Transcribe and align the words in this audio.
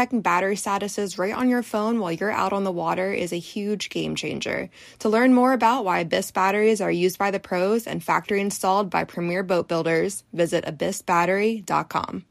checking 0.00 0.22
battery 0.22 0.56
statuses 0.56 1.18
right 1.18 1.34
on 1.34 1.50
your 1.50 1.62
phone 1.62 2.00
while 2.00 2.10
you're 2.10 2.30
out 2.30 2.54
on 2.54 2.64
the 2.64 2.72
water 2.72 3.12
is 3.12 3.34
a 3.34 3.38
huge 3.38 3.90
game 3.90 4.14
changer. 4.14 4.70
To 5.00 5.10
learn 5.10 5.34
more 5.34 5.52
about 5.52 5.84
why 5.84 5.98
Abyss 5.98 6.30
batteries 6.30 6.80
are 6.80 6.90
used 6.90 7.18
by 7.18 7.30
the 7.30 7.38
pros 7.38 7.86
and 7.86 8.02
factory 8.02 8.40
installed 8.40 8.88
by 8.88 9.04
premier 9.04 9.42
boat 9.42 9.68
builders, 9.68 10.24
visit 10.32 10.64
abyssbattery.com. 10.64 12.24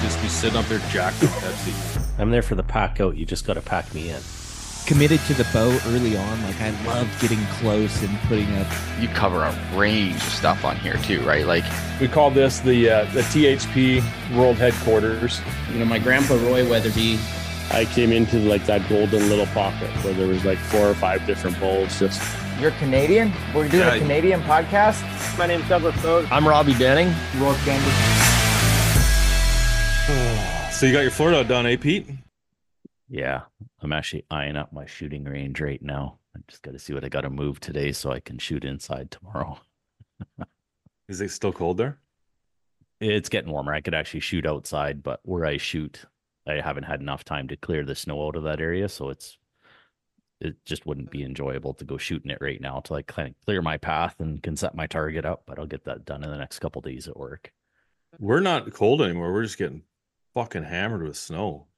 Just 0.00 0.22
be 0.22 0.28
sitting 0.28 0.56
up 0.56 0.64
there 0.64 0.78
jacked 0.88 1.20
with 1.20 1.30
Pepsi. 1.32 2.18
I'm 2.18 2.30
there 2.30 2.40
for 2.40 2.54
the 2.54 2.62
pack 2.62 3.02
out. 3.02 3.18
You 3.18 3.26
just 3.26 3.46
got 3.46 3.54
to 3.54 3.60
pack 3.60 3.92
me 3.94 4.08
in. 4.08 4.22
Committed 4.86 5.18
to 5.26 5.34
the 5.34 5.44
boat 5.52 5.80
early 5.86 6.16
on. 6.16 6.42
Like 6.44 6.60
I 6.60 6.70
love 6.86 7.08
getting 7.20 7.40
close 7.58 8.02
and 8.02 8.16
putting 8.20 8.50
up. 8.56 8.66
you 9.00 9.08
cover 9.08 9.42
a 9.44 9.54
range 9.76 10.14
of 10.16 10.22
stuff 10.22 10.64
on 10.64 10.76
here 10.76 10.94
too, 10.98 11.20
right? 11.22 11.44
Like 11.46 11.64
We 12.00 12.08
call 12.08 12.30
this 12.30 12.60
the 12.60 12.88
uh, 12.90 13.04
the 13.12 13.22
THP 13.22 14.02
World 14.36 14.56
Headquarters. 14.56 15.40
You 15.72 15.78
know, 15.80 15.84
my 15.84 15.98
grandpa 15.98 16.34
Roy 16.34 16.64
Weatherby, 16.68 17.18
I 17.72 17.84
came 17.86 18.12
into 18.12 18.38
like 18.38 18.64
that 18.66 18.88
golden 18.88 19.28
little 19.28 19.46
pocket 19.46 19.88
where 20.04 20.14
there 20.14 20.28
was 20.28 20.44
like 20.44 20.58
four 20.58 20.88
or 20.88 20.94
five 20.94 21.26
different 21.26 21.58
bowls. 21.58 21.98
Just 21.98 22.22
You're 22.60 22.70
Canadian? 22.72 23.32
We're 23.54 23.68
doing 23.68 23.86
Yeah. 23.86 23.94
a 23.94 23.98
Canadian 23.98 24.40
podcast? 24.42 25.02
my 25.36 25.46
name's 25.46 25.68
Douglas 25.68 26.00
Bode. 26.02 26.26
I'm 26.30 26.46
Robbie 26.48 26.74
Denning. 26.74 27.08
Roy 27.38 27.54
Candy. 27.64 27.90
So 30.76 30.84
you 30.84 30.92
got 30.92 31.00
your 31.00 31.10
Florida 31.10 31.42
done, 31.42 31.64
eh, 31.64 31.76
Pete? 31.76 32.06
Yeah, 33.08 33.42
I'm 33.86 33.92
actually 33.92 34.24
eyeing 34.32 34.56
up 34.56 34.72
my 34.72 34.84
shooting 34.84 35.22
range 35.22 35.60
right 35.60 35.80
now. 35.80 36.18
I 36.34 36.40
just 36.48 36.62
got 36.62 36.72
to 36.72 36.78
see 36.80 36.92
what 36.92 37.04
I 37.04 37.08
got 37.08 37.20
to 37.20 37.30
move 37.30 37.60
today 37.60 37.92
so 37.92 38.10
I 38.10 38.18
can 38.18 38.36
shoot 38.36 38.64
inside 38.64 39.12
tomorrow. 39.12 39.60
Is 41.08 41.20
it 41.20 41.30
still 41.30 41.52
cold 41.52 41.76
there? 41.76 42.00
It's 43.00 43.28
getting 43.28 43.52
warmer. 43.52 43.72
I 43.72 43.80
could 43.80 43.94
actually 43.94 44.20
shoot 44.20 44.44
outside, 44.44 45.04
but 45.04 45.20
where 45.22 45.46
I 45.46 45.56
shoot, 45.56 46.04
I 46.48 46.54
haven't 46.54 46.82
had 46.82 47.00
enough 47.00 47.22
time 47.22 47.46
to 47.46 47.56
clear 47.56 47.84
the 47.84 47.94
snow 47.94 48.26
out 48.26 48.34
of 48.34 48.42
that 48.42 48.60
area, 48.60 48.88
so 48.88 49.08
it's 49.08 49.38
it 50.40 50.56
just 50.64 50.84
wouldn't 50.84 51.12
be 51.12 51.22
enjoyable 51.22 51.72
to 51.74 51.84
go 51.84 51.96
shooting 51.96 52.32
it 52.32 52.38
right 52.40 52.60
now 52.60 52.78
until 52.78 52.96
I 52.96 53.02
kind 53.02 53.28
of 53.28 53.34
clear 53.44 53.62
my 53.62 53.76
path 53.76 54.18
and 54.18 54.42
can 54.42 54.56
set 54.56 54.74
my 54.74 54.88
target 54.88 55.24
up. 55.24 55.44
But 55.46 55.60
I'll 55.60 55.66
get 55.66 55.84
that 55.84 56.04
done 56.04 56.24
in 56.24 56.30
the 56.30 56.38
next 56.38 56.58
couple 56.58 56.82
days 56.82 57.06
at 57.06 57.16
work. 57.16 57.52
We're 58.18 58.40
not 58.40 58.72
cold 58.72 59.00
anymore. 59.00 59.32
We're 59.32 59.44
just 59.44 59.58
getting 59.58 59.84
fucking 60.34 60.64
hammered 60.64 61.04
with 61.04 61.16
snow. 61.16 61.68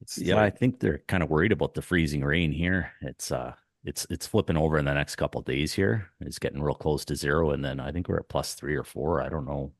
It's 0.00 0.18
Yeah, 0.18 0.36
like- 0.36 0.54
I 0.54 0.56
think 0.56 0.80
they're 0.80 0.98
kind 1.08 1.22
of 1.22 1.30
worried 1.30 1.52
about 1.52 1.74
the 1.74 1.82
freezing 1.82 2.24
rain 2.24 2.52
here. 2.52 2.92
It's 3.02 3.30
uh 3.32 3.54
it's 3.84 4.06
it's 4.10 4.26
flipping 4.26 4.56
over 4.56 4.78
in 4.78 4.84
the 4.84 4.94
next 4.94 5.16
couple 5.16 5.40
days 5.42 5.72
here. 5.72 6.10
It's 6.20 6.38
getting 6.38 6.62
real 6.62 6.74
close 6.74 7.04
to 7.06 7.16
zero 7.16 7.50
and 7.50 7.64
then 7.64 7.80
I 7.80 7.92
think 7.92 8.08
we're 8.08 8.18
at 8.18 8.28
plus 8.28 8.54
3 8.54 8.74
or 8.76 8.84
4. 8.84 9.22
I 9.22 9.28
don't 9.28 9.46
know 9.46 9.72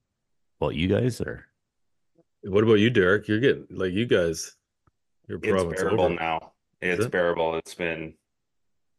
about 0.61 0.75
you 0.75 0.89
guys 0.89 1.21
or 1.21 1.47
What 2.43 2.65
about 2.65 2.75
you, 2.75 2.89
Derek? 2.91 3.28
You're 3.28 3.41
getting 3.41 3.67
like 3.71 3.93
you 3.93 4.06
guys. 4.06 4.56
Your 5.28 5.39
It's 5.39 5.49
province 5.49 5.81
bearable 5.81 6.05
over. 6.06 6.15
now. 6.15 6.53
It's 6.81 7.05
it? 7.05 7.11
bearable. 7.12 7.56
It's 7.56 7.75
been 7.75 8.15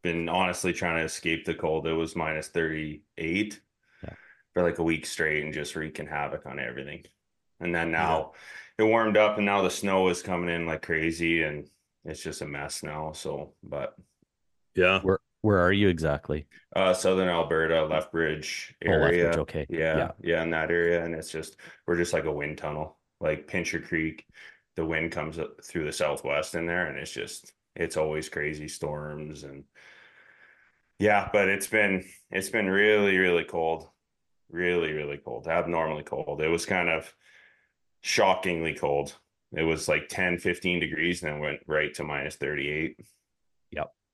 been 0.04 0.30
honestly 0.30 0.74
trying 0.74 0.98
to 0.98 1.04
escape 1.04 1.46
the 1.46 1.54
cold. 1.54 1.86
It 1.88 1.94
was 1.94 2.16
minus 2.16 2.48
38 2.48 3.62
Yeah. 4.04 4.14
for 4.54 4.64
like 4.64 4.80
a 4.80 4.84
week 4.84 5.06
straight 5.06 5.44
and 5.44 5.54
just 5.54 5.76
wreaking 5.76 6.08
havoc 6.08 6.46
on 6.48 6.58
everything. 6.60 7.06
And 7.60 7.74
then 7.76 7.92
now 7.92 8.34
it 8.82 8.86
warmed 8.90 9.18
up 9.18 9.38
and 9.38 9.46
now 9.46 9.62
the 9.62 9.70
snow 9.70 10.10
is 10.10 10.22
coming 10.22 10.50
in 10.54 10.66
like 10.66 10.82
crazy 10.82 11.44
and 11.44 11.70
it's 12.06 12.24
just 12.24 12.42
a 12.42 12.46
mess 12.46 12.84
now. 12.84 13.12
So, 13.12 13.54
but 13.64 13.96
Yeah. 14.76 15.02
where 15.02 15.20
where 15.42 15.60
are 15.60 15.72
you 15.74 15.88
exactly? 15.88 16.48
uh 16.76 16.94
southern 16.94 17.28
Alberta, 17.28 17.86
Lethbridge 17.86 18.76
Oh, 18.86 18.90
Lethbridge, 18.92 19.14
area. 19.14 19.40
okay. 19.42 19.66
Yeah, 19.70 19.98
Yeah. 19.98 20.12
yeah, 20.22 20.44
in 20.44 20.50
that 20.52 20.72
area. 20.72 21.04
And 21.04 21.14
it's 21.16 21.32
just 21.32 21.58
we're 21.88 21.98
just 21.98 22.14
like 22.14 22.26
a 22.26 22.32
wind 22.32 22.58
tunnel, 22.58 22.98
like 23.20 23.48
Pincher 23.48 23.80
Creek. 23.80 24.26
The 24.76 24.86
wind 24.86 25.12
comes 25.12 25.38
up 25.38 25.64
through 25.64 25.86
the 25.86 25.92
southwest 25.92 26.56
in 26.56 26.66
there, 26.66 26.88
and 26.88 26.98
it's 26.98 27.12
just 27.12 27.54
it's 27.76 27.98
always 27.98 28.30
crazy 28.30 28.68
storms 28.68 29.44
and 29.44 29.64
yeah, 31.00 31.30
but 31.34 31.48
it's 31.50 31.68
been 31.68 32.06
it's 32.30 32.50
been 32.50 32.68
really, 32.70 33.18
really 33.18 33.44
cold. 33.44 33.90
Really, 34.50 34.92
really 34.92 35.18
cold. 35.18 35.48
Abnormally 35.48 36.04
cold. 36.04 36.42
It 36.42 36.50
was 36.50 36.66
kind 36.66 36.90
of 36.90 37.14
shockingly 38.02 38.74
cold. 38.74 39.16
It 39.54 39.64
was 39.64 39.88
like 39.88 40.08
10, 40.10 40.40
15 40.40 40.80
degrees 40.80 41.24
and 41.24 41.34
then 41.34 41.40
went 41.40 41.60
right 41.68 41.94
to 41.96 42.04
minus 42.04 42.36
38. 42.36 42.98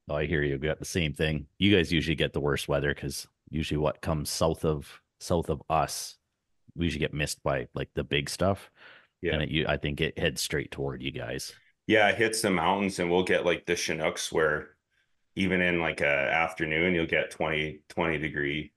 Oh, 0.09 0.15
I 0.15 0.25
hear 0.25 0.41
you. 0.41 0.57
We 0.57 0.67
got 0.67 0.79
the 0.79 0.85
same 0.85 1.13
thing. 1.13 1.47
You 1.57 1.75
guys 1.75 1.91
usually 1.91 2.15
get 2.15 2.33
the 2.33 2.39
worst 2.39 2.67
weather 2.67 2.93
cuz 2.93 3.27
usually 3.49 3.77
what 3.77 4.01
comes 4.01 4.29
south 4.29 4.63
of 4.63 5.01
south 5.19 5.49
of 5.49 5.61
us 5.69 6.17
we 6.75 6.85
usually 6.85 6.99
get 6.99 7.13
missed 7.13 7.41
by 7.41 7.67
like 7.73 7.89
the 7.95 8.03
big 8.03 8.29
stuff. 8.29 8.69
Yeah. 9.21 9.33
And 9.33 9.43
it, 9.43 9.49
you, 9.49 9.65
I 9.67 9.77
think 9.77 9.99
it 9.99 10.17
heads 10.17 10.41
straight 10.41 10.69
toward 10.69 11.01
you 11.01 11.11
guys. 11.11 11.53
Yeah, 11.87 12.07
it 12.09 12.15
hits 12.15 12.41
the 12.41 12.51
mountains 12.51 12.99
and 12.99 13.09
we'll 13.09 13.23
get 13.23 13.45
like 13.45 13.65
the 13.65 13.75
Chinooks 13.75 14.31
where 14.31 14.75
even 15.35 15.59
in 15.61 15.79
like 15.79 16.01
a 16.01 16.31
afternoon 16.31 16.93
you'll 16.93 17.07
get 17.07 17.31
20 17.31 17.79
20 17.89 18.17
degree 18.19 18.71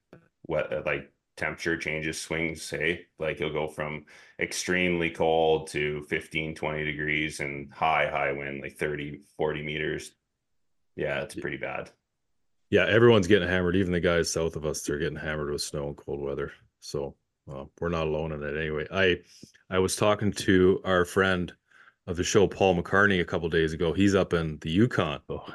wet 0.47 0.87
like 0.87 1.13
temperature 1.37 1.77
changes 1.77 2.21
swings 2.21 2.63
say 2.63 3.07
like 3.19 3.41
you'll 3.41 3.53
go 3.53 3.67
from 3.67 4.05
extremely 4.39 5.11
cold 5.11 5.69
to 5.69 6.03
15 6.05 6.55
20 6.55 6.85
degrees 6.85 7.41
and 7.41 7.73
high 7.73 8.09
high 8.11 8.33
wind 8.33 8.61
like 8.63 8.77
30 8.77 9.21
40 9.37 9.63
meters. 9.63 10.13
Yeah, 10.97 11.23
it's 11.23 11.35
pretty 11.35 11.57
bad. 11.57 11.91
Yeah, 12.69 12.87
everyone's 12.87 13.27
getting 13.27 13.49
hammered. 13.49 13.77
Even 13.77 13.93
the 13.93 14.01
guys 14.01 14.33
south 14.33 14.55
of 14.55 14.65
us, 14.65 14.83
they're 14.83 14.99
getting 14.99 15.17
hammered 15.17 15.51
with 15.51 15.63
snow 15.63 15.89
and 15.89 15.97
cold 15.97 16.21
weather. 16.21 16.53
So 16.81 17.17
uh, 17.51 17.65
we're 17.81 17.89
not 17.89 18.07
alone 18.07 18.33
in 18.33 18.43
it 18.43 18.57
anyway. 18.57 18.87
I 18.93 19.21
I 19.69 19.79
was 19.79 19.97
talking 19.97 20.33
to 20.33 20.81
our 20.85 21.05
friend 21.05 21.53
of 22.07 22.17
the 22.17 22.25
show, 22.25 22.47
Paul 22.47 22.81
McCartney, 22.81 23.21
a 23.21 23.25
couple 23.25 23.49
days 23.49 23.73
ago. 23.73 23.93
He's 23.93 24.15
up 24.15 24.33
in 24.33 24.59
the 24.61 24.71
Yukon. 24.71 25.21
Oh, 25.29 25.47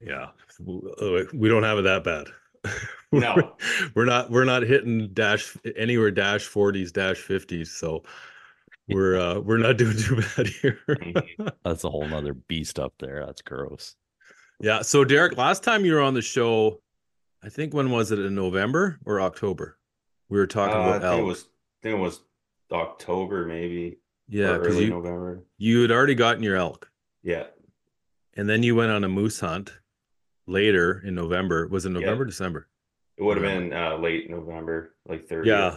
Yeah, 0.00 0.28
we 0.60 1.48
don't 1.48 1.62
have 1.62 1.78
it 1.78 1.82
that 1.82 2.04
bad. 2.04 2.26
No. 3.20 3.56
we're 3.94 4.04
not 4.04 4.30
we're 4.30 4.44
not 4.44 4.62
hitting 4.62 5.08
dash 5.12 5.56
anywhere 5.76 6.10
dash 6.10 6.44
forties, 6.46 6.92
dash 6.92 7.18
fifties. 7.18 7.70
So 7.70 8.02
we're 8.88 9.18
uh 9.18 9.38
we're 9.40 9.58
not 9.58 9.76
doing 9.78 9.96
too 9.96 10.16
bad 10.36 10.46
here. 10.46 10.78
That's 11.64 11.84
a 11.84 11.90
whole 11.90 12.06
nother 12.06 12.34
beast 12.34 12.78
up 12.78 12.94
there. 12.98 13.24
That's 13.24 13.42
gross. 13.42 13.96
Yeah. 14.60 14.82
So 14.82 15.04
Derek, 15.04 15.36
last 15.36 15.62
time 15.62 15.84
you 15.84 15.94
were 15.94 16.00
on 16.00 16.14
the 16.14 16.22
show, 16.22 16.80
I 17.42 17.48
think 17.48 17.72
when 17.74 17.90
was 17.90 18.10
it 18.12 18.18
in 18.18 18.34
November 18.34 18.98
or 19.04 19.20
October? 19.20 19.78
We 20.28 20.38
were 20.38 20.46
talking 20.46 20.76
Uh, 20.76 20.80
I 20.80 20.96
about 20.96 21.02
think 21.02 21.12
it 21.14 21.18
elk. 21.20 21.26
was 21.26 21.42
I 21.44 21.82
think 21.82 21.98
it 21.98 22.02
was 22.02 22.20
October 22.72 23.46
maybe 23.46 23.98
yeah, 24.28 24.56
because 24.58 24.74
early 24.76 24.84
you 24.86 24.90
November. 24.90 25.42
you 25.58 25.82
had 25.82 25.90
already 25.90 26.14
gotten 26.14 26.42
your 26.42 26.56
elk, 26.56 26.90
Yeah. 27.22 27.44
and 28.34 28.48
then 28.48 28.62
you 28.62 28.74
went 28.74 28.90
on 28.90 29.04
a 29.04 29.08
moose 29.08 29.38
hunt 29.40 29.72
later 30.46 31.02
in 31.04 31.14
November. 31.14 31.68
Was 31.68 31.84
it 31.84 31.90
Yeah. 31.92 32.00
November, 32.00 32.24
December? 32.24 32.68
It 33.16 33.22
would 33.22 33.36
have 33.36 33.44
been 33.46 33.72
uh 33.72 33.96
late 33.96 34.28
November, 34.28 34.94
like 35.06 35.26
30. 35.26 35.48
Yeah. 35.48 35.76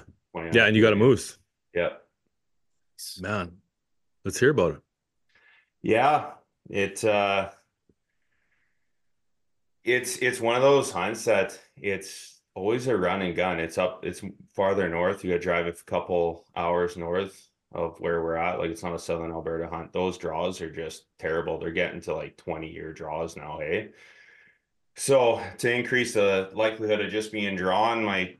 Yeah, 0.53 0.65
and 0.65 0.75
you 0.75 0.81
got 0.81 0.93
a 0.93 0.97
moose. 0.97 1.37
Yeah. 1.73 1.89
Man, 3.19 3.57
let's 4.25 4.39
hear 4.39 4.51
about 4.51 4.75
it. 4.75 4.81
Yeah, 5.81 6.31
it 6.69 7.03
uh 7.03 7.49
it's 9.83 10.17
it's 10.17 10.41
one 10.41 10.55
of 10.55 10.61
those 10.61 10.91
hunts 10.91 11.25
that 11.25 11.59
it's 11.77 12.41
always 12.55 12.87
a 12.87 12.97
run 12.97 13.21
and 13.21 13.35
gun. 13.35 13.59
It's 13.59 13.77
up 13.77 14.05
it's 14.05 14.21
farther 14.53 14.89
north. 14.89 15.23
You 15.23 15.31
gotta 15.31 15.41
drive 15.41 15.67
a 15.67 15.73
couple 15.73 16.45
hours 16.55 16.97
north 16.97 17.49
of 17.71 17.99
where 17.99 18.23
we're 18.23 18.35
at. 18.35 18.59
Like 18.59 18.71
it's 18.71 18.83
not 18.83 18.95
a 18.95 18.99
southern 18.99 19.31
Alberta 19.31 19.67
hunt. 19.67 19.93
Those 19.93 20.17
draws 20.17 20.61
are 20.61 20.71
just 20.71 21.05
terrible. 21.19 21.59
They're 21.59 21.71
getting 21.71 22.01
to 22.01 22.15
like 22.15 22.37
20 22.37 22.69
year 22.69 22.93
draws 22.93 23.35
now, 23.37 23.59
hey. 23.59 23.89
So 24.97 25.41
to 25.59 25.71
increase 25.71 26.15
the 26.15 26.49
likelihood 26.53 27.01
of 27.01 27.11
just 27.11 27.31
being 27.31 27.55
drawn, 27.55 28.03
my 28.03 28.35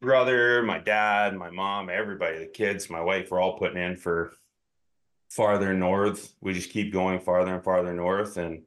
brother, 0.00 0.62
my 0.62 0.78
dad, 0.78 1.34
my 1.34 1.50
mom, 1.50 1.88
everybody, 1.88 2.38
the 2.38 2.46
kids, 2.46 2.90
my 2.90 3.00
wife, 3.00 3.30
we're 3.30 3.40
all 3.40 3.58
putting 3.58 3.82
in 3.82 3.96
for 3.96 4.34
farther 5.30 5.72
north. 5.74 6.34
We 6.42 6.52
just 6.52 6.70
keep 6.70 6.92
going 6.92 7.18
farther 7.20 7.54
and 7.54 7.64
farther 7.64 7.92
north. 7.94 8.36
And 8.36 8.64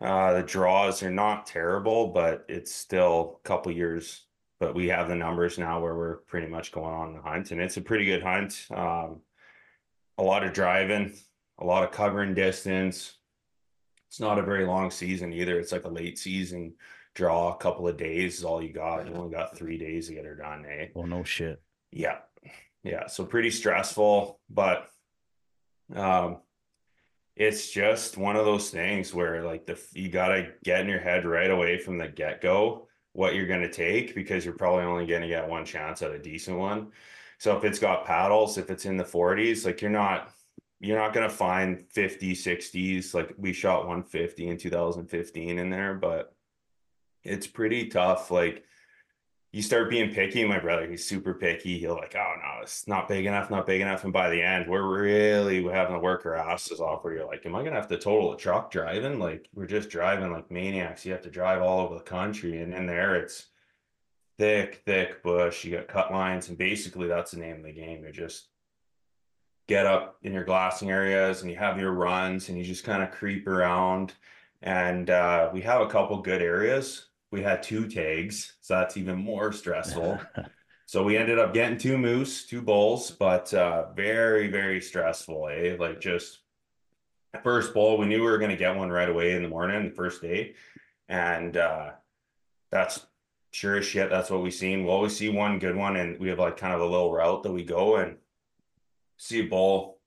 Uh, 0.00 0.32
the 0.34 0.42
draws 0.44 1.02
are 1.02 1.10
not 1.10 1.44
terrible, 1.44 2.08
but 2.12 2.44
it's 2.48 2.72
still 2.72 3.40
a 3.44 3.48
couple 3.48 3.72
years. 3.72 4.26
But 4.60 4.74
we 4.74 4.88
have 4.88 5.08
the 5.08 5.16
numbers 5.16 5.58
now 5.58 5.80
where 5.80 5.94
we're 5.96 6.18
pretty 6.18 6.46
much 6.46 6.70
going 6.70 6.94
on 6.94 7.14
the 7.14 7.20
hunt, 7.20 7.50
and 7.50 7.60
it's 7.60 7.76
a 7.78 7.80
pretty 7.80 8.04
good 8.04 8.22
hunt. 8.22 8.66
Um, 8.70 9.22
a 10.16 10.22
lot 10.22 10.44
of 10.44 10.52
driving, 10.52 11.14
a 11.58 11.64
lot 11.64 11.82
of 11.82 11.90
covering 11.90 12.34
distance. 12.34 13.17
It's 14.08 14.20
not 14.20 14.38
a 14.38 14.42
very 14.42 14.64
long 14.64 14.90
season 14.90 15.32
either. 15.32 15.58
It's 15.58 15.72
like 15.72 15.84
a 15.84 15.88
late 15.88 16.18
season 16.18 16.74
draw. 17.14 17.54
A 17.54 17.58
couple 17.58 17.86
of 17.86 17.96
days 17.96 18.38
is 18.38 18.44
all 18.44 18.62
you 18.62 18.72
got. 18.72 19.06
You 19.06 19.14
only 19.14 19.34
got 19.34 19.56
three 19.56 19.78
days 19.78 20.08
to 20.08 20.14
get 20.14 20.24
her 20.24 20.34
done, 20.34 20.64
eh? 20.66 20.88
Well, 20.94 21.06
no 21.06 21.24
shit. 21.24 21.60
Yeah. 21.92 22.18
Yeah. 22.82 23.06
So 23.06 23.24
pretty 23.24 23.50
stressful, 23.50 24.40
but 24.50 24.88
um 25.94 26.38
it's 27.34 27.70
just 27.70 28.18
one 28.18 28.36
of 28.36 28.44
those 28.44 28.68
things 28.68 29.14
where 29.14 29.44
like 29.44 29.64
the 29.64 29.80
you 29.94 30.08
gotta 30.08 30.48
get 30.64 30.80
in 30.80 30.88
your 30.88 30.98
head 30.98 31.24
right 31.24 31.50
away 31.50 31.78
from 31.78 31.96
the 31.96 32.08
get-go 32.08 32.88
what 33.12 33.34
you're 33.34 33.46
gonna 33.46 33.70
take 33.70 34.14
because 34.14 34.44
you're 34.44 34.54
probably 34.54 34.84
only 34.84 35.06
gonna 35.06 35.28
get 35.28 35.48
one 35.48 35.64
chance 35.64 36.02
at 36.02 36.10
a 36.10 36.18
decent 36.18 36.58
one. 36.58 36.88
So 37.38 37.56
if 37.56 37.64
it's 37.64 37.78
got 37.78 38.04
paddles, 38.04 38.58
if 38.58 38.70
it's 38.70 38.84
in 38.84 38.96
the 38.96 39.04
40s, 39.04 39.64
like 39.64 39.80
you're 39.80 39.90
not 39.90 40.32
you're 40.80 40.98
not 40.98 41.12
gonna 41.12 41.28
find 41.28 41.84
50, 41.90 42.34
60s. 42.34 43.14
Like 43.14 43.34
we 43.36 43.52
shot 43.52 43.86
150 43.86 44.48
in 44.48 44.56
2015 44.56 45.58
in 45.58 45.70
there, 45.70 45.94
but 45.94 46.34
it's 47.24 47.46
pretty 47.46 47.88
tough. 47.88 48.30
Like 48.30 48.64
you 49.52 49.62
start 49.62 49.90
being 49.90 50.12
picky. 50.12 50.44
My 50.44 50.58
brother, 50.58 50.86
he's 50.88 51.06
super 51.06 51.34
picky. 51.34 51.78
He'll 51.78 51.94
like, 51.94 52.14
oh 52.14 52.34
no, 52.36 52.62
it's 52.62 52.86
not 52.86 53.08
big 53.08 53.26
enough, 53.26 53.50
not 53.50 53.66
big 53.66 53.80
enough. 53.80 54.04
And 54.04 54.12
by 54.12 54.30
the 54.30 54.42
end, 54.42 54.68
we're 54.68 55.00
really 55.00 55.62
having 55.64 55.94
to 55.94 56.00
work 56.00 56.26
our 56.26 56.36
asses 56.36 56.80
off. 56.80 57.02
Where 57.02 57.14
you're 57.14 57.26
like, 57.26 57.44
am 57.46 57.56
I 57.56 57.64
gonna 57.64 57.76
have 57.76 57.88
to 57.88 57.98
total 57.98 58.32
a 58.34 58.36
truck 58.36 58.70
driving? 58.70 59.18
Like 59.18 59.48
we're 59.54 59.66
just 59.66 59.90
driving 59.90 60.32
like 60.32 60.50
maniacs. 60.50 61.04
You 61.04 61.12
have 61.12 61.22
to 61.22 61.30
drive 61.30 61.62
all 61.62 61.80
over 61.80 61.94
the 61.94 62.00
country, 62.00 62.60
and 62.62 62.72
in 62.74 62.86
there 62.86 63.16
it's 63.16 63.46
thick, 64.38 64.82
thick 64.86 65.22
bush. 65.22 65.64
You 65.64 65.76
got 65.76 65.88
cut 65.88 66.12
lines, 66.12 66.48
and 66.48 66.58
basically 66.58 67.08
that's 67.08 67.32
the 67.32 67.38
name 67.38 67.56
of 67.56 67.64
the 67.64 67.72
game. 67.72 68.02
you're 68.02 68.12
just 68.12 68.48
get 69.68 69.86
up 69.86 70.16
in 70.22 70.32
your 70.32 70.44
glassing 70.44 70.90
areas, 70.90 71.42
and 71.42 71.50
you 71.50 71.56
have 71.56 71.78
your 71.78 71.92
runs, 71.92 72.48
and 72.48 72.58
you 72.58 72.64
just 72.64 72.84
kind 72.84 73.02
of 73.02 73.12
creep 73.12 73.46
around. 73.46 74.14
And 74.62 75.08
uh, 75.08 75.50
we 75.52 75.60
have 75.62 75.80
a 75.80 75.86
couple 75.86 76.20
good 76.20 76.42
areas 76.42 77.08
we 77.30 77.42
had 77.42 77.62
two 77.62 77.88
tags, 77.88 78.54
so 78.60 78.74
that's 78.74 78.96
even 78.96 79.16
more 79.16 79.52
stressful. 79.52 80.20
so 80.86 81.02
we 81.02 81.16
ended 81.16 81.38
up 81.38 81.52
getting 81.52 81.78
two 81.78 81.98
moose, 81.98 82.46
two 82.46 82.62
bulls, 82.62 83.10
but 83.10 83.52
uh, 83.52 83.92
very, 83.92 84.48
very 84.48 84.80
stressful, 84.80 85.48
eh? 85.48 85.76
Like 85.78 86.00
just 86.00 86.38
first 87.42 87.74
bull, 87.74 87.98
we 87.98 88.06
knew 88.06 88.20
we 88.20 88.30
were 88.30 88.38
going 88.38 88.50
to 88.50 88.56
get 88.56 88.76
one 88.76 88.90
right 88.90 89.08
away 89.08 89.32
in 89.32 89.42
the 89.42 89.48
morning, 89.48 89.84
the 89.84 89.94
first 89.94 90.22
day. 90.22 90.54
And 91.08 91.56
uh, 91.56 91.90
that's 92.70 93.06
sure 93.50 93.76
as 93.76 93.84
shit, 93.84 94.10
that's 94.10 94.30
what 94.30 94.42
we 94.42 94.50
seen. 94.50 94.84
We'll 94.84 94.94
always 94.94 95.16
see 95.16 95.28
one 95.28 95.58
good 95.58 95.76
one, 95.76 95.96
and 95.96 96.18
we 96.18 96.28
have 96.28 96.38
like 96.38 96.56
kind 96.56 96.74
of 96.74 96.80
a 96.80 96.86
little 96.86 97.12
route 97.12 97.42
that 97.42 97.52
we 97.52 97.64
go 97.64 97.96
and 97.96 98.16
see 99.18 99.40
a 99.40 99.46
bull. 99.46 99.98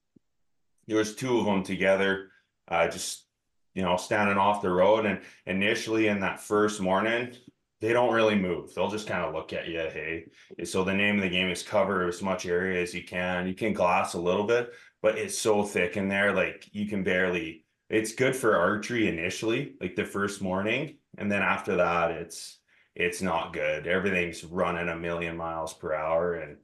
There 0.87 0.97
was 0.97 1.15
two 1.15 1.37
of 1.37 1.45
them 1.45 1.63
together, 1.63 2.31
uh, 2.67 2.87
just 2.87 3.27
you 3.73 3.81
know, 3.81 3.97
standing 3.97 4.37
off 4.37 4.61
the 4.61 4.69
road. 4.69 5.05
And 5.05 5.21
initially 5.45 6.07
in 6.07 6.19
that 6.21 6.41
first 6.41 6.81
morning, 6.81 7.33
they 7.79 7.93
don't 7.93 8.13
really 8.13 8.35
move. 8.35 8.73
They'll 8.73 8.89
just 8.89 9.07
kind 9.07 9.23
of 9.23 9.33
look 9.33 9.53
at 9.53 9.67
you. 9.67 9.79
Hey, 9.79 10.25
so 10.63 10.83
the 10.83 10.93
name 10.93 11.15
of 11.15 11.21
the 11.21 11.29
game 11.29 11.49
is 11.49 11.63
cover 11.63 12.07
as 12.07 12.21
much 12.21 12.45
area 12.45 12.81
as 12.81 12.93
you 12.93 13.03
can. 13.03 13.47
You 13.47 13.55
can 13.55 13.73
glass 13.73 14.13
a 14.13 14.21
little 14.21 14.45
bit, 14.45 14.71
but 15.01 15.17
it's 15.17 15.37
so 15.37 15.63
thick 15.63 15.97
in 15.97 16.07
there, 16.07 16.33
like 16.33 16.69
you 16.71 16.87
can 16.87 17.03
barely. 17.03 17.65
It's 17.89 18.13
good 18.13 18.35
for 18.35 18.55
archery 18.55 19.07
initially, 19.07 19.75
like 19.81 19.95
the 19.95 20.05
first 20.05 20.41
morning, 20.41 20.97
and 21.17 21.29
then 21.29 21.41
after 21.41 21.75
that, 21.77 22.11
it's 22.11 22.59
it's 22.95 23.21
not 23.21 23.53
good. 23.53 23.87
Everything's 23.87 24.43
running 24.43 24.87
a 24.89 24.95
million 24.95 25.35
miles 25.35 25.73
per 25.73 25.93
hour, 25.93 26.35
and 26.35 26.57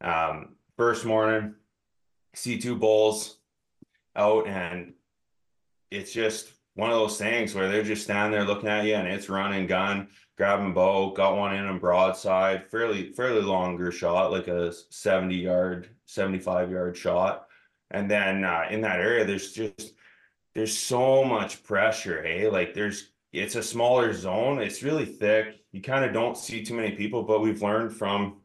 um, 0.00 0.56
first 0.76 1.04
morning, 1.04 1.54
see 2.36 2.58
two 2.58 2.76
bulls 2.76 3.38
out, 4.14 4.46
and 4.46 4.92
it's 5.90 6.12
just 6.12 6.52
one 6.74 6.90
of 6.90 6.96
those 6.96 7.18
things 7.18 7.54
where 7.54 7.68
they're 7.68 7.82
just 7.82 8.04
standing 8.04 8.32
there 8.32 8.46
looking 8.46 8.68
at 8.68 8.84
you 8.84 8.94
and 8.94 9.08
it's 9.08 9.30
running 9.30 9.66
gun, 9.66 10.08
grabbing 10.36 10.74
bow, 10.74 11.10
got 11.12 11.36
one 11.36 11.54
in 11.54 11.64
on 11.64 11.78
broadside, 11.78 12.70
fairly 12.70 13.12
fairly 13.12 13.40
longer 13.40 13.90
shot, 13.90 14.30
like 14.30 14.48
a 14.48 14.72
70 14.90 15.34
yard, 15.34 15.88
75 16.04 16.70
yard 16.70 16.96
shot. 16.96 17.46
And 17.90 18.10
then 18.10 18.44
uh, 18.44 18.66
in 18.70 18.82
that 18.82 19.00
area, 19.00 19.24
there's 19.24 19.52
just 19.52 19.94
there's 20.54 20.76
so 20.76 21.24
much 21.24 21.62
pressure, 21.64 22.22
hey? 22.22 22.48
Like 22.48 22.74
there's 22.74 23.12
it's 23.32 23.56
a 23.56 23.62
smaller 23.62 24.12
zone, 24.12 24.60
it's 24.60 24.82
really 24.82 25.06
thick. 25.06 25.60
You 25.72 25.80
kind 25.82 26.04
of 26.04 26.12
don't 26.12 26.36
see 26.36 26.64
too 26.64 26.74
many 26.74 26.92
people, 26.92 27.22
but 27.22 27.40
we've 27.40 27.62
learned 27.62 27.92
from 27.92 28.40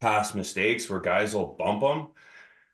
past 0.00 0.34
mistakes 0.34 0.88
where 0.88 1.00
guys 1.00 1.34
will 1.34 1.56
bump 1.58 1.80
them 1.80 2.08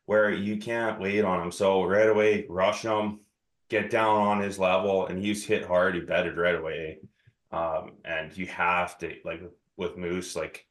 where 0.06 0.31
you 0.31 0.56
can't 0.56 1.00
wait 1.00 1.25
on 1.25 1.43
him. 1.43 1.52
So 1.52 1.85
right 1.85 2.08
away, 2.08 2.47
rush 2.49 2.82
him, 2.82 3.20
get 3.69 3.91
down 3.91 4.17
on 4.26 4.41
his 4.41 4.58
level 4.58 5.06
and 5.06 5.19
he's 5.19 5.44
hit 5.44 5.64
hard, 5.64 5.94
he 5.94 6.00
betted 6.00 6.37
right 6.37 6.56
away. 6.56 6.99
Um, 7.52 7.93
and 8.05 8.37
you 8.37 8.47
have 8.47 8.99
to 8.99 9.14
like 9.25 9.41
with 9.76 9.97
Moose, 9.97 10.37
like 10.37 10.67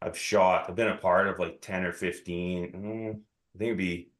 I've 0.00 0.16
shot, 0.16 0.66
I've 0.68 0.76
been 0.76 0.88
a 0.88 0.96
part 0.96 1.28
of 1.28 1.38
like 1.38 1.60
10 1.60 1.84
or 1.84 1.92
15. 1.92 2.72
Mm, 2.72 3.10
I 3.10 3.58
think 3.58 3.68
it'd 3.68 3.76
be 3.76 4.10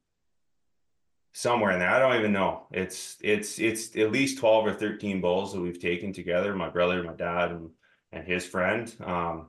somewhere 1.33 1.71
in 1.71 1.79
there. 1.79 1.89
I 1.89 1.99
don't 1.99 2.17
even 2.17 2.33
know. 2.33 2.67
It's 2.71 3.17
it's 3.21 3.59
it's 3.59 3.95
at 3.95 4.11
least 4.11 4.39
12 4.39 4.67
or 4.67 4.73
13 4.73 5.21
bulls 5.21 5.53
that 5.53 5.61
we've 5.61 5.79
taken 5.79 6.13
together, 6.13 6.55
my 6.55 6.69
brother, 6.69 7.03
my 7.03 7.13
dad, 7.13 7.51
and 7.51 7.69
and 8.11 8.27
his 8.27 8.45
friend. 8.45 8.93
Um 9.03 9.47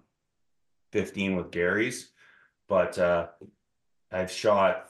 15 0.92 1.36
with 1.36 1.50
Gary's. 1.50 2.12
But 2.68 2.98
uh 2.98 3.28
I've 4.12 4.30
shot 4.30 4.88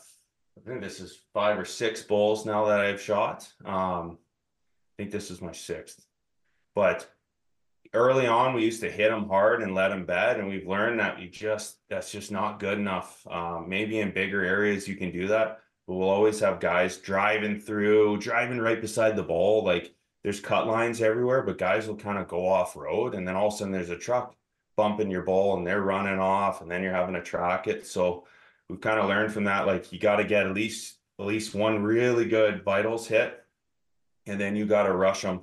I 0.56 0.68
think 0.68 0.82
this 0.82 1.00
is 1.00 1.22
five 1.32 1.58
or 1.58 1.64
six 1.64 2.02
bulls 2.02 2.44
now 2.44 2.66
that 2.66 2.80
I've 2.80 3.00
shot. 3.00 3.50
Um, 3.64 4.18
I 4.18 5.02
think 5.02 5.10
this 5.10 5.30
is 5.30 5.40
my 5.40 5.52
sixth. 5.52 6.04
But 6.74 7.10
early 7.94 8.26
on, 8.26 8.54
we 8.54 8.64
used 8.64 8.82
to 8.82 8.90
hit 8.90 9.10
them 9.10 9.28
hard 9.28 9.62
and 9.62 9.74
let 9.74 9.88
them 9.88 10.04
bed, 10.04 10.38
and 10.38 10.48
we've 10.48 10.66
learned 10.66 11.00
that 11.00 11.20
you 11.20 11.28
just 11.28 11.78
that's 11.88 12.12
just 12.12 12.30
not 12.30 12.60
good 12.60 12.78
enough. 12.78 13.26
Um, 13.30 13.68
maybe 13.68 14.00
in 14.00 14.12
bigger 14.12 14.44
areas 14.44 14.86
you 14.86 14.96
can 14.96 15.10
do 15.10 15.26
that, 15.28 15.60
but 15.86 15.94
we'll 15.94 16.08
always 16.08 16.40
have 16.40 16.60
guys 16.60 16.98
driving 16.98 17.58
through, 17.58 18.18
driving 18.18 18.58
right 18.58 18.80
beside 18.80 19.16
the 19.16 19.22
bull. 19.22 19.64
Like 19.64 19.94
there's 20.22 20.40
cut 20.40 20.66
lines 20.66 21.00
everywhere, 21.00 21.42
but 21.42 21.58
guys 21.58 21.88
will 21.88 21.96
kind 21.96 22.18
of 22.18 22.28
go 22.28 22.46
off 22.46 22.76
road, 22.76 23.14
and 23.14 23.26
then 23.26 23.36
all 23.36 23.48
of 23.48 23.54
a 23.54 23.56
sudden 23.56 23.72
there's 23.72 23.90
a 23.90 23.96
truck 23.96 24.34
bumping 24.76 25.10
your 25.10 25.22
bull, 25.22 25.56
and 25.56 25.66
they're 25.66 25.82
running 25.82 26.18
off, 26.18 26.60
and 26.60 26.70
then 26.70 26.82
you're 26.82 26.92
having 26.92 27.14
to 27.14 27.22
track 27.22 27.68
it. 27.68 27.86
So 27.86 28.24
we've 28.72 28.80
kind 28.80 28.98
of 28.98 29.06
learned 29.06 29.30
from 29.30 29.44
that 29.44 29.66
like 29.66 29.92
you 29.92 29.98
got 29.98 30.16
to 30.16 30.24
get 30.24 30.46
at 30.46 30.54
least 30.54 30.96
at 31.20 31.26
least 31.26 31.54
one 31.54 31.82
really 31.82 32.24
good 32.24 32.64
vitals 32.64 33.06
hit 33.06 33.44
and 34.26 34.40
then 34.40 34.56
you 34.56 34.64
got 34.64 34.84
to 34.84 34.94
rush 34.94 35.20
them 35.20 35.42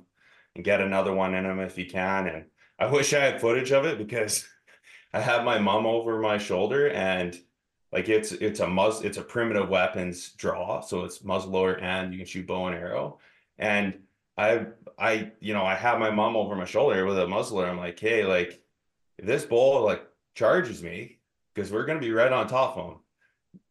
and 0.56 0.64
get 0.64 0.80
another 0.80 1.12
one 1.12 1.32
in 1.34 1.44
them 1.44 1.60
if 1.60 1.78
you 1.78 1.86
can 1.86 2.26
and 2.26 2.44
i 2.80 2.86
wish 2.86 3.14
i 3.14 3.20
had 3.20 3.40
footage 3.40 3.70
of 3.70 3.84
it 3.84 3.98
because 3.98 4.48
i 5.12 5.20
have 5.20 5.44
my 5.44 5.60
mom 5.60 5.86
over 5.86 6.18
my 6.18 6.38
shoulder 6.38 6.90
and 6.90 7.38
like 7.92 8.08
it's 8.08 8.32
it's 8.32 8.58
a 8.58 8.66
mus 8.66 9.02
it's 9.02 9.16
a 9.16 9.22
primitive 9.22 9.68
weapons 9.68 10.32
draw 10.32 10.80
so 10.80 11.04
it's 11.04 11.20
muzzleloader 11.20 11.80
and 11.80 12.12
you 12.12 12.18
can 12.18 12.26
shoot 12.26 12.48
bow 12.48 12.66
and 12.66 12.74
arrow 12.74 13.20
and 13.58 13.94
i 14.36 14.66
i 14.98 15.30
you 15.38 15.54
know 15.54 15.64
i 15.64 15.76
have 15.76 16.00
my 16.00 16.10
mom 16.10 16.34
over 16.34 16.56
my 16.56 16.64
shoulder 16.64 17.06
with 17.06 17.16
a 17.16 17.26
muzzleloader 17.26 17.70
i'm 17.70 17.78
like 17.78 18.00
hey 18.00 18.24
like 18.24 18.60
if 19.18 19.24
this 19.24 19.44
bull 19.44 19.84
like 19.84 20.04
charges 20.34 20.82
me 20.82 21.20
because 21.54 21.70
we're 21.70 21.84
going 21.84 22.00
to 22.00 22.04
be 22.04 22.12
right 22.12 22.32
on 22.32 22.48
top 22.48 22.76
of 22.76 22.86
him 22.86 22.98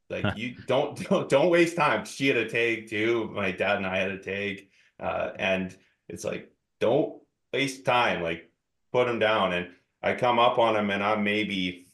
like 0.09 0.25
you 0.37 0.55
don't 0.67 0.97
don't 1.09 1.29
don't 1.29 1.49
waste 1.49 1.75
time. 1.75 2.05
She 2.05 2.27
had 2.27 2.37
a 2.37 2.49
tag 2.49 2.89
too. 2.89 3.29
My 3.33 3.51
dad 3.51 3.77
and 3.77 3.85
I 3.85 3.97
had 3.97 4.11
a 4.11 4.17
tag, 4.17 4.67
uh, 4.99 5.31
and 5.37 5.75
it's 6.07 6.23
like 6.23 6.51
don't 6.79 7.21
waste 7.53 7.85
time. 7.85 8.21
Like 8.21 8.49
put 8.91 9.07
him 9.07 9.19
down, 9.19 9.53
and 9.53 9.69
I 10.01 10.13
come 10.15 10.39
up 10.39 10.57
on 10.57 10.75
him, 10.75 10.89
and 10.89 11.03
I'm 11.03 11.23
maybe, 11.23 11.87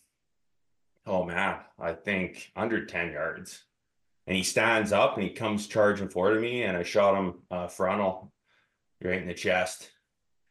oh 1.06 1.24
man, 1.24 1.58
I 1.80 1.94
think 1.94 2.52
under 2.56 2.86
ten 2.86 3.12
yards, 3.12 3.64
and 4.28 4.36
he 4.36 4.44
stands 4.44 4.92
up 4.92 5.16
and 5.16 5.24
he 5.24 5.32
comes 5.32 5.68
charging 5.68 6.10
forward 6.10 6.36
to 6.36 6.42
me, 6.42 6.64
and 6.64 6.78
I 6.78 6.84
shot 6.84 7.18
him 7.18 7.42
uh, 7.52 7.68
frontal, 7.68 8.32
right 9.04 9.22
in 9.22 9.28
the 9.28 9.34
chest. 9.34 9.92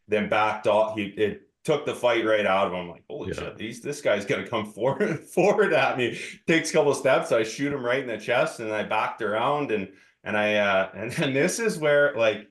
Then 0.06 0.28
backed 0.28 0.66
off. 0.66 0.97
He 0.97 1.04
it 1.04 1.49
took 1.64 1.87
the 1.87 1.94
fight 1.94 2.26
right 2.26 2.47
out 2.47 2.66
of 2.66 2.73
him. 2.73 2.80
I'm 2.80 2.90
like, 2.90 3.04
holy 3.09 3.28
yeah. 3.28 3.40
shit, 3.40 3.56
these 3.56 3.80
this 3.80 4.00
guy's 4.00 4.25
gonna 4.25 4.47
come 4.47 4.66
forward 4.73 5.21
forward 5.21 5.73
at 5.73 5.99
me. 5.99 6.18
Takes 6.47 6.71
a 6.71 6.73
couple 6.73 6.94
steps, 6.94 7.33
I 7.33 7.42
shoot 7.42 7.73
him 7.73 7.85
right 7.85 8.00
in 8.00 8.06
the 8.06 8.18
chest, 8.18 8.61
and 8.61 8.73
I 8.73 8.85
backed 8.85 9.23
around 9.23 9.71
and 9.71 9.88
and 10.23 10.37
I 10.37 10.56
uh 10.56 10.90
and 10.94 11.11
then 11.12 11.33
this 11.33 11.59
is 11.59 11.78
where 11.78 12.14
like 12.16 12.49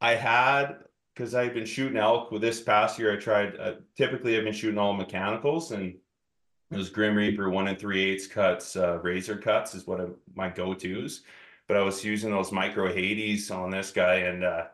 I 0.00 0.14
had 0.14 0.76
because 1.14 1.34
I've 1.34 1.52
been 1.52 1.66
shooting 1.66 1.98
elk 1.98 2.30
with 2.30 2.40
this 2.40 2.60
past 2.62 2.98
year. 2.98 3.12
I 3.12 3.16
tried 3.16 3.56
uh, 3.58 3.74
typically 3.96 4.38
I've 4.38 4.44
been 4.44 4.52
shooting 4.52 4.78
all 4.78 4.94
mechanicals 4.94 5.72
and 5.72 5.96
was 6.70 6.88
Grim 6.88 7.16
Reaper 7.16 7.50
one 7.50 7.66
and 7.66 7.78
three 7.78 8.04
eighths 8.04 8.28
cuts, 8.28 8.76
uh, 8.76 9.00
razor 9.02 9.36
cuts 9.36 9.74
is 9.74 9.88
what 9.88 10.00
I, 10.00 10.06
my 10.34 10.48
go 10.48 10.72
tos. 10.72 11.22
But 11.66 11.76
I 11.76 11.82
was 11.82 12.04
using 12.04 12.30
those 12.30 12.52
micro 12.52 12.92
Hades 12.92 13.50
on 13.50 13.70
this 13.70 13.90
guy 13.90 14.14
and 14.16 14.44
uh 14.44 14.64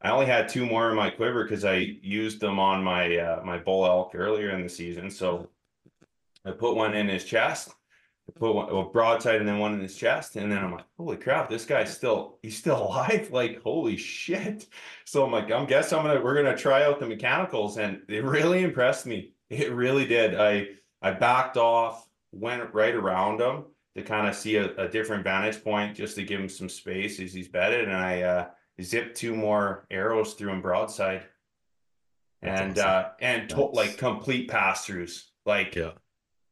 I 0.00 0.10
only 0.10 0.26
had 0.26 0.48
two 0.48 0.64
more 0.64 0.88
in 0.90 0.96
my 0.96 1.10
quiver 1.10 1.42
because 1.44 1.64
I 1.64 1.74
used 2.02 2.40
them 2.40 2.58
on 2.60 2.84
my 2.84 3.16
uh, 3.16 3.42
my 3.44 3.58
bull 3.58 3.84
elk 3.84 4.12
earlier 4.14 4.50
in 4.50 4.62
the 4.62 4.68
season. 4.68 5.10
So 5.10 5.48
I 6.44 6.52
put 6.52 6.76
one 6.76 6.94
in 6.94 7.08
his 7.08 7.24
chest, 7.24 7.70
I 8.28 8.38
put 8.38 8.54
one 8.54 8.72
well, 8.72 8.84
broadside, 8.84 9.36
and 9.40 9.48
then 9.48 9.58
one 9.58 9.74
in 9.74 9.80
his 9.80 9.96
chest, 9.96 10.36
and 10.36 10.52
then 10.52 10.58
I'm 10.58 10.72
like, 10.72 10.84
holy 10.96 11.16
crap, 11.16 11.48
this 11.50 11.64
guy's 11.64 11.94
still 11.94 12.38
he's 12.42 12.56
still 12.56 12.82
alive! 12.86 13.30
Like 13.32 13.60
holy 13.62 13.96
shit! 13.96 14.66
So 15.04 15.24
I'm 15.24 15.32
like, 15.32 15.50
I'm 15.50 15.66
guess 15.66 15.92
I'm 15.92 16.04
gonna 16.04 16.20
we're 16.20 16.36
gonna 16.36 16.56
try 16.56 16.84
out 16.84 17.00
the 17.00 17.06
mechanicals, 17.06 17.76
and 17.78 18.02
it 18.08 18.24
really 18.24 18.62
impressed 18.62 19.06
me. 19.06 19.32
It 19.50 19.72
really 19.72 20.06
did. 20.06 20.36
I 20.36 20.68
I 21.02 21.10
backed 21.12 21.56
off, 21.56 22.08
went 22.32 22.72
right 22.72 22.94
around 22.94 23.40
him 23.40 23.64
to 23.96 24.02
kind 24.02 24.28
of 24.28 24.36
see 24.36 24.56
a, 24.56 24.74
a 24.76 24.88
different 24.88 25.24
vantage 25.24 25.64
point, 25.64 25.96
just 25.96 26.14
to 26.16 26.22
give 26.24 26.38
him 26.40 26.48
some 26.48 26.68
space 26.68 27.18
as 27.18 27.32
he's 27.32 27.48
bedded, 27.48 27.88
and 27.88 27.96
I. 27.96 28.22
uh 28.22 28.48
zipped 28.82 29.16
two 29.16 29.34
more 29.34 29.86
arrows 29.90 30.34
through 30.34 30.50
him 30.52 30.62
broadside. 30.62 31.22
That's 32.42 32.60
and 32.60 32.78
awesome. 32.78 32.90
uh 32.90 33.04
and 33.20 33.48
to- 33.50 33.60
like 33.66 33.96
complete 33.98 34.48
pass 34.48 34.86
throughs, 34.86 35.24
like 35.44 35.74
Yeah. 35.74 35.92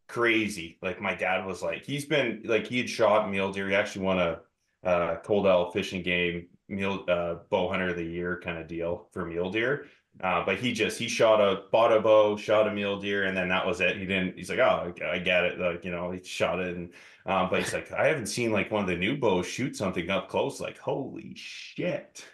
crazy. 0.08 0.78
Like 0.82 1.00
my 1.00 1.14
dad 1.14 1.46
was 1.46 1.62
like, 1.62 1.84
he's 1.84 2.04
been 2.06 2.42
like 2.44 2.66
he 2.66 2.78
had 2.78 2.90
shot 2.90 3.30
mule 3.30 3.52
deer. 3.52 3.68
He 3.68 3.74
actually 3.74 4.04
won 4.04 4.18
a 4.18 4.40
uh 4.84 5.16
Coaldale 5.22 5.72
Fish 5.72 5.92
and 5.92 6.04
Game 6.04 6.48
mule 6.68 7.04
uh 7.08 7.36
bow 7.50 7.68
hunter 7.68 7.90
of 7.90 7.96
the 7.96 8.02
year 8.04 8.40
kind 8.42 8.58
of 8.58 8.66
deal 8.66 9.08
for 9.12 9.24
mule 9.24 9.50
deer. 9.50 9.86
Uh, 10.22 10.44
but 10.46 10.58
he 10.58 10.72
just 10.72 10.98
he 10.98 11.08
shot 11.08 11.40
a 11.40 11.64
bought 11.70 11.92
a 11.92 12.00
bow, 12.00 12.36
shot 12.36 12.66
a 12.66 12.72
mule 12.72 12.98
deer, 12.98 13.24
and 13.24 13.36
then 13.36 13.48
that 13.48 13.66
was 13.66 13.80
it. 13.80 13.98
He 13.98 14.06
didn't. 14.06 14.36
He's 14.36 14.48
like, 14.48 14.58
oh, 14.58 14.94
I 15.04 15.18
get 15.18 15.44
it. 15.44 15.58
Like 15.58 15.84
you 15.84 15.90
know, 15.90 16.10
he 16.10 16.22
shot 16.22 16.58
it, 16.58 16.74
and 16.74 16.90
um, 17.26 17.48
but 17.50 17.62
he's 17.62 17.74
like, 17.74 17.92
I 17.92 18.06
haven't 18.06 18.26
seen 18.26 18.50
like 18.50 18.70
one 18.70 18.82
of 18.82 18.88
the 18.88 18.96
new 18.96 19.16
bows 19.16 19.46
shoot 19.46 19.76
something 19.76 20.08
up 20.08 20.28
close. 20.28 20.58
Like, 20.58 20.78
holy 20.78 21.34
shit, 21.34 22.24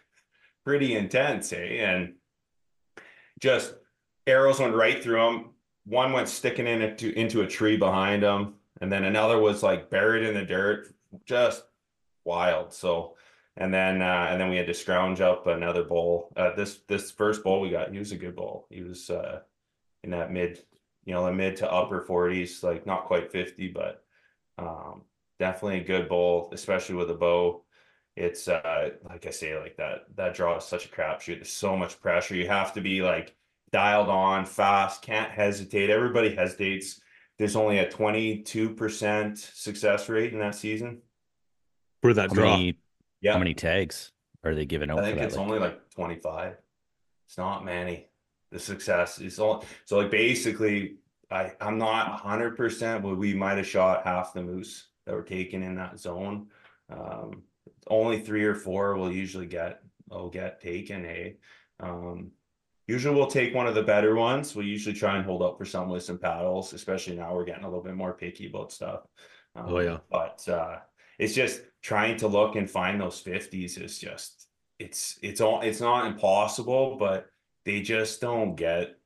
pretty 0.65 0.95
intense, 0.95 1.53
eh? 1.53 1.85
And 1.85 2.15
just 3.41 3.75
arrows 4.27 4.61
went 4.61 4.77
right 4.77 5.03
through 5.03 5.27
him. 5.27 5.45
One 5.85 6.13
went 6.13 6.29
sticking 6.29 6.69
in 6.69 6.83
into 6.83 7.13
into 7.19 7.43
a 7.43 7.49
tree 7.49 7.77
behind 7.77 8.23
him, 8.23 8.55
and 8.81 8.93
then 8.93 9.03
another 9.03 9.39
was 9.39 9.65
like 9.65 9.91
buried 9.91 10.25
in 10.25 10.35
the 10.35 10.45
dirt. 10.45 10.95
Just 11.25 11.65
wild. 12.25 12.73
So, 12.73 13.17
and 13.57 13.73
then 13.73 14.01
uh, 14.01 14.29
and 14.31 14.41
then 14.41 14.49
we 14.49 14.57
had 14.57 14.67
to 14.67 14.75
scrounge 14.75 15.21
up 15.21 15.47
another 15.47 15.85
bull. 15.85 16.33
Uh, 16.37 16.55
this 16.55 16.81
this 16.89 17.11
first 17.11 17.43
bull 17.43 17.61
we 17.61 17.71
got, 17.71 17.93
he 17.93 17.99
was 17.99 18.13
a 18.13 18.17
good 18.17 18.37
bull. 18.37 18.67
He 18.71 18.83
was 18.83 19.11
uh, 19.11 19.41
in 20.03 20.11
that 20.11 20.33
mid, 20.33 20.63
you 21.05 21.13
know, 21.13 21.25
the 21.25 21.33
mid 21.33 21.57
to 21.57 21.71
upper 21.71 22.01
forties, 22.01 22.63
like 22.63 22.87
not 22.87 23.05
quite 23.05 23.31
fifty, 23.31 23.69
but 23.69 24.05
um, 24.59 25.03
definitely 25.39 25.81
a 25.81 25.85
good 25.85 26.09
bull, 26.09 26.51
especially 26.53 26.95
with 26.95 27.11
a 27.11 27.15
bow. 27.15 27.63
It's 28.17 28.49
uh, 28.49 28.91
like 29.09 29.27
I 29.27 29.31
say, 29.31 29.59
like 29.59 29.77
that 29.77 30.05
that 30.17 30.35
draw 30.35 30.57
is 30.57 30.65
such 30.65 30.87
a 30.87 30.89
crapshoot. 30.89 31.37
There's 31.37 31.53
so 31.53 31.77
much 31.77 32.01
pressure. 32.01 32.35
You 32.35 32.49
have 32.49 32.73
to 32.75 32.81
be 32.81 33.03
like 33.03 33.35
dialed 33.71 34.09
on, 34.09 34.47
fast, 34.47 35.03
can't 35.03 35.31
hesitate. 35.31 35.91
Everybody 35.91 36.35
hesitates. 36.35 37.01
There's 37.39 37.57
only 37.57 37.79
a 37.79 37.91
22% 37.91 39.39
success 39.39 40.09
rate 40.09 40.33
in 40.33 40.39
that 40.39 40.55
season. 40.55 41.01
For 42.03 42.13
that 42.15 42.29
How 42.29 42.35
draw. 42.35 42.57
many, 42.57 42.77
Yeah. 43.23 43.33
how 43.33 43.39
many 43.39 43.55
tags 43.55 44.13
are 44.45 44.55
they 44.55 44.67
giving 44.67 44.91
out 44.91 44.99
I 44.99 45.03
think 45.05 45.19
it's 45.19 45.37
Like, 45.37 45.47
only 45.47 45.59
like 45.59 45.91
25. 45.91 46.57
It's 47.27 47.39
not 47.39 47.65
many. 47.65 48.09
The 48.51 48.59
success 48.59 49.19
is 49.21 49.39
all 49.39 49.65
so 49.87 49.99
like 49.99 50.11
basically 50.11 50.97
I 51.31 51.53
I'm 51.61 51.79
not 51.79 52.23
100% 52.23 53.03
but 53.03 53.17
we 53.17 53.33
might 53.35 53.57
have 53.57 53.67
shot 53.67 54.05
half 54.05 54.35
the 54.35 54.43
moose 54.43 54.89
that 55.07 55.15
were 55.15 55.23
taken 55.23 55.63
in 55.63 55.77
that 55.77 55.99
zone. 55.99 56.49
Um 56.91 57.45
only 57.89 58.21
3 58.21 58.45
or 58.45 58.55
4 58.55 58.97
will 58.97 59.11
usually 59.13 59.47
get 59.47 59.81
will 60.11 60.29
get 60.29 60.61
taken, 60.61 61.05
hey. 61.05 61.37
Um 61.81 62.33
usually 62.89 63.15
we'll 63.15 63.29
take 63.29 63.55
one 63.55 63.67
of 63.69 63.75
the 63.75 63.83
better 63.83 64.15
ones. 64.17 64.55
We 64.55 64.67
usually 64.67 64.95
try 64.95 65.17
and 65.17 65.25
hold 65.25 65.41
up 65.43 65.57
for 65.57 65.65
some 65.65 65.89
with 65.89 66.03
some 66.03 66.19
paddles, 66.19 66.73
especially 66.75 67.17
now 67.17 67.35
we're 67.35 67.45
getting 67.47 67.65
a 67.65 67.69
little 67.69 67.83
bit 67.85 67.95
more 67.95 68.13
picky 68.13 68.49
about 68.49 68.73
stuff. 68.73 69.01
Oh, 69.57 69.79
yeah. 69.81 69.93
Um, 69.95 70.01
But 70.11 70.47
uh 70.49 70.79
it's 71.19 71.35
just 71.35 71.63
trying 71.83 72.17
to 72.17 72.29
look 72.29 72.57
and 72.57 72.71
find 72.71 73.01
those 73.01 73.23
50s 73.23 73.81
is 73.81 73.99
just 73.99 74.49
it's 74.79 75.19
it's 75.23 75.41
all 75.41 75.61
it's 75.61 75.81
not 75.81 76.07
impossible 76.07 76.97
but 76.97 77.27
they 77.65 77.81
just 77.81 78.21
don't 78.21 78.55
get 78.57 78.97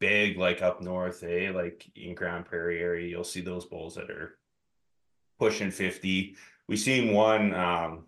big 0.00 0.38
like 0.38 0.62
up 0.62 0.80
north 0.82 1.22
eh? 1.22 1.50
Like 1.54 1.86
in 1.94 2.14
Grande 2.14 2.44
Prairie 2.44 2.80
area 2.80 3.08
you'll 3.08 3.24
see 3.24 3.40
those 3.40 3.66
bulls 3.66 3.94
that 3.94 4.10
are 4.10 4.38
pushing 5.38 5.70
50 5.70 6.36
we 6.68 6.76
seen 6.76 7.12
one 7.12 7.54
um 7.54 8.06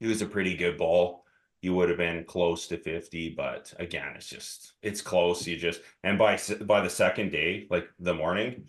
he 0.00 0.06
was 0.06 0.22
a 0.22 0.26
pretty 0.26 0.54
good 0.54 0.78
bull. 0.78 1.24
He 1.60 1.70
would 1.70 1.88
have 1.88 1.98
been 1.98 2.22
close 2.22 2.68
to 2.68 2.76
50 2.76 3.30
but 3.30 3.72
again 3.78 4.12
it's 4.14 4.28
just 4.28 4.74
it's 4.82 5.00
close. 5.00 5.46
You 5.46 5.56
just 5.56 5.80
and 6.04 6.18
by 6.18 6.38
by 6.64 6.80
the 6.82 6.90
second 6.90 7.32
day 7.32 7.66
like 7.70 7.88
the 7.98 8.14
morning 8.14 8.66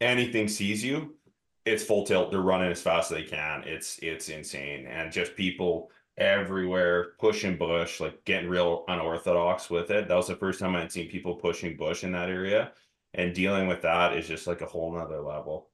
anything 0.00 0.48
sees 0.48 0.84
you 0.84 1.16
it's 1.64 1.84
full 1.84 2.04
tilt 2.04 2.30
they're 2.30 2.40
running 2.40 2.70
as 2.70 2.82
fast 2.82 3.10
as 3.10 3.18
they 3.18 3.24
can 3.24 3.62
it's 3.64 3.98
it's 4.02 4.28
insane 4.28 4.86
and 4.86 5.12
just 5.12 5.36
people 5.36 5.90
everywhere 6.18 7.12
pushing 7.18 7.56
bush 7.56 8.00
like 8.00 8.22
getting 8.24 8.48
real 8.48 8.84
unorthodox 8.88 9.70
with 9.70 9.90
it. 9.90 10.08
That 10.08 10.14
was 10.14 10.26
the 10.28 10.36
first 10.36 10.60
time 10.60 10.76
i'd 10.76 10.92
seen 10.92 11.08
people 11.08 11.34
pushing 11.36 11.76
bush 11.76 12.04
in 12.04 12.12
that 12.12 12.28
area 12.28 12.72
and 13.14 13.34
dealing 13.34 13.66
with 13.66 13.82
that 13.82 14.16
is 14.16 14.28
just 14.28 14.46
like 14.46 14.60
a 14.60 14.66
whole 14.66 14.92
nother 14.94 15.20
level 15.20 15.70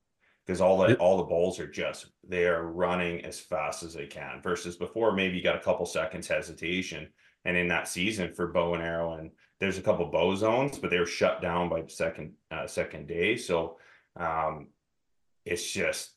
because 0.47 0.61
all 0.61 0.79
the 0.79 0.97
all 0.97 1.19
the 1.19 1.25
bulls 1.25 1.61
are 1.61 1.71
just 1.71 2.07
they 2.27 2.47
are 2.47 2.67
running 2.67 3.25
as 3.25 3.39
fast 3.39 3.83
as 3.83 3.95
they 3.95 4.07
can 4.07 4.41
versus 4.43 4.77
before 4.77 5.13
maybe 5.13 5.37
you 5.37 5.43
got 5.43 5.57
a 5.57 5.61
couple 5.61 5.87
seconds 5.87 6.27
hesitation 6.27 7.09
and 7.45 7.57
in 7.57 7.69
that 7.69 7.89
season 7.89 8.33
for 8.33 8.49
bow 8.49 8.75
and 8.75 8.83
arrow 8.83 9.15
and 9.15 9.31
there's 9.61 9.79
a 9.79 9.83
couple 9.83 10.07
bow 10.07 10.35
zones 10.35 10.79
but 10.79 10.91
they 10.91 10.99
were 10.99 11.07
shut 11.07 11.43
down 11.43 11.69
by 11.69 11.81
the 11.81 11.91
second 11.91 12.33
uh, 12.51 12.67
second 12.67 13.07
day 13.07 13.37
so 13.37 13.77
um 14.17 14.69
it's 15.49 15.71
just 15.71 16.13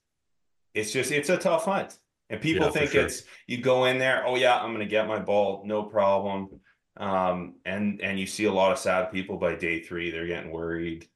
it's 0.73 0.91
just 0.91 1.11
it's 1.11 1.29
a 1.29 1.37
tough 1.37 1.65
hunt. 1.65 1.97
And 2.29 2.39
people 2.41 2.65
Yeah, 2.67 2.71
think 2.71 2.91
sure. 2.91 3.05
it's 3.05 3.23
you 3.47 3.57
go 3.61 3.85
in 3.85 3.97
there 3.97 4.25
oh 4.25 4.35
yeah 4.37 4.57
i'm 4.61 4.71
gonna 4.71 4.85
get 4.85 5.07
my 5.07 5.19
ball 5.19 5.63
no 5.65 5.83
problem. 5.83 6.59
Um 6.97 7.55
and 7.65 8.01
and 8.01 8.19
you 8.19 8.25
see 8.25 8.45
a 8.45 8.53
lot 8.53 8.71
of 8.71 8.77
sad 8.79 9.11
people 9.11 9.37
by 9.37 9.55
day 9.55 9.81
three 9.81 10.11
they're 10.11 10.27
getting 10.27 10.51
worried. 10.51 11.07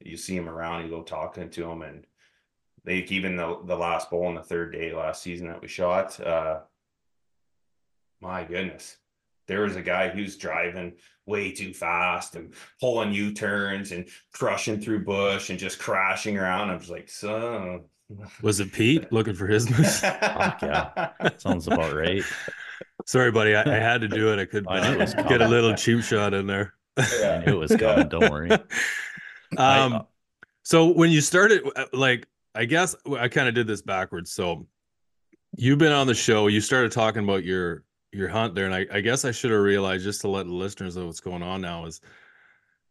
You 0.00 0.16
see 0.16 0.36
them 0.36 0.48
around 0.48 0.84
you 0.84 0.90
go 0.90 1.02
talking 1.02 1.50
to 1.50 1.60
them 1.62 1.82
and 1.82 2.06
they 2.84 2.98
even 2.98 3.36
the 3.36 3.60
the 3.64 3.76
last 3.76 4.10
bowl 4.10 4.26
on 4.26 4.34
the 4.34 4.42
third 4.42 4.72
day 4.72 4.92
last 4.92 5.22
season 5.22 5.48
that 5.48 5.62
we 5.62 5.68
shot 5.68 6.18
uh 6.20 6.60
my 8.20 8.44
goodness 8.44 8.96
there 9.46 9.62
was 9.62 9.76
a 9.76 9.82
guy 9.82 10.08
who's 10.08 10.36
driving 10.36 10.94
way 11.26 11.50
too 11.52 11.74
fast 11.74 12.36
and 12.36 12.54
pulling 12.80 13.12
u-turns 13.12 13.92
and 13.92 14.08
crushing 14.32 14.80
through 14.80 15.04
bush 15.04 15.50
and 15.50 15.58
just 15.58 15.78
crashing 15.78 16.38
around 16.38 16.70
I 16.70 16.76
was 16.76 16.90
like 16.90 17.08
so 17.08 17.84
Was 18.42 18.60
it 18.60 18.72
Pete 18.72 19.12
looking 19.12 19.34
for 19.34 19.46
his 19.46 19.68
moose? 19.78 20.00
Fuck 20.00 20.62
yeah. 20.62 21.10
Sounds 21.38 21.66
about 21.66 21.94
right. 21.94 22.22
Sorry, 23.06 23.30
buddy. 23.30 23.54
I, 23.54 23.62
I 23.62 23.78
had 23.78 24.00
to 24.00 24.08
do 24.08 24.32
it. 24.32 24.38
I 24.38 24.44
couldn't 24.44 24.68
I 24.68 24.94
it 24.94 25.16
get 25.28 25.40
a 25.40 25.48
little 25.48 25.74
cheap 25.74 26.02
shot 26.02 26.34
in 26.34 26.46
there. 26.46 26.74
I 26.96 27.42
knew 27.44 27.54
it 27.54 27.58
was 27.58 27.76
coming. 27.76 28.08
Don't 28.08 28.30
worry. 28.30 28.50
Um, 29.56 30.02
so 30.64 30.88
when 30.88 31.10
you 31.10 31.20
started, 31.20 31.62
uh, 31.76 31.84
like, 31.92 32.26
I 32.56 32.64
guess 32.64 32.96
I 33.16 33.28
kind 33.28 33.48
of 33.48 33.54
did 33.54 33.68
this 33.68 33.80
backwards. 33.80 34.32
So 34.32 34.66
you've 35.56 35.78
been 35.78 35.92
on 35.92 36.08
the 36.08 36.14
show. 36.14 36.48
You 36.48 36.60
started 36.60 36.90
talking 36.90 37.22
about 37.22 37.44
your 37.44 37.84
your 38.16 38.28
hunt 38.28 38.54
there, 38.54 38.66
and 38.66 38.74
I, 38.74 38.86
I 38.92 39.00
guess 39.00 39.24
I 39.24 39.30
should 39.30 39.50
have 39.50 39.60
realized 39.60 40.04
just 40.04 40.20
to 40.22 40.28
let 40.28 40.46
the 40.46 40.52
listeners 40.52 40.96
know 40.96 41.06
what's 41.06 41.20
going 41.20 41.42
on 41.42 41.60
now 41.60 41.86
is 41.86 42.00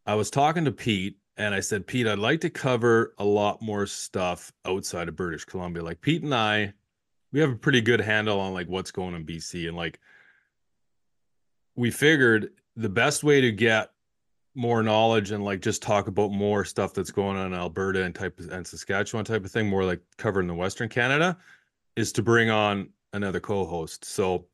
I 0.06 0.16
was 0.16 0.30
talking 0.30 0.66
to 0.66 0.72
Pete, 0.72 1.18
and 1.38 1.54
I 1.54 1.60
said, 1.60 1.88
Pete, 1.88 2.08
I'd 2.08 2.20
like 2.20 2.42
to 2.42 2.50
cover 2.50 3.14
a 3.18 3.26
lot 3.26 3.62
more 3.62 3.86
stuff 3.86 4.54
outside 4.66 5.10
of 5.10 5.16
British 5.16 5.46
Columbia. 5.46 5.84
Like 5.84 6.02
Pete 6.02 6.24
and 6.24 6.34
I, 6.34 6.74
we 7.32 7.40
have 7.40 7.52
a 7.52 7.56
pretty 7.56 7.82
good 7.82 8.00
handle 8.00 8.40
on 8.40 8.54
like 8.54 8.68
what's 8.68 8.92
going 8.92 9.16
on 9.16 9.22
in 9.22 9.26
BC, 9.26 9.68
and 9.68 9.76
like 9.76 10.00
we 11.76 11.92
figured 11.92 12.52
the 12.76 12.90
best 12.90 13.24
way 13.24 13.42
to 13.42 13.52
get 13.52 13.92
more 14.56 14.82
knowledge 14.82 15.32
and 15.32 15.44
like 15.44 15.62
just 15.62 15.82
talk 15.82 16.08
about 16.08 16.32
more 16.32 16.64
stuff 16.64 16.94
that's 16.94 17.12
going 17.12 17.36
on 17.36 17.48
in 17.48 17.54
Alberta 17.54 18.04
and 18.04 18.16
type 18.16 18.40
of, 18.40 18.50
and 18.50 18.66
Saskatchewan 18.66 19.26
type 19.26 19.44
of 19.44 19.52
thing, 19.52 19.68
more 19.68 19.84
like 19.84 20.00
covering 20.18 20.48
the 20.48 20.54
Western 20.54 20.88
Canada, 20.88 21.38
is 21.96 22.14
to 22.14 22.24
bring 22.24 22.50
on 22.50 22.90
another 23.14 23.40
co-host. 23.40 24.06
So 24.06 24.46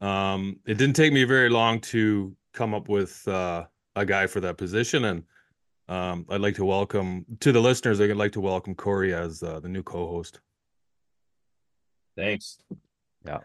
um 0.00 0.58
it 0.66 0.78
didn't 0.78 0.96
take 0.96 1.12
me 1.12 1.24
very 1.24 1.50
long 1.50 1.80
to 1.80 2.34
come 2.54 2.74
up 2.74 2.88
with 2.88 3.26
uh 3.28 3.64
a 3.96 4.04
guy 4.04 4.26
for 4.26 4.40
that 4.40 4.56
position 4.56 5.04
and 5.04 5.22
um 5.88 6.24
I'd 6.30 6.40
like 6.40 6.54
to 6.56 6.64
welcome 6.64 7.26
to 7.40 7.52
the 7.52 7.60
listeners 7.60 8.00
I'd 8.00 8.16
like 8.16 8.32
to 8.32 8.40
welcome 8.40 8.74
Corey 8.74 9.12
as 9.14 9.42
uh, 9.42 9.60
the 9.60 9.68
new 9.68 9.82
co-host. 9.82 10.40
thanks 12.16 12.58
Yeah, 13.26 13.38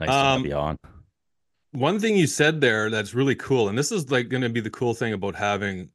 Nice 0.00 0.08
to 0.08 0.12
have 0.14 0.46
Um, 0.46 0.52
on. 0.52 0.78
one 1.72 1.98
thing 1.98 2.16
you 2.16 2.26
said 2.26 2.60
there 2.60 2.90
that's 2.90 3.14
really 3.14 3.34
cool 3.34 3.68
and 3.68 3.78
this 3.78 3.90
is 3.92 4.10
like 4.10 4.28
going 4.28 4.42
to 4.42 4.48
be 4.48 4.60
the 4.60 4.70
cool 4.70 4.94
thing 4.94 5.12
about 5.12 5.34
having 5.34 5.88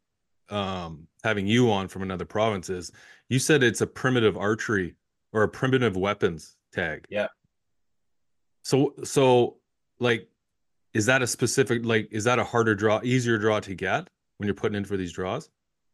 um 0.50 1.08
having 1.24 1.46
you 1.48 1.72
on 1.72 1.88
from 1.88 2.02
another 2.02 2.26
province 2.26 2.70
is 2.70 2.92
you 3.30 3.40
said 3.40 3.62
it's 3.64 3.82
a 3.82 3.88
primitive 3.88 4.36
archery 4.38 4.96
or 5.32 5.44
a 5.44 5.48
primitive 5.50 5.96
weapons 5.96 6.58
tag 6.74 7.06
Yeah. 7.10 7.28
so 8.64 8.94
so 9.04 9.58
like 10.02 10.28
is 10.94 11.06
that 11.06 11.22
a 11.22 11.28
specific 11.28 11.86
like 11.86 12.10
is 12.12 12.26
that 12.26 12.40
a 12.40 12.44
harder 12.44 12.76
draw, 12.76 13.00
easier 13.04 13.38
draw 13.38 13.60
to 13.62 13.74
get 13.74 14.10
when 14.38 14.48
you're 14.48 14.56
putting 14.56 14.76
in 14.76 14.86
for 14.86 14.98
these 14.98 15.14
draws? 15.14 15.50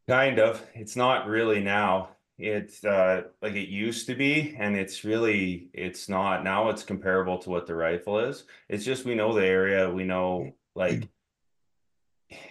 Kind 0.08 0.40
of. 0.40 0.64
It's 0.74 0.96
not 0.96 1.28
really 1.28 1.60
now. 1.60 2.10
It's 2.40 2.84
uh 2.84 3.24
like 3.42 3.54
it 3.54 3.68
used 3.68 4.08
to 4.08 4.16
be, 4.16 4.56
and 4.58 4.76
it's 4.76 5.04
really 5.04 5.70
it's 5.74 6.08
not 6.08 6.44
now. 6.44 6.70
It's 6.70 6.84
comparable 6.84 7.38
to 7.40 7.50
what 7.50 7.68
the 7.68 7.76
rifle 7.76 8.20
is. 8.20 8.46
It's 8.70 8.86
just 8.86 9.06
we 9.06 9.16
know 9.16 9.34
the 9.34 9.46
area. 9.46 9.90
We 9.90 10.04
know 10.04 10.54
like 10.76 11.08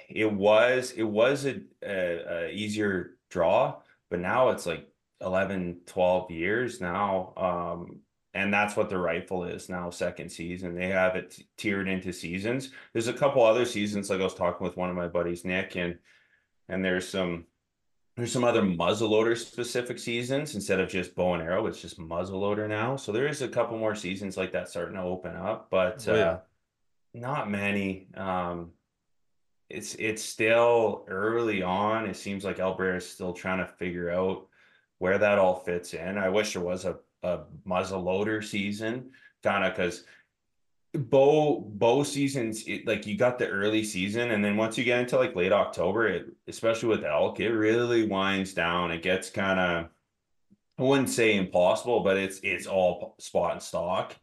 it 0.09 0.33
was 0.33 0.93
it 0.93 1.05
was 1.05 1.47
a, 1.47 1.61
a, 1.83 2.47
a 2.47 2.51
easier 2.51 3.17
draw, 3.31 3.77
but 4.11 4.21
now 4.21 4.51
it's 4.51 4.67
like 4.67 4.89
11, 5.21 5.81
12 5.87 6.31
years 6.31 6.81
now. 6.81 7.33
Um, 7.37 8.01
and 8.37 8.53
that's 8.53 8.77
what 8.77 8.89
the 8.91 8.99
rifle 8.99 9.45
is 9.45 9.69
now 9.69 9.91
second 9.91 10.29
season. 10.31 10.75
They 10.75 10.89
have 10.89 11.17
it 11.17 11.31
t- 11.33 11.47
tiered 11.57 11.89
into 11.89 12.13
seasons. 12.13 12.71
There's 12.93 13.09
a 13.09 13.13
couple 13.13 13.43
other 13.45 13.65
seasons 13.65 14.11
like 14.11 14.21
i 14.21 14.25
was 14.25 14.35
talking 14.35 14.65
with 14.67 14.77
one 14.77 14.91
of 14.91 14.97
my 14.97 15.09
buddies 15.09 15.45
nick 15.45 15.77
and 15.77 15.99
and 16.69 16.85
there's 16.85 17.09
some 17.09 17.47
there's 18.17 18.33
some 18.33 18.45
other 18.45 18.63
muzzleloader 18.63 19.37
specific 19.37 19.99
seasons 19.99 20.55
instead 20.55 20.81
of 20.81 20.89
just 20.89 21.15
bow 21.15 21.35
and 21.35 21.43
arrow. 21.43 21.67
It's 21.67 21.83
just 21.83 21.99
muzzleloader 21.99 22.67
now. 22.67 22.97
So 22.97 23.13
there 23.13 23.27
is 23.29 23.43
a 23.43 23.49
couple 23.49 23.77
more 23.79 23.95
seasons 23.95 24.37
like 24.39 24.53
that 24.53 24.69
starting 24.71 24.95
to 24.97 25.03
open 25.03 25.37
up 25.37 25.69
but 25.71 26.07
Oh, 26.09 26.15
yeah. 26.15 26.31
uh 26.31 26.39
not 27.15 27.51
many. 27.51 28.09
Um 28.17 28.73
it's 29.69 29.95
it's 29.97 30.23
still 30.23 31.05
early 31.09 31.63
on. 31.63 32.07
It 32.07 32.17
seems 32.17 32.45
like 32.45 32.59
alberta 32.61 32.97
is 32.99 33.09
still 33.09 33.33
trying 33.33 33.59
to 33.59 33.67
figure 33.67 34.11
out 34.11 34.47
where 34.99 35.19
that 35.19 35.39
all 35.39 35.57
fits 35.57 35.93
in. 35.95 36.17
I 36.19 36.29
wish 36.31 36.53
there 36.55 36.63
was 36.63 36.85
a, 36.85 36.97
a 37.23 37.41
muzzle 37.65 38.03
loader 38.03 38.43
season 38.43 39.11
kind 39.43 39.65
of 39.65 39.75
because 39.75 40.05
bow 40.97 41.61
bow 41.75 42.03
seasons 42.03 42.65
it, 42.67 42.87
like 42.87 43.07
you 43.07 43.17
got 43.17 43.39
the 43.39 43.49
early 43.49 43.85
season 43.85 44.31
and 44.31 44.45
then 44.45 44.57
once 44.57 44.79
you 44.79 44.85
get 44.85 45.01
into 45.01 45.17
like 45.17 45.37
late 45.37 45.53
october 45.53 46.07
it 46.07 46.27
especially 46.49 46.89
with 46.89 47.05
elk 47.05 47.41
it 47.41 47.51
really 47.51 48.07
winds 48.07 48.55
down. 48.55 48.91
It 48.91 49.03
gets 49.03 49.31
kind 49.31 49.61
of 49.61 49.89
i 50.79 50.83
wouldn't 50.83 51.11
say 51.11 51.37
impossible 51.37 52.01
but 52.01 52.17
it's 52.17 52.41
it's 52.43 52.67
all 52.67 53.15
spot 53.19 53.53
and 53.53 53.63
stock. 53.63 54.17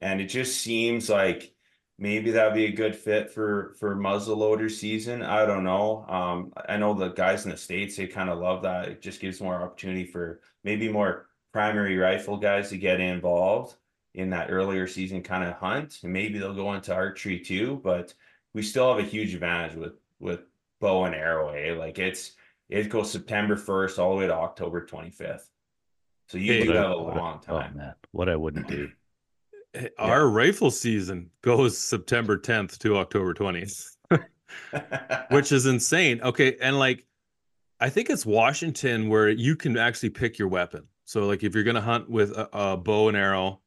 And 0.00 0.20
it 0.20 0.26
just 0.26 0.60
seems 0.60 1.08
like 1.08 1.54
maybe 1.98 2.30
that'd 2.32 2.54
be 2.54 2.66
a 2.66 2.72
good 2.72 2.94
fit 2.94 3.30
for 3.30 3.74
for 3.78 3.96
muzzleloader 3.96 4.70
season. 4.70 5.22
I 5.22 5.46
don't 5.46 5.64
know. 5.64 6.04
Um 6.08 6.52
i 6.68 6.76
know 6.76 6.94
the 6.94 7.08
guys 7.08 7.44
in 7.44 7.50
the 7.50 7.56
states 7.56 7.96
they 7.96 8.06
kind 8.06 8.30
of 8.30 8.38
love 8.38 8.62
that. 8.62 8.88
It 8.88 9.02
just 9.02 9.20
gives 9.20 9.40
more 9.40 9.62
opportunity 9.62 10.04
for 10.04 10.40
maybe 10.64 10.88
more 10.88 11.25
primary 11.56 11.96
rifle 11.96 12.36
guys 12.36 12.68
to 12.68 12.76
get 12.76 13.00
involved 13.00 13.76
in 14.12 14.28
that 14.28 14.50
earlier 14.50 14.86
season 14.86 15.22
kind 15.22 15.42
of 15.42 15.54
hunt 15.54 16.00
and 16.02 16.12
maybe 16.12 16.38
they'll 16.38 16.52
go 16.52 16.74
into 16.74 16.92
archery 16.92 17.38
too 17.40 17.80
but 17.82 18.12
we 18.52 18.60
still 18.60 18.94
have 18.94 19.02
a 19.02 19.08
huge 19.08 19.32
advantage 19.32 19.74
with 19.74 19.94
with 20.20 20.40
bow 20.82 21.04
and 21.06 21.14
arrow 21.14 21.48
eh? 21.54 21.72
like 21.72 21.98
it's 21.98 22.32
it 22.68 22.90
goes 22.90 23.10
september 23.10 23.56
1st 23.56 23.98
all 23.98 24.10
the 24.10 24.16
way 24.16 24.26
to 24.26 24.34
october 24.34 24.84
25th 24.86 25.48
so 26.28 26.36
you 26.36 26.52
Hey, 26.52 26.64
do 26.64 26.72
have 26.72 26.90
a 26.90 27.02
what 27.02 27.14
I- 27.14 27.18
long 27.18 27.40
oh 27.48 27.52
time 27.58 27.76
man, 27.78 27.94
what 28.10 28.28
I 28.28 28.36
wouldn't 28.36 28.68
do. 28.68 28.90
Hey, 29.72 29.88
Our 29.98 30.28
rifle 30.28 30.70
season 30.70 31.30
goes 31.40 31.78
September 31.78 32.36
10th 32.36 32.76
to 32.80 32.96
October 32.98 33.32
20th, 33.32 33.96
which 35.30 35.52
is 35.52 35.64
insane. 35.66 36.20
Okay, 36.22 36.56
and 36.60 36.78
like 36.78 37.06
I 37.78 37.88
think 37.90 38.10
it's 38.10 38.26
Washington 38.26 39.08
where 39.08 39.28
you 39.28 39.54
can 39.56 39.76
actually 39.78 40.10
pick 40.10 40.38
your 40.38 40.48
weapon. 40.48 40.84
So 41.06 41.26
like 41.26 41.42
if 41.42 41.54
you're 41.54 41.64
gonna 41.64 41.80
hunt 41.80 42.10
with 42.10 42.32
a, 42.32 42.48
a 42.52 42.76
bow 42.76 43.08
and 43.08 43.16
arrow, 43.16 43.60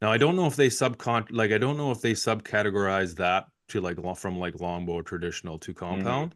now 0.00 0.10
I 0.10 0.18
don't 0.18 0.34
know 0.34 0.46
if 0.46 0.56
they 0.56 0.68
subcon 0.68 1.26
like 1.30 1.52
I 1.52 1.58
don't 1.58 1.76
know 1.76 1.92
if 1.92 2.00
they 2.00 2.12
subcategorize 2.12 3.16
that 3.16 3.46
to 3.68 3.80
like 3.80 3.98
from 4.16 4.38
like 4.38 4.60
longbow 4.60 5.02
traditional 5.02 5.58
to 5.60 5.72
mm-hmm. 5.72 5.78
compound. 5.78 6.34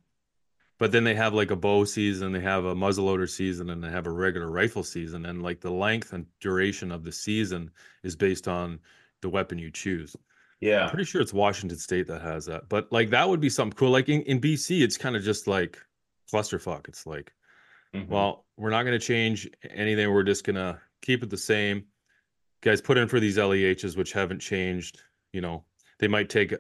But 0.78 0.92
then 0.92 1.04
they 1.04 1.14
have 1.14 1.32
like 1.32 1.50
a 1.50 1.56
bow 1.56 1.84
season, 1.84 2.32
they 2.32 2.40
have 2.40 2.66
a 2.66 2.75
muzzleloader 2.75 3.28
season, 3.28 3.70
and 3.70 3.82
they 3.82 3.88
have 3.88 4.06
a 4.06 4.10
regular 4.10 4.50
rifle 4.50 4.82
season. 4.82 5.25
And 5.25 5.42
like 5.42 5.60
the 5.60 5.70
length 5.70 6.12
and 6.12 6.26
duration 6.38 6.92
of 6.92 7.02
the 7.02 7.12
season 7.12 7.70
is 8.02 8.14
based 8.14 8.46
on 8.46 8.78
the 9.22 9.30
weapon 9.30 9.58
you 9.58 9.70
choose. 9.70 10.14
Yeah, 10.60 10.84
I'm 10.84 10.90
pretty 10.90 11.04
sure 11.04 11.22
it's 11.22 11.32
Washington 11.32 11.78
State 11.78 12.06
that 12.08 12.20
has 12.20 12.44
that. 12.46 12.68
But 12.68 12.92
like 12.92 13.10
that 13.10 13.26
would 13.26 13.40
be 13.40 13.49
something 13.49 13.76
cool. 13.76 13.90
Like 13.90 14.10
in, 14.10 14.20
in 14.22 14.40
BC, 14.40 14.82
it's 14.82 14.99
kind 14.99 15.16
of 15.16 15.22
just 15.22 15.46
like 15.46 15.78
clusterfuck. 16.30 16.88
It's 16.88 17.06
like, 17.06 17.32
Mhm. 18.04 18.09
well, 18.09 18.47
we're 18.56 18.71
not 18.71 18.82
going 18.85 18.99
to 18.99 19.04
change 19.04 19.49
anything. 19.71 20.11
We're 20.11 20.23
just 20.23 20.45
going 20.45 20.56
to 20.56 20.80
keep 21.02 21.23
it 21.23 21.30
the 21.30 21.37
same. 21.37 21.85
Guys, 22.63 22.80
put 22.80 22.97
in 22.99 23.09
for 23.09 23.21
these 23.21 23.37
LEHs, 23.39 23.97
which 23.97 24.13
haven't 24.13 24.41
changed. 24.41 25.02
You 25.32 25.41
know, 25.41 25.65
they 25.99 26.09
might 26.09 26.28
take 26.30 26.54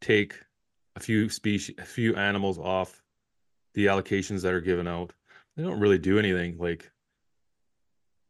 take 0.00 0.34
a 0.94 1.00
few 1.00 1.28
species, 1.28 1.74
a 1.78 1.84
few 1.84 2.14
animals 2.16 2.58
off 2.58 3.02
the 3.74 3.86
allocations 3.86 4.42
that 4.42 4.52
are 4.52 4.60
given 4.60 4.86
out. 4.86 5.12
They 5.56 5.62
don't 5.62 5.80
really 5.80 5.98
do 5.98 6.18
anything 6.18 6.58
like 6.58 6.90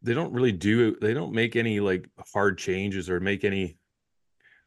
they 0.02 0.14
don't 0.14 0.32
really 0.32 0.52
do 0.52 0.94
they 1.00 1.14
don't 1.14 1.32
make 1.32 1.56
any 1.56 1.80
like 1.80 2.08
hard 2.32 2.58
changes 2.58 3.10
or 3.10 3.18
make 3.18 3.42
any 3.44 3.78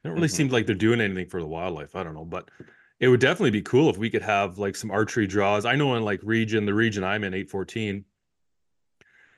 they 0.04 0.10
don't 0.10 0.16
really 0.16 0.28
Mhm. 0.28 0.32
seem 0.36 0.48
like 0.50 0.66
they're 0.66 0.76
doing 0.76 1.00
anything 1.02 1.28
for 1.30 1.40
the 1.42 1.48
wildlife. 1.48 1.96
I 1.96 2.04
don't 2.04 2.14
know, 2.16 2.26
but 2.26 2.50
it 3.00 3.08
would 3.08 3.20
definitely 3.20 3.52
be 3.52 3.62
cool 3.62 3.90
if 3.90 3.98
we 3.98 4.10
could 4.10 4.22
have 4.22 4.58
like 4.58 4.76
some 4.76 4.92
archery 4.92 5.28
draws. 5.28 5.66
I 5.66 5.76
know 5.76 5.96
in 5.96 6.04
like 6.04 6.20
region, 6.24 6.66
the 6.66 6.74
region 6.74 7.04
I'm 7.04 7.24
in, 7.24 7.34
814, 7.34 8.04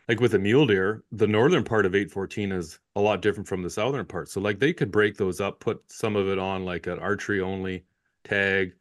like 0.07 0.19
with 0.19 0.33
a 0.33 0.39
mule 0.39 0.65
deer, 0.65 1.03
the 1.11 1.27
northern 1.27 1.63
part 1.63 1.85
of 1.85 1.93
814 1.93 2.51
is 2.51 2.79
a 2.95 3.01
lot 3.01 3.21
different 3.21 3.47
from 3.47 3.61
the 3.61 3.69
southern 3.69 4.05
part. 4.05 4.29
So 4.29 4.41
like 4.41 4.59
they 4.59 4.73
could 4.73 4.91
break 4.91 5.15
those 5.15 5.39
up, 5.39 5.59
put 5.59 5.81
some 5.91 6.15
of 6.15 6.27
it 6.27 6.39
on 6.39 6.65
like 6.65 6.87
an 6.87 6.99
archery 6.99 7.39
only 7.39 7.85
tag, 8.23 8.73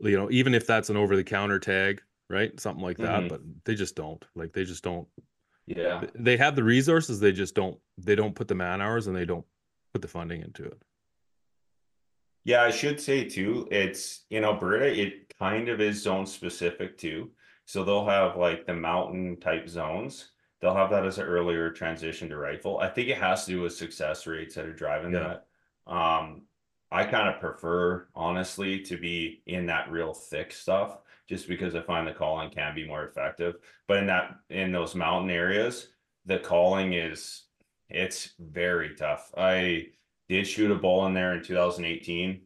you 0.00 0.16
know, 0.16 0.30
even 0.30 0.54
if 0.54 0.66
that's 0.66 0.90
an 0.90 0.96
over 0.96 1.16
the 1.16 1.24
counter 1.24 1.58
tag, 1.58 2.02
right? 2.28 2.58
Something 2.60 2.84
like 2.84 2.98
that. 2.98 3.22
Mhm. 3.22 3.28
But 3.30 3.40
they 3.64 3.74
just 3.74 3.96
don't. 3.96 4.22
Like 4.34 4.52
they 4.52 4.64
just 4.64 4.84
don't 4.84 5.08
yeah 5.66 6.04
they 6.14 6.36
have 6.36 6.56
the 6.56 6.64
resources, 6.64 7.20
they 7.20 7.32
just 7.32 7.54
don't 7.54 7.78
they 7.98 8.14
don't 8.14 8.34
put 8.34 8.48
the 8.48 8.54
man 8.54 8.80
hours 8.80 9.06
and 9.06 9.16
they 9.16 9.26
don't 9.26 9.44
put 9.92 10.02
the 10.02 10.08
funding 10.08 10.42
into 10.42 10.64
it. 10.64 10.80
Yeah, 12.48 12.62
I 12.62 12.70
should 12.70 12.98
say 12.98 13.24
too, 13.24 13.68
it's 13.70 14.24
in 14.30 14.42
Alberta, 14.42 14.98
it 14.98 15.34
kind 15.38 15.68
of 15.68 15.82
is 15.82 16.02
zone 16.02 16.24
specific 16.24 16.96
too. 16.96 17.30
So 17.66 17.84
they'll 17.84 18.06
have 18.06 18.38
like 18.38 18.64
the 18.64 18.72
mountain 18.72 19.36
type 19.38 19.68
zones. 19.68 20.30
They'll 20.58 20.74
have 20.74 20.88
that 20.88 21.04
as 21.04 21.18
an 21.18 21.26
earlier 21.26 21.70
transition 21.70 22.26
to 22.30 22.38
rifle. 22.38 22.78
I 22.78 22.88
think 22.88 23.10
it 23.10 23.18
has 23.18 23.44
to 23.44 23.50
do 23.50 23.60
with 23.60 23.74
success 23.74 24.26
rates 24.26 24.54
that 24.54 24.64
are 24.64 24.72
driving 24.72 25.12
Yeah. 25.12 25.34
that. 25.86 25.92
Um, 25.92 26.46
I 26.90 27.04
kind 27.04 27.28
of 27.28 27.38
prefer, 27.38 28.08
honestly, 28.14 28.80
to 28.84 28.96
be 28.96 29.42
in 29.44 29.66
that 29.66 29.90
real 29.90 30.14
thick 30.14 30.50
stuff 30.50 31.00
just 31.28 31.48
because 31.48 31.74
I 31.74 31.82
find 31.82 32.08
the 32.08 32.14
calling 32.14 32.48
can 32.48 32.74
be 32.74 32.86
more 32.86 33.04
effective. 33.04 33.56
But 33.86 33.98
in 33.98 34.06
that 34.06 34.36
in 34.48 34.72
those 34.72 34.94
mountain 34.94 35.28
areas, 35.30 35.92
the 36.24 36.38
calling 36.38 36.94
is 36.94 37.42
it's 37.90 38.32
very 38.38 38.94
tough. 38.94 39.34
I 39.36 39.88
did 40.28 40.46
shoot 40.46 40.70
a 40.70 40.74
bull 40.74 41.06
in 41.06 41.14
there 41.14 41.34
in 41.34 41.42
2018 41.42 42.40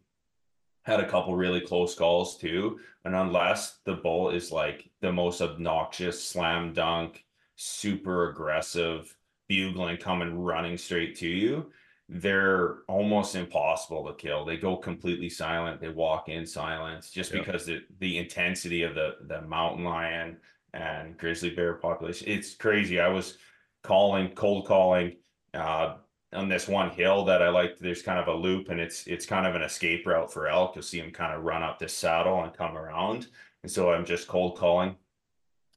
had 0.85 1.01
a 1.01 1.09
couple 1.09 1.37
really 1.37 1.61
close 1.61 1.95
calls 1.95 2.37
too 2.38 2.79
and 3.05 3.14
unless 3.14 3.79
the 3.85 3.95
bull 3.95 4.31
is 4.31 4.51
like 4.51 4.90
the 5.01 5.12
most 5.12 5.40
obnoxious 5.40 6.23
slam 6.23 6.73
dunk 6.73 7.25
super 7.57 8.31
aggressive 8.31 9.16
bugling 9.49 9.97
coming 9.97 10.38
running 10.38 10.77
straight 10.77 11.16
to 11.16 11.29
you 11.29 11.71
they're 12.09 12.79
almost 12.88 13.37
impossible 13.37 14.07
to 14.07 14.12
kill. 14.14 14.45
They 14.45 14.59
go 14.59 14.77
completely 14.77 15.31
silent. 15.31 15.81
They 15.81 15.88
walk 15.88 16.29
in 16.29 16.45
silence 16.45 17.11
just 17.11 17.33
Yeah. 17.33 17.38
because 17.38 17.64
the, 17.64 17.85
the 18.01 18.18
intensity 18.18 18.83
of 18.83 18.95
the 18.95 19.16
the 19.29 19.40
mountain 19.42 19.85
lion 19.85 20.37
and 20.75 21.16
grizzly 21.16 21.51
bear 21.51 21.75
population. 21.75 22.29
It's 22.29 22.55
crazy. 22.55 23.01
I 23.01 23.09
was 23.09 23.38
calling 23.83 24.35
cold 24.35 24.66
calling 24.66 25.16
uh 25.55 25.97
on 26.33 26.49
this 26.49 26.68
one 26.68 26.90
hill 26.90 27.25
that 27.27 27.42
I 27.42 27.51
like, 27.51 27.79
there's 27.79 28.03
kind 28.03 28.18
of 28.18 28.29
a 28.29 28.35
loop 28.35 28.68
and 28.68 28.81
it's 28.81 29.07
it's 29.07 29.27
kind 29.27 29.47
of 29.47 29.55
an 29.55 29.62
escape 29.62 30.07
route 30.07 30.33
for 30.33 30.49
elk. 30.49 30.75
You'll 30.75 30.83
see 30.83 31.01
them 31.01 31.11
kind 31.11 31.35
of 31.35 31.45
run 31.45 31.62
up 31.62 31.79
this 31.79 31.95
saddle 31.95 32.42
and 32.42 32.53
come 32.55 32.77
around. 32.77 33.29
And 33.62 33.71
so 33.71 33.92
I'm 33.92 34.05
just 34.05 34.29
cold 34.29 34.57
calling. 34.57 34.97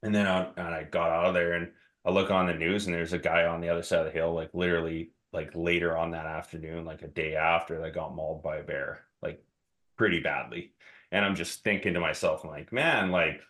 And 0.02 0.14
then 0.14 0.26
I, 0.26 0.48
and 0.56 0.74
I 0.74 0.84
got 0.84 1.10
out 1.10 1.26
of 1.26 1.34
there 1.34 1.54
and 1.54 1.70
I 2.04 2.10
look 2.10 2.30
on 2.30 2.46
the 2.46 2.54
news 2.54 2.86
and 2.86 2.94
there's 2.94 3.12
a 3.12 3.18
guy 3.18 3.46
on 3.46 3.60
the 3.60 3.68
other 3.68 3.82
side 3.82 4.00
of 4.00 4.06
the 4.06 4.12
hill, 4.12 4.34
like 4.34 4.50
literally 4.52 5.10
like 5.32 5.50
later 5.54 5.96
on 5.96 6.10
that 6.12 6.26
afternoon, 6.26 6.84
like 6.84 7.02
a 7.02 7.08
day 7.08 7.34
after 7.34 7.80
that 7.80 7.94
got 7.94 8.14
mauled 8.14 8.42
by 8.42 8.56
a 8.56 8.62
bear, 8.62 9.00
like 9.22 9.42
pretty 9.96 10.20
badly. 10.20 10.72
And 11.12 11.24
I'm 11.24 11.34
just 11.34 11.62
thinking 11.62 11.94
to 11.94 12.00
myself, 12.00 12.44
I'm 12.44 12.50
like, 12.50 12.72
man, 12.72 13.10
like 13.10 13.40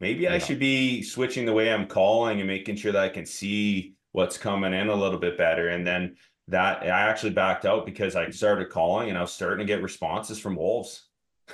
maybe 0.00 0.28
I 0.28 0.38
should 0.38 0.58
be 0.58 1.02
switching 1.02 1.46
the 1.46 1.52
way 1.52 1.72
I'm 1.72 1.86
calling 1.86 2.40
and 2.40 2.48
making 2.48 2.76
sure 2.76 2.92
that 2.92 3.02
I 3.02 3.08
can 3.08 3.26
see 3.26 3.95
what's 4.16 4.38
coming 4.38 4.72
in 4.72 4.88
a 4.88 4.94
little 4.94 5.18
bit 5.18 5.36
better. 5.36 5.68
And 5.68 5.86
then 5.86 6.16
that 6.48 6.82
I 6.84 6.86
actually 6.86 7.32
backed 7.32 7.66
out 7.66 7.84
because 7.84 8.16
I 8.16 8.30
started 8.30 8.70
calling 8.70 9.10
and 9.10 9.18
I 9.18 9.20
was 9.20 9.30
starting 9.30 9.58
to 9.58 9.70
get 9.70 9.82
responses 9.82 10.40
from 10.40 10.56
wolves. 10.56 11.02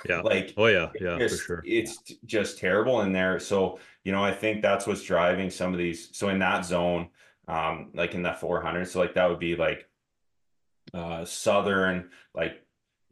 Yeah. 0.09 0.23
Like 0.23 0.55
Oh 0.57 0.69
yeah, 0.69 0.89
yeah, 0.99 1.19
for 1.19 1.23
it's, 1.23 1.43
sure. 1.43 1.63
it's 1.67 1.99
just 2.25 2.57
terrible 2.57 3.03
in 3.03 3.13
there. 3.13 3.39
So, 3.39 3.79
you 4.05 4.13
know, 4.13 4.25
I 4.25 4.33
think 4.33 4.63
that's 4.63 4.87
what's 4.87 5.03
driving 5.03 5.51
some 5.51 5.75
of 5.75 5.79
these. 5.79 6.17
So 6.17 6.31
in 6.31 6.39
that 6.39 6.65
zone, 6.65 7.11
um, 7.47 7.91
like 7.93 8.15
in 8.15 8.23
that 8.23 8.41
400, 8.41 8.89
so 8.89 9.01
like 9.01 9.13
that 9.17 9.29
would 9.29 9.39
be 9.39 9.55
like 9.55 9.87
uh 10.95 11.27
southern, 11.27 12.09
like 12.35 12.65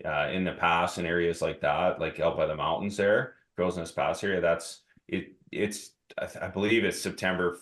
uh, 0.02 0.30
in 0.32 0.44
the 0.44 0.52
pass 0.52 0.96
and 0.96 1.06
areas 1.06 1.42
like 1.42 1.60
that, 1.60 2.00
like 2.00 2.18
out 2.18 2.38
by 2.38 2.46
the 2.46 2.56
mountains 2.56 2.96
there, 2.96 3.34
Crowsnest 3.58 3.94
Pass 3.94 4.24
area. 4.24 4.40
That's 4.40 4.80
it. 5.06 5.34
It's 5.52 5.90
I, 6.16 6.24
th- 6.24 6.42
I 6.42 6.48
believe 6.48 6.86
it's 6.86 7.02
September 7.02 7.58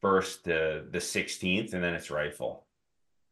first 0.00 0.44
to 0.44 0.84
the 0.90 1.00
sixteenth, 1.00 1.74
and 1.74 1.82
then 1.82 1.94
it's 1.94 2.10
rifle. 2.10 2.66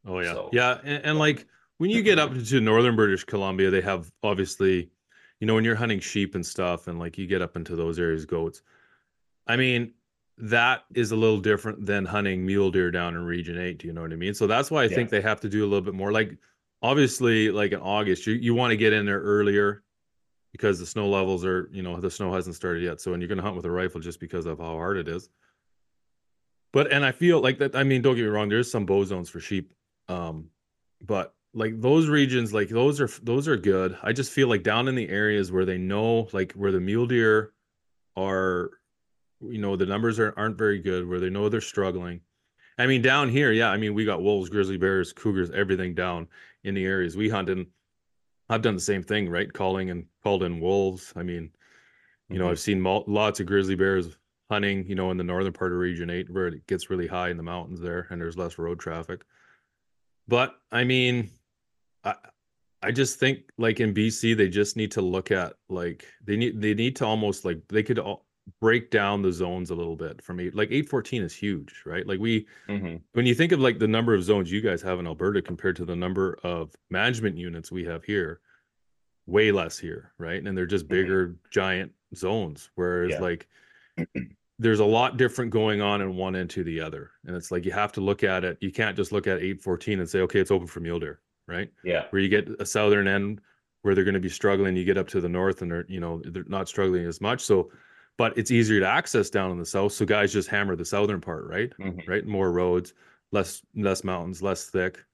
Oh 0.06 0.20
yeah, 0.20 0.32
So- 0.32 0.50
yeah, 0.52 0.78
and, 0.84 1.04
and 1.04 1.18
like 1.18 1.46
when 1.78 1.90
you 1.90 2.02
get 2.02 2.18
up 2.18 2.32
to 2.34 2.60
northern 2.60 2.96
British 2.96 3.24
Columbia, 3.24 3.70
they 3.70 3.80
have 3.80 4.10
obviously, 4.22 4.90
you 5.40 5.46
know, 5.46 5.54
when 5.54 5.64
you're 5.64 5.74
hunting 5.74 6.00
sheep 6.00 6.34
and 6.34 6.44
stuff, 6.44 6.88
and 6.88 6.98
like 6.98 7.18
you 7.18 7.26
get 7.26 7.42
up 7.42 7.56
into 7.56 7.76
those 7.76 7.98
areas, 7.98 8.24
goats. 8.24 8.62
I 9.46 9.56
mean, 9.56 9.92
that 10.38 10.84
is 10.94 11.12
a 11.12 11.16
little 11.16 11.38
different 11.40 11.84
than 11.86 12.04
hunting 12.04 12.44
mule 12.46 12.70
deer 12.70 12.90
down 12.90 13.14
in 13.14 13.24
Region 13.24 13.58
Eight. 13.58 13.78
Do 13.78 13.86
you 13.86 13.92
know 13.92 14.02
what 14.02 14.12
I 14.12 14.16
mean? 14.16 14.34
So 14.34 14.46
that's 14.46 14.70
why 14.70 14.82
I 14.82 14.84
Yeah. 14.84 14.94
think 14.96 15.10
they 15.10 15.20
have 15.20 15.40
to 15.40 15.48
do 15.48 15.62
a 15.64 15.68
little 15.68 15.82
bit 15.84 15.94
more. 15.94 16.12
Like, 16.12 16.36
obviously, 16.82 17.50
like 17.50 17.72
in 17.72 17.80
August, 17.80 18.26
you 18.26 18.34
you 18.34 18.54
want 18.54 18.70
to 18.70 18.76
get 18.76 18.92
in 18.92 19.06
there 19.06 19.20
earlier 19.20 19.82
because 20.52 20.78
the 20.78 20.86
snow 20.86 21.08
levels 21.08 21.44
are, 21.44 21.68
you 21.72 21.82
know, 21.82 21.98
the 22.00 22.10
snow 22.10 22.32
hasn't 22.32 22.54
started 22.56 22.82
yet. 22.82 23.00
So, 23.00 23.12
and 23.12 23.20
you're 23.20 23.28
going 23.28 23.38
to 23.38 23.42
hunt 23.42 23.56
with 23.56 23.64
a 23.64 23.70
rifle 23.70 24.00
just 24.00 24.20
because 24.20 24.46
of 24.46 24.58
how 24.58 24.66
hard 24.76 24.96
it 24.98 25.08
is. 25.08 25.28
But 26.74 26.92
and 26.92 27.04
I 27.04 27.12
feel 27.12 27.40
like 27.40 27.58
that. 27.58 27.76
I 27.76 27.84
mean, 27.84 28.02
don't 28.02 28.16
get 28.16 28.22
me 28.22 28.28
wrong. 28.28 28.48
There's 28.48 28.70
some 28.70 28.84
bow 28.84 29.04
zones 29.04 29.30
for 29.30 29.38
sheep, 29.38 29.72
um, 30.08 30.50
but 31.00 31.32
like 31.54 31.80
those 31.80 32.08
regions, 32.08 32.52
like 32.52 32.68
those 32.68 33.00
are 33.00 33.08
those 33.22 33.46
are 33.46 33.56
good. 33.56 33.96
I 34.02 34.12
just 34.12 34.32
feel 34.32 34.48
like 34.48 34.64
down 34.64 34.88
in 34.88 34.96
the 34.96 35.08
areas 35.08 35.52
where 35.52 35.64
they 35.64 35.78
know, 35.78 36.28
like 36.32 36.52
where 36.54 36.72
the 36.72 36.80
mule 36.80 37.06
deer 37.06 37.52
are, 38.16 38.72
you 39.40 39.58
know, 39.58 39.76
the 39.76 39.86
numbers 39.86 40.18
are, 40.18 40.34
aren't 40.36 40.58
very 40.58 40.80
good. 40.80 41.08
Where 41.08 41.20
they 41.20 41.30
know 41.30 41.48
they're 41.48 41.60
struggling. 41.60 42.20
I 42.76 42.88
mean, 42.88 43.02
down 43.02 43.28
here, 43.28 43.52
yeah. 43.52 43.70
I 43.70 43.76
mean, 43.76 43.94
we 43.94 44.04
got 44.04 44.20
wolves, 44.20 44.50
grizzly 44.50 44.76
bears, 44.76 45.12
cougars, 45.12 45.52
everything 45.52 45.94
down 45.94 46.26
in 46.64 46.74
the 46.74 46.84
areas 46.84 47.16
we 47.16 47.28
hunt 47.28 47.50
in. 47.50 47.68
I've 48.48 48.62
done 48.62 48.74
the 48.74 48.80
same 48.80 49.04
thing, 49.04 49.28
right? 49.28 49.50
Calling 49.50 49.90
and 49.90 50.06
called 50.24 50.42
in 50.42 50.58
wolves. 50.58 51.12
I 51.14 51.22
mean, 51.22 51.50
you 52.28 52.38
know, 52.40 52.46
Mhm. 52.46 52.50
I've 52.50 52.58
seen 52.58 52.82
lots 52.82 53.38
of 53.38 53.46
grizzly 53.46 53.76
bears 53.76 54.18
hunting, 54.50 54.86
you 54.86 54.94
know, 54.94 55.10
in 55.10 55.16
the 55.16 55.24
northern 55.24 55.52
part 55.52 55.72
of 55.72 55.78
Region 55.78 56.10
8 56.10 56.30
where 56.30 56.48
it 56.48 56.66
gets 56.66 56.90
really 56.90 57.06
high 57.06 57.30
in 57.30 57.36
the 57.36 57.42
mountains 57.42 57.80
there 57.80 58.06
and 58.10 58.20
there's 58.20 58.36
less 58.36 58.58
road 58.58 58.78
traffic. 58.78 59.22
But 60.28 60.54
I 60.72 60.84
mean, 60.84 61.30
I 62.04 62.14
I 62.82 62.90
just 62.92 63.18
think 63.18 63.40
like 63.56 63.80
in 63.80 63.94
BC 63.94 64.36
they 64.36 64.48
just 64.48 64.76
need 64.76 64.90
to 64.92 65.00
look 65.02 65.30
at 65.30 65.54
like 65.68 66.06
they 66.24 66.36
need 66.36 66.60
they 66.60 66.74
need 66.74 66.96
to 66.96 67.06
almost 67.06 67.44
like 67.44 67.60
they 67.68 67.82
could 67.82 67.98
all 67.98 68.26
break 68.60 68.90
down 68.90 69.22
the 69.22 69.32
zones 69.32 69.70
a 69.70 69.74
little 69.74 69.96
bit 69.96 70.22
from 70.22 70.38
eight 70.38 70.54
like 70.54 70.68
814 70.70 71.22
is 71.22 71.34
huge, 71.34 71.82
right? 71.86 72.06
Like 72.06 72.20
we 72.20 72.46
Mhm. 72.68 73.00
when 73.12 73.24
you 73.24 73.34
think 73.34 73.52
of 73.52 73.60
like 73.60 73.78
the 73.78 73.88
number 73.88 74.14
of 74.14 74.22
zones 74.22 74.52
you 74.52 74.60
guys 74.60 74.82
have 74.82 74.98
in 74.98 75.06
Alberta 75.06 75.40
compared 75.40 75.76
to 75.76 75.86
the 75.86 75.96
number 75.96 76.38
of 76.42 76.74
management 76.90 77.38
units 77.38 77.72
we 77.72 77.84
have 77.84 78.04
here, 78.04 78.40
way 79.26 79.50
less 79.50 79.78
here, 79.78 80.12
right? 80.18 80.42
And 80.44 80.56
they're 80.56 80.66
just 80.66 80.86
bigger, 80.88 81.36
giant 81.50 81.92
zones. 82.14 82.68
Whereas 82.74 83.12
Yeah. 83.12 83.20
like 83.20 83.48
there's 84.58 84.80
a 84.80 84.84
lot 84.84 85.16
different 85.16 85.50
going 85.50 85.80
on 85.80 86.00
in 86.00 86.16
one 86.16 86.36
end 86.36 86.50
to 86.50 86.62
the 86.64 86.80
other. 86.80 87.10
And 87.26 87.34
it's 87.36 87.50
like 87.50 87.64
you 87.64 87.72
have 87.72 87.92
to 87.92 88.00
look 88.00 88.22
at 88.22 88.44
it. 88.44 88.58
You 88.60 88.70
can't 88.70 88.96
just 88.96 89.12
look 89.12 89.26
at 89.26 89.38
814 89.38 90.00
and 90.00 90.08
say, 90.08 90.20
okay, 90.20 90.40
it's 90.40 90.50
open 90.50 90.66
for 90.66 90.80
mule 90.80 91.00
deer, 91.00 91.20
right? 91.48 91.70
Yeah. 91.82 92.04
Where 92.10 92.22
you 92.22 92.28
get 92.28 92.48
a 92.60 92.66
southern 92.66 93.08
end 93.08 93.40
where 93.82 93.94
they're 93.94 94.04
going 94.04 94.14
to 94.14 94.20
be 94.20 94.28
struggling, 94.28 94.76
you 94.76 94.84
get 94.84 94.96
up 94.96 95.08
to 95.08 95.20
the 95.20 95.28
north 95.28 95.60
and 95.62 95.70
they're, 95.70 95.84
you 95.88 96.00
know, 96.00 96.22
they're 96.24 96.44
not 96.46 96.68
struggling 96.68 97.04
as 97.06 97.20
much. 97.20 97.40
So 97.40 97.70
but 98.16 98.38
it's 98.38 98.52
easier 98.52 98.78
to 98.78 98.86
access 98.86 99.28
down 99.28 99.50
in 99.50 99.58
the 99.58 99.66
south. 99.66 99.90
So 99.92 100.06
guys 100.06 100.32
just 100.32 100.48
hammer 100.48 100.76
the 100.76 100.84
southern 100.84 101.20
part, 101.20 101.46
right? 101.48 101.72
Mhm. 101.80 102.06
right? 102.06 102.24
More 102.24 102.52
roads, 102.52 102.94
less 103.32 103.60
less 103.74 104.04
mountains, 104.04 104.40
less 104.40 104.70
thick. 104.70 105.04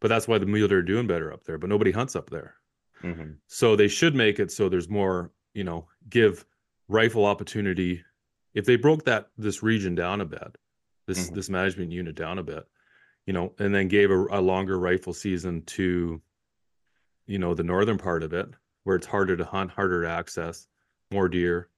But 0.00 0.08
that's 0.08 0.26
why 0.26 0.38
the 0.38 0.46
mule 0.46 0.66
deer 0.66 0.78
are 0.78 0.82
doing 0.82 1.06
better 1.06 1.30
up 1.30 1.44
there. 1.44 1.58
But 1.58 1.68
nobody 1.68 1.90
hunts 1.90 2.16
up 2.16 2.30
there, 2.30 2.54
Mhm. 3.02 3.36
so 3.48 3.76
they 3.76 3.88
should 3.88 4.14
make 4.14 4.40
it 4.40 4.50
so 4.50 4.68
there's 4.70 4.88
more. 4.88 5.30
You 5.52 5.64
know, 5.64 5.88
give 6.08 6.46
rifle 6.88 7.26
opportunity. 7.26 8.02
If 8.54 8.64
they 8.64 8.76
broke 8.76 9.04
that 9.04 9.28
this 9.36 9.62
region 9.62 9.94
down 9.94 10.20
a 10.20 10.24
bit, 10.24 10.56
this 11.06 11.30
Mhm. 11.30 11.34
this 11.34 11.48
management 11.50 11.92
unit 11.92 12.14
down 12.14 12.38
a 12.38 12.42
bit, 12.42 12.66
you 13.26 13.32
know, 13.32 13.54
and 13.58 13.74
then 13.74 13.88
gave 13.88 14.10
a, 14.10 14.26
a 14.30 14.40
longer 14.40 14.78
rifle 14.78 15.12
season 15.12 15.62
to, 15.62 16.20
you 17.26 17.38
know, 17.38 17.54
the 17.54 17.62
northern 17.62 17.98
part 17.98 18.22
of 18.22 18.32
it 18.32 18.48
where 18.84 18.96
it's 18.96 19.06
harder 19.06 19.36
to 19.36 19.44
hunt, 19.44 19.70
harder 19.70 20.02
to 20.02 20.08
access, 20.08 20.66
more 21.10 21.28
deer, 21.28 21.68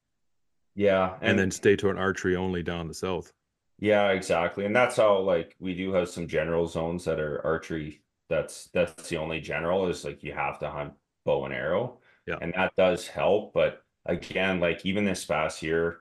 Yeah. 0.75 1.19
and, 1.21 1.39
then 1.39 1.51
stay 1.51 1.75
to 1.77 1.91
an 1.91 1.99
archery 1.99 2.37
only 2.37 2.63
down 2.63 2.87
the 2.89 2.95
south. 2.95 3.33
Yeah, 3.79 4.11
exactly. 4.11 4.65
And 4.65 4.77
that's 4.77 4.97
how 4.97 5.19
like 5.19 5.57
we 5.59 5.75
do 5.75 5.93
have 5.95 6.09
some 6.09 6.29
general 6.29 6.67
zones 6.67 7.05
that 7.07 7.19
are 7.19 7.45
archery. 7.45 8.03
That's 8.29 8.67
that's 8.67 9.09
the 9.09 9.17
only 9.17 9.41
general 9.41 9.89
is 9.89 10.05
like 10.05 10.23
you 10.23 10.33
have 10.33 10.59
to 10.61 10.71
hunt 10.71 10.95
bow 11.25 11.45
and 11.47 11.55
arrow. 11.55 12.01
Yeah. 12.27 12.37
And 12.41 12.53
that 12.55 12.77
does 12.77 13.09
help. 13.09 13.53
But 13.55 13.83
again, 14.07 14.61
like 14.61 14.85
even 14.87 15.05
this 15.05 15.25
past 15.25 15.63
year, 15.63 16.01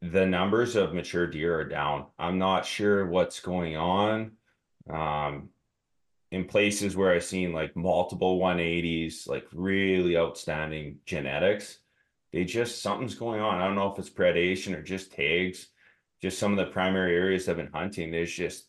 the 0.00 0.26
numbers 0.26 0.76
of 0.76 0.94
mature 0.94 1.26
deer 1.26 1.58
are 1.60 1.64
down. 1.64 2.06
I'm 2.18 2.38
not 2.38 2.64
sure 2.64 3.06
what's 3.06 3.40
going 3.40 3.76
on. 3.76 4.32
Um 4.90 5.50
in 6.30 6.44
places 6.44 6.94
where 6.94 7.12
I've 7.12 7.24
seen 7.24 7.54
like 7.54 7.74
multiple 7.74 8.38
180s, 8.38 9.26
like 9.26 9.46
really 9.52 10.18
outstanding 10.18 10.98
genetics, 11.06 11.78
they 12.34 12.44
just 12.44 12.82
something's 12.82 13.14
going 13.14 13.40
on. 13.40 13.62
I 13.62 13.66
don't 13.66 13.76
know 13.76 13.90
if 13.90 13.98
it's 13.98 14.10
predation 14.10 14.76
or 14.76 14.82
just 14.82 15.12
tags 15.12 15.68
just 16.20 16.38
some 16.38 16.52
of 16.52 16.58
the 16.58 16.72
primary 16.72 17.14
areas 17.14 17.48
I've 17.48 17.56
been 17.56 17.70
hunting, 17.72 18.10
there's 18.10 18.32
just 18.32 18.66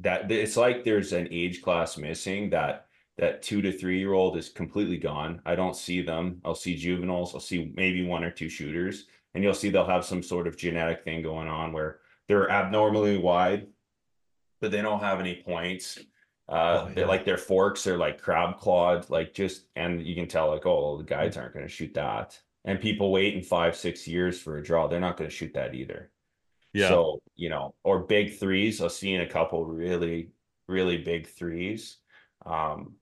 that 0.00 0.30
it's 0.30 0.56
like 0.56 0.84
there's 0.84 1.12
an 1.12 1.28
age 1.30 1.62
class 1.62 1.98
missing 1.98 2.50
that 2.50 2.86
that 3.18 3.42
two 3.42 3.60
to 3.62 3.72
three 3.72 3.98
year 3.98 4.14
old 4.14 4.36
is 4.36 4.48
completely 4.48 4.96
gone. 4.96 5.42
I 5.44 5.54
don't 5.54 5.76
see 5.76 6.02
them. 6.02 6.40
I'll 6.44 6.54
see 6.54 6.76
juveniles, 6.76 7.34
I'll 7.34 7.40
see 7.40 7.72
maybe 7.74 8.04
one 8.04 8.24
or 8.24 8.30
two 8.30 8.48
shooters, 8.48 9.06
and 9.34 9.44
you'll 9.44 9.54
see 9.54 9.70
they'll 9.70 9.86
have 9.86 10.04
some 10.04 10.22
sort 10.22 10.46
of 10.46 10.56
genetic 10.56 11.04
thing 11.04 11.22
going 11.22 11.48
on 11.48 11.72
where 11.72 12.00
they're 12.28 12.50
abnormally 12.50 13.18
wide, 13.18 13.68
but 14.60 14.70
they 14.70 14.82
don't 14.82 15.00
have 15.00 15.20
any 15.20 15.42
points. 15.42 15.98
Uh, 16.48 16.86
Oh, 16.86 16.90
they're 16.94 17.04
yeah. 17.04 17.08
like 17.08 17.24
their 17.24 17.38
forks 17.38 17.86
are 17.86 17.96
like 17.96 18.20
crab 18.20 18.58
clawed, 18.58 19.08
like 19.08 19.32
just, 19.34 19.66
and 19.76 20.04
you 20.04 20.14
can 20.14 20.26
tell 20.26 20.50
like, 20.50 20.66
oh, 20.66 20.98
the 20.98 21.04
guides 21.04 21.36
aren't 21.36 21.54
going 21.54 21.66
to 21.66 21.72
shoot 21.72 21.94
that. 21.94 22.38
And 22.64 22.80
people 22.80 23.10
waiting 23.12 23.42
five, 23.42 23.76
six 23.76 24.06
years 24.06 24.40
for 24.40 24.58
a 24.58 24.62
draw, 24.62 24.86
they're 24.86 25.00
not 25.00 25.16
going 25.16 25.30
to 25.30 25.34
shoot 25.36 25.54
that 25.54 25.74
either. 25.74 26.10
Yeah. 26.72 26.88
So, 26.88 27.22
you 27.36 27.48
know, 27.48 27.74
or 27.84 28.00
big 28.00 28.38
threes. 28.38 28.80
I've 28.80 28.92
seen 28.92 29.20
a 29.20 29.26
couple 29.28 29.64
really, 29.64 30.32
really 30.68 30.98
big 30.98 31.26
threes. 31.26 31.98
Um, 32.44 32.94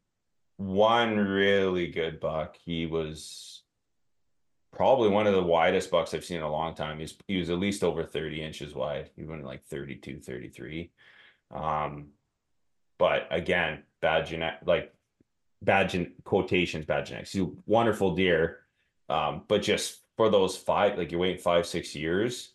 one 0.59 1.17
really 1.17 1.89
good 1.89 2.21
buck. 2.21 2.57
He 2.65 2.87
was 2.87 3.63
probably 4.73 5.09
one 5.09 5.27
of 5.27 5.35
the 5.35 5.43
widest 5.43 5.91
bucks 5.91 6.15
I've 6.15 6.25
seen 6.25 6.39
in 6.39 6.43
a 6.43 6.51
long 6.51 6.75
time. 6.75 6.99
He's 6.99 7.17
he 7.27 7.39
was 7.39 7.51
at 7.51 7.59
least 7.59 7.85
over 7.85 8.05
30 8.05 8.43
inches 8.43 8.75
wide. 8.75 9.11
He 9.17 9.25
went 9.25 9.45
like 9.45 9.65
32, 9.65 10.21
33. 10.21 10.91
Um, 11.51 12.09
but 12.99 13.27
again, 13.31 13.83
bad 14.01 14.27
genet 14.27 14.55
like 14.67 14.93
bad 15.63 15.91
gen 15.91 16.13
quotations, 16.25 16.85
bad 16.85 17.07
genetics. 17.07 17.37
Wonderful 17.67 18.15
deer. 18.15 18.61
Um, 19.09 19.43
but 19.49 19.63
just 19.63 20.01
for 20.17 20.29
those 20.29 20.57
five, 20.57 20.99
like 20.99 21.11
you're 21.11 21.21
waiting 21.21 21.41
five, 21.41 21.67
six 21.67 21.95
years 21.95 22.53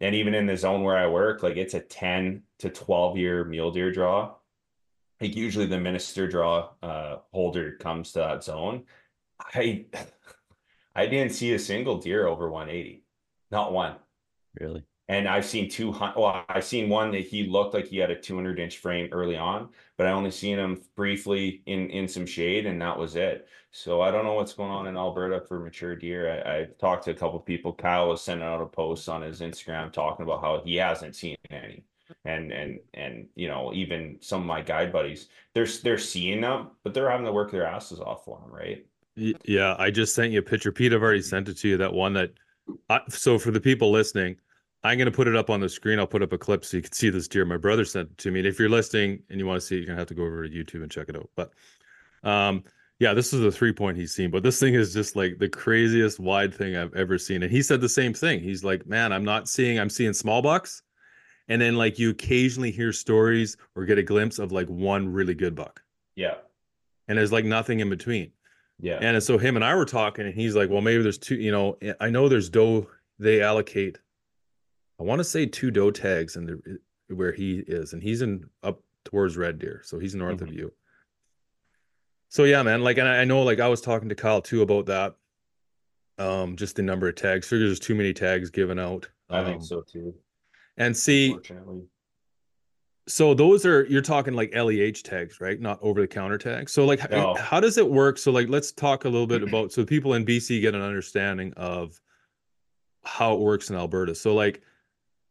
and 0.00 0.14
even 0.14 0.34
in 0.34 0.46
the 0.46 0.56
zone 0.56 0.82
where 0.82 0.96
I 0.96 1.06
work, 1.06 1.42
like 1.42 1.56
it's 1.56 1.74
a 1.74 1.80
10 1.80 2.42
to 2.60 2.70
12 2.70 3.18
year 3.18 3.44
mule 3.44 3.70
deer 3.70 3.92
draw. 3.92 4.34
Like 5.20 5.36
usually 5.36 5.66
the 5.66 5.78
minister 5.78 6.26
draw 6.26 6.70
uh 6.82 7.16
holder 7.32 7.72
comes 7.72 8.12
to 8.12 8.20
that 8.20 8.42
zone. 8.42 8.84
I 9.38 9.84
I 10.94 11.06
didn't 11.06 11.32
see 11.32 11.52
a 11.54 11.58
single 11.58 11.98
deer 11.98 12.26
over 12.26 12.50
180. 12.50 13.04
Not 13.50 13.72
one. 13.72 13.96
Really? 14.58 14.84
And 15.08 15.26
I've 15.28 15.44
seen 15.44 15.68
two. 15.68 15.90
Well, 15.90 16.44
I've 16.48 16.64
seen 16.64 16.88
one 16.88 17.10
that 17.12 17.26
he 17.26 17.44
looked 17.44 17.74
like 17.74 17.88
he 17.88 17.98
had 17.98 18.12
a 18.12 18.20
200 18.20 18.60
inch 18.60 18.78
frame 18.78 19.08
early 19.10 19.36
on, 19.36 19.70
but 19.96 20.06
I 20.06 20.12
only 20.12 20.30
seen 20.30 20.56
him 20.56 20.80
briefly 20.94 21.62
in 21.66 21.90
in 21.90 22.06
some 22.06 22.26
shade, 22.26 22.64
and 22.66 22.80
that 22.80 22.96
was 22.96 23.16
it. 23.16 23.48
So 23.72 24.00
I 24.02 24.12
don't 24.12 24.24
know 24.24 24.34
what's 24.34 24.52
going 24.52 24.70
on 24.70 24.86
in 24.86 24.96
Alberta 24.96 25.40
for 25.46 25.58
mature 25.58 25.96
deer. 25.96 26.42
I, 26.46 26.58
I've 26.58 26.78
talked 26.78 27.04
to 27.06 27.10
a 27.10 27.14
couple 27.14 27.40
people. 27.40 27.72
Kyle 27.72 28.08
was 28.08 28.22
sending 28.22 28.46
out 28.46 28.62
a 28.62 28.66
post 28.66 29.08
on 29.08 29.22
his 29.22 29.40
Instagram 29.40 29.92
talking 29.92 30.24
about 30.24 30.42
how 30.42 30.62
he 30.64 30.76
hasn't 30.76 31.16
seen 31.16 31.36
any, 31.50 31.82
and 32.24 32.52
and 32.52 32.78
and 32.94 33.26
you 33.34 33.48
know 33.48 33.72
even 33.74 34.16
some 34.20 34.42
of 34.42 34.46
my 34.46 34.60
guide 34.62 34.92
buddies, 34.92 35.28
they're 35.54 35.66
they're 35.82 35.98
seeing 35.98 36.40
them, 36.40 36.70
but 36.84 36.94
they're 36.94 37.10
having 37.10 37.26
to 37.26 37.32
work 37.32 37.50
their 37.50 37.66
asses 37.66 37.98
off 37.98 38.24
for 38.24 38.38
them, 38.40 38.52
right? 38.52 38.86
Yeah, 39.44 39.76
I 39.78 39.90
just 39.90 40.14
sent 40.14 40.32
you 40.32 40.38
a 40.38 40.42
picture. 40.42 40.72
Pete, 40.72 40.92
I've 40.92 41.02
already 41.02 41.22
sent 41.22 41.48
it 41.48 41.58
to 41.58 41.68
you. 41.68 41.76
That 41.76 41.92
one 41.92 42.12
that, 42.14 42.32
I, 42.88 43.00
so 43.08 43.38
for 43.38 43.50
the 43.50 43.60
people 43.60 43.90
listening, 43.90 44.36
I'm 44.82 44.96
going 44.96 45.10
to 45.10 45.14
put 45.16 45.28
it 45.28 45.36
up 45.36 45.50
on 45.50 45.60
the 45.60 45.68
screen. 45.68 45.98
I'll 45.98 46.06
put 46.06 46.22
up 46.22 46.32
a 46.32 46.38
clip 46.38 46.64
so 46.64 46.78
you 46.78 46.82
can 46.82 46.92
see 46.92 47.10
this 47.10 47.28
deer. 47.28 47.44
My 47.44 47.58
brother 47.58 47.84
sent 47.84 48.10
it 48.10 48.18
to 48.18 48.30
me. 48.30 48.40
And 48.40 48.48
if 48.48 48.58
you're 48.58 48.70
listening 48.70 49.22
and 49.28 49.38
you 49.38 49.46
want 49.46 49.60
to 49.60 49.66
see 49.66 49.74
it, 49.76 49.78
you're 49.80 49.86
going 49.86 49.96
to 49.96 50.00
have 50.00 50.08
to 50.08 50.14
go 50.14 50.22
over 50.24 50.48
to 50.48 50.54
YouTube 50.54 50.82
and 50.82 50.90
check 50.90 51.08
it 51.10 51.16
out. 51.16 51.28
But, 51.36 51.50
um, 52.24 52.64
yeah, 52.98 53.12
this 53.14 53.32
is 53.32 53.40
the 53.40 53.50
three 53.52 53.72
point 53.72 53.96
he's 53.96 54.14
seen, 54.14 54.30
but 54.30 54.42
this 54.42 54.60
thing 54.60 54.74
is 54.74 54.92
just 54.92 55.16
like 55.16 55.38
the 55.38 55.48
craziest 55.48 56.18
wide 56.20 56.52
thing 56.54 56.76
I've 56.76 56.94
ever 56.94 57.16
seen. 57.18 57.42
And 57.42 57.50
he 57.50 57.62
said 57.62 57.80
the 57.80 57.88
same 57.88 58.12
thing. 58.14 58.40
He's 58.40 58.62
like, 58.64 58.86
man, 58.86 59.12
I'm 59.12 59.24
not 59.24 59.48
seeing, 59.48 59.78
I'm 59.78 59.88
seeing 59.90 60.12
small 60.12 60.42
bucks. 60.42 60.82
And 61.48 61.60
then 61.60 61.76
like 61.76 61.98
you 61.98 62.10
occasionally 62.10 62.70
hear 62.70 62.92
stories 62.92 63.56
or 63.74 63.84
get 63.86 63.98
a 63.98 64.02
glimpse 64.02 64.38
of 64.38 64.52
like 64.52 64.68
one 64.68 65.08
really 65.10 65.34
good 65.34 65.54
buck 65.54 65.82
Yeah. 66.14 66.34
and 67.08 67.18
there's 67.18 67.32
like 67.32 67.44
nothing 67.44 67.80
in 67.80 67.88
between. 67.90 68.32
Yeah. 68.82 68.98
And 69.00 69.22
so 69.22 69.36
him 69.38 69.56
and 69.56 69.64
I 69.64 69.74
were 69.74 69.84
talking, 69.84 70.24
and 70.26 70.34
he's 70.34 70.56
like, 70.56 70.70
"Well, 70.70 70.80
maybe 70.80 71.02
there's 71.02 71.18
two. 71.18 71.36
You 71.36 71.52
know, 71.52 71.78
I 72.00 72.10
know 72.10 72.28
there's 72.28 72.48
doe. 72.48 72.88
They 73.18 73.42
allocate. 73.42 73.98
I 74.98 75.02
want 75.02 75.18
to 75.20 75.24
say 75.24 75.46
two 75.46 75.70
doe 75.70 75.90
tags 75.90 76.36
and 76.36 76.48
the 76.48 76.78
where 77.14 77.32
he 77.32 77.58
is, 77.66 77.92
and 77.92 78.02
he's 78.02 78.22
in 78.22 78.48
up 78.62 78.82
towards 79.04 79.36
Red 79.36 79.58
Deer, 79.58 79.80
so 79.84 79.98
he's 79.98 80.14
north 80.14 80.38
Mhm. 80.38 80.42
of 80.42 80.52
you. 80.54 80.72
So 82.28 82.44
yeah, 82.44 82.62
man. 82.62 82.82
Like, 82.82 82.98
and 82.98 83.08
I 83.08 83.22
I 83.22 83.24
know, 83.24 83.42
like, 83.42 83.58
I 83.60 83.68
was 83.68 83.80
talking 83.80 84.08
to 84.08 84.14
Kyle 84.14 84.40
too 84.40 84.62
about 84.62 84.86
that. 84.86 85.16
Um, 86.18 86.54
just 86.56 86.76
the 86.76 86.82
number 86.82 87.08
of 87.08 87.16
tags. 87.16 87.48
Figure 87.48 87.66
there's 87.66 87.80
too 87.80 87.94
many 87.94 88.12
tags 88.12 88.50
given 88.50 88.78
out. 88.78 89.08
I 89.28 89.42
think 89.44 89.56
Um, 89.56 89.62
so 89.64 89.80
too. 89.82 90.14
And 90.76 90.96
see. 90.96 91.36
So 93.06 93.34
those 93.34 93.66
are 93.66 93.84
you're 93.86 94.02
talking 94.02 94.34
like 94.34 94.54
LEH 94.54 95.02
tags, 95.02 95.40
right? 95.40 95.60
Not 95.60 95.78
over 95.82 96.00
the 96.00 96.06
counter 96.08 96.38
tags. 96.38 96.72
So 96.72 96.84
like, 96.84 97.10
No. 97.10 97.34
how 97.34 97.58
does 97.60 97.78
it 97.78 97.90
work? 97.90 98.18
So 98.18 98.30
like, 98.30 98.48
let's 98.48 98.72
talk 98.72 99.04
a 99.04 99.08
little 99.08 99.26
bit 99.26 99.42
about 99.48 99.72
so 99.72 99.84
people 99.84 100.14
in 100.14 100.24
BC 100.24 100.60
get 100.60 100.74
an 100.74 100.82
understanding 100.82 101.52
of 101.56 102.00
how 103.04 103.34
it 103.34 103.40
works 103.40 103.70
in 103.70 103.76
Alberta. 103.76 104.14
So 104.14 104.34
like, 104.34 104.62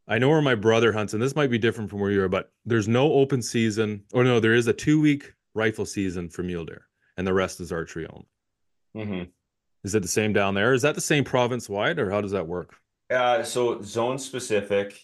I 0.08 0.18
know 0.18 0.30
where 0.30 0.42
my 0.42 0.56
brother 0.56 0.92
hunts, 0.92 1.14
and 1.14 1.22
this 1.22 1.36
might 1.36 1.52
be 1.52 1.60
different 1.60 1.90
from 1.90 2.00
where 2.00 2.10
you 2.12 2.24
are, 2.24 2.28
but 2.30 2.52
there's 2.66 2.88
no 2.88 3.14
open 3.14 3.42
season, 3.44 4.04
or 4.12 4.24
no, 4.24 4.40
there 4.40 4.56
is 4.56 4.66
a 4.68 4.74
two 4.74 5.00
week 5.00 5.34
rifle 5.54 5.86
season 5.86 6.30
for 6.30 6.42
mule 6.44 6.66
deer, 6.66 6.88
and 7.18 7.28
the 7.28 7.34
rest 7.34 7.60
is 7.62 7.72
archery 7.72 8.08
only. 8.12 9.08
hmm 9.08 9.24
Is 9.84 9.94
it 9.94 10.02
the 10.02 10.08
same 10.08 10.34
down 10.34 10.56
there? 10.56 10.74
Is 10.74 10.82
that 10.82 10.96
the 10.96 11.02
same 11.02 11.24
province 11.24 11.70
wide, 11.70 12.00
or 12.00 12.10
how 12.10 12.22
does 12.22 12.32
that 12.32 12.48
work? 12.48 12.76
Uh, 13.12 13.44
so 13.44 13.82
zone 13.84 14.18
specific. 14.18 15.00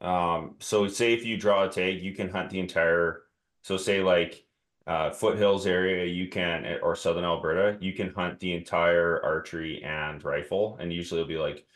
Um, 0.00 0.56
so 0.60 0.88
say 0.88 1.12
if 1.12 1.24
you 1.24 1.36
draw 1.36 1.64
a 1.64 1.68
tag, 1.68 2.02
you 2.02 2.14
can 2.14 2.30
hunt 2.30 2.50
the 2.50 2.60
entire. 2.60 3.22
So 3.62 3.76
say 3.76 4.02
like 4.02 4.44
uh, 4.86 5.10
foothills 5.10 5.66
area, 5.66 6.06
you 6.06 6.28
can 6.28 6.78
or 6.82 6.96
southern 6.96 7.24
Alberta, 7.24 7.78
you 7.80 7.92
can 7.92 8.12
hunt 8.14 8.40
the 8.40 8.52
entire 8.54 9.22
archery 9.24 9.82
and 9.84 10.22
rifle, 10.24 10.76
and 10.80 10.92
usually 10.92 11.20
it'll 11.20 11.28
be 11.28 11.36
like 11.36 11.66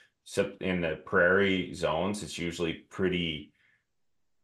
in 0.61 0.81
the 0.81 1.01
prairie 1.05 1.75
zones, 1.75 2.23
it's 2.23 2.39
usually 2.39 2.73
pretty. 2.91 3.53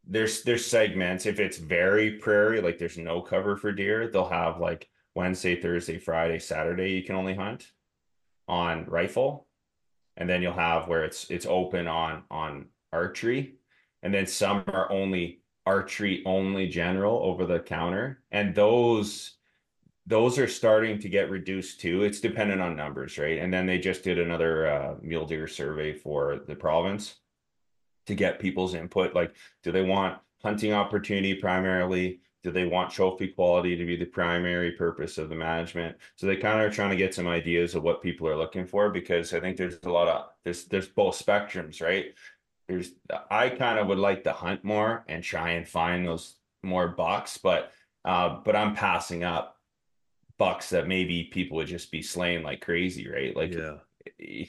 There's 0.07 0.43
there's 0.43 0.67
segments. 0.67 1.27
If 1.27 1.41
it's 1.41 1.59
very 1.59 2.13
prairie, 2.19 2.61
like 2.61 2.79
there's 2.79 2.99
no 2.99 3.23
cover 3.23 3.57
for 3.57 3.73
deer, 3.73 4.09
they'll 4.09 4.29
have 4.29 4.61
like 4.61 4.89
Wednesday, 5.15 5.61
Thursday, 5.61 5.99
Friday, 5.99 6.39
Saturday. 6.39 6.93
You 6.93 7.03
can 7.03 7.17
only 7.17 7.35
hunt 7.35 7.67
on 8.49 8.85
rifle 8.87 9.47
and 10.21 10.29
then 10.29 10.43
you'll 10.43 10.53
have 10.53 10.87
where 10.87 11.05
it's 11.05 11.29
it's 11.31 11.47
open 11.47 11.89
on 11.89 12.23
on 12.31 12.67
archery 12.93 13.55
and 14.03 14.13
then 14.13 14.27
some 14.27 14.65
are 14.69 14.91
only 14.91 15.41
archery 15.67 16.23
only 16.27 16.69
general 16.69 17.21
over 17.23 17.47
the 17.47 17.61
counter. 17.61 18.23
And 18.31 18.55
those 18.55 19.37
those 20.07 20.39
are 20.39 20.49
starting 20.49 20.99
to 20.99 21.09
get 21.09 21.31
reduced 21.31 21.81
too. 21.81 22.03
It's 22.03 22.21
dependent 22.21 22.61
on 22.61 22.77
numbers 22.77 23.19
right? 23.19 23.39
And 23.39 23.53
then 23.53 23.67
they 23.67 23.79
just 23.79 24.03
did 24.03 24.19
another 24.19 24.67
uh, 24.67 24.95
mule 25.03 25.27
deer 25.27 25.47
survey 25.47 25.93
for 25.93 26.41
the 26.47 26.57
province 26.57 27.17
to 28.07 28.15
get 28.15 28.41
people's 28.41 28.75
input. 28.75 29.15
Like 29.15 29.35
do 29.63 29.71
they 29.71 29.83
want 29.83 30.19
hunting 30.43 30.73
opportunity 30.73 31.35
primarily? 31.35 32.21
Do 32.43 32.51
they 32.51 32.65
want 32.65 32.91
trophy 32.91 33.29
quality 33.29 33.77
to 33.77 33.85
be 33.85 33.97
the 33.97 34.07
primary 34.07 34.73
purpose 34.73 35.19
of 35.19 35.29
the 35.29 35.35
management? 35.35 35.99
So 36.17 36.27
they 36.27 36.37
kind 36.37 36.59
of 36.59 36.67
are 36.67 36.75
trying 36.75 36.91
to 36.91 36.97
get 36.97 37.15
some 37.15 37.29
ideas 37.29 37.75
of 37.75 37.83
what 37.83 38.03
people 38.03 38.27
are 38.27 38.37
looking 38.37 38.67
for 38.67 38.89
because 38.89 39.35
i 39.35 39.41
think 39.41 39.59
there's 39.59 39.79
a 39.83 39.91
lot 39.91 40.09
of 40.09 40.31
there's 40.43 40.65
there's 40.65 40.89
both 40.89 41.23
spectrums 41.25 41.83
right 41.83 42.15
there's 42.71 42.93
i 43.31 43.49
kind 43.49 43.79
of 43.79 43.87
would 43.89 43.99
like 43.99 44.25
to 44.25 44.33
hunt 44.33 44.63
more 44.65 45.05
and 45.09 45.23
try 45.23 45.51
and 45.51 45.69
find 45.69 46.07
those 46.07 46.37
more 46.63 46.89
bucks 46.89 47.37
but 47.39 47.73
uh 48.05 48.39
but 48.45 48.55
i'm 48.57 48.75
passing 48.75 49.25
up 49.25 49.57
bucks 50.39 50.71
that 50.71 50.89
maybe 50.89 51.25
people 51.25 51.57
would 51.57 51.67
just 51.67 51.91
be 51.91 52.03
slaying 52.03 52.43
like 52.43 52.61
crazy 52.61 53.09
right 53.11 53.37
like 53.37 53.53
yeah, 53.53 53.75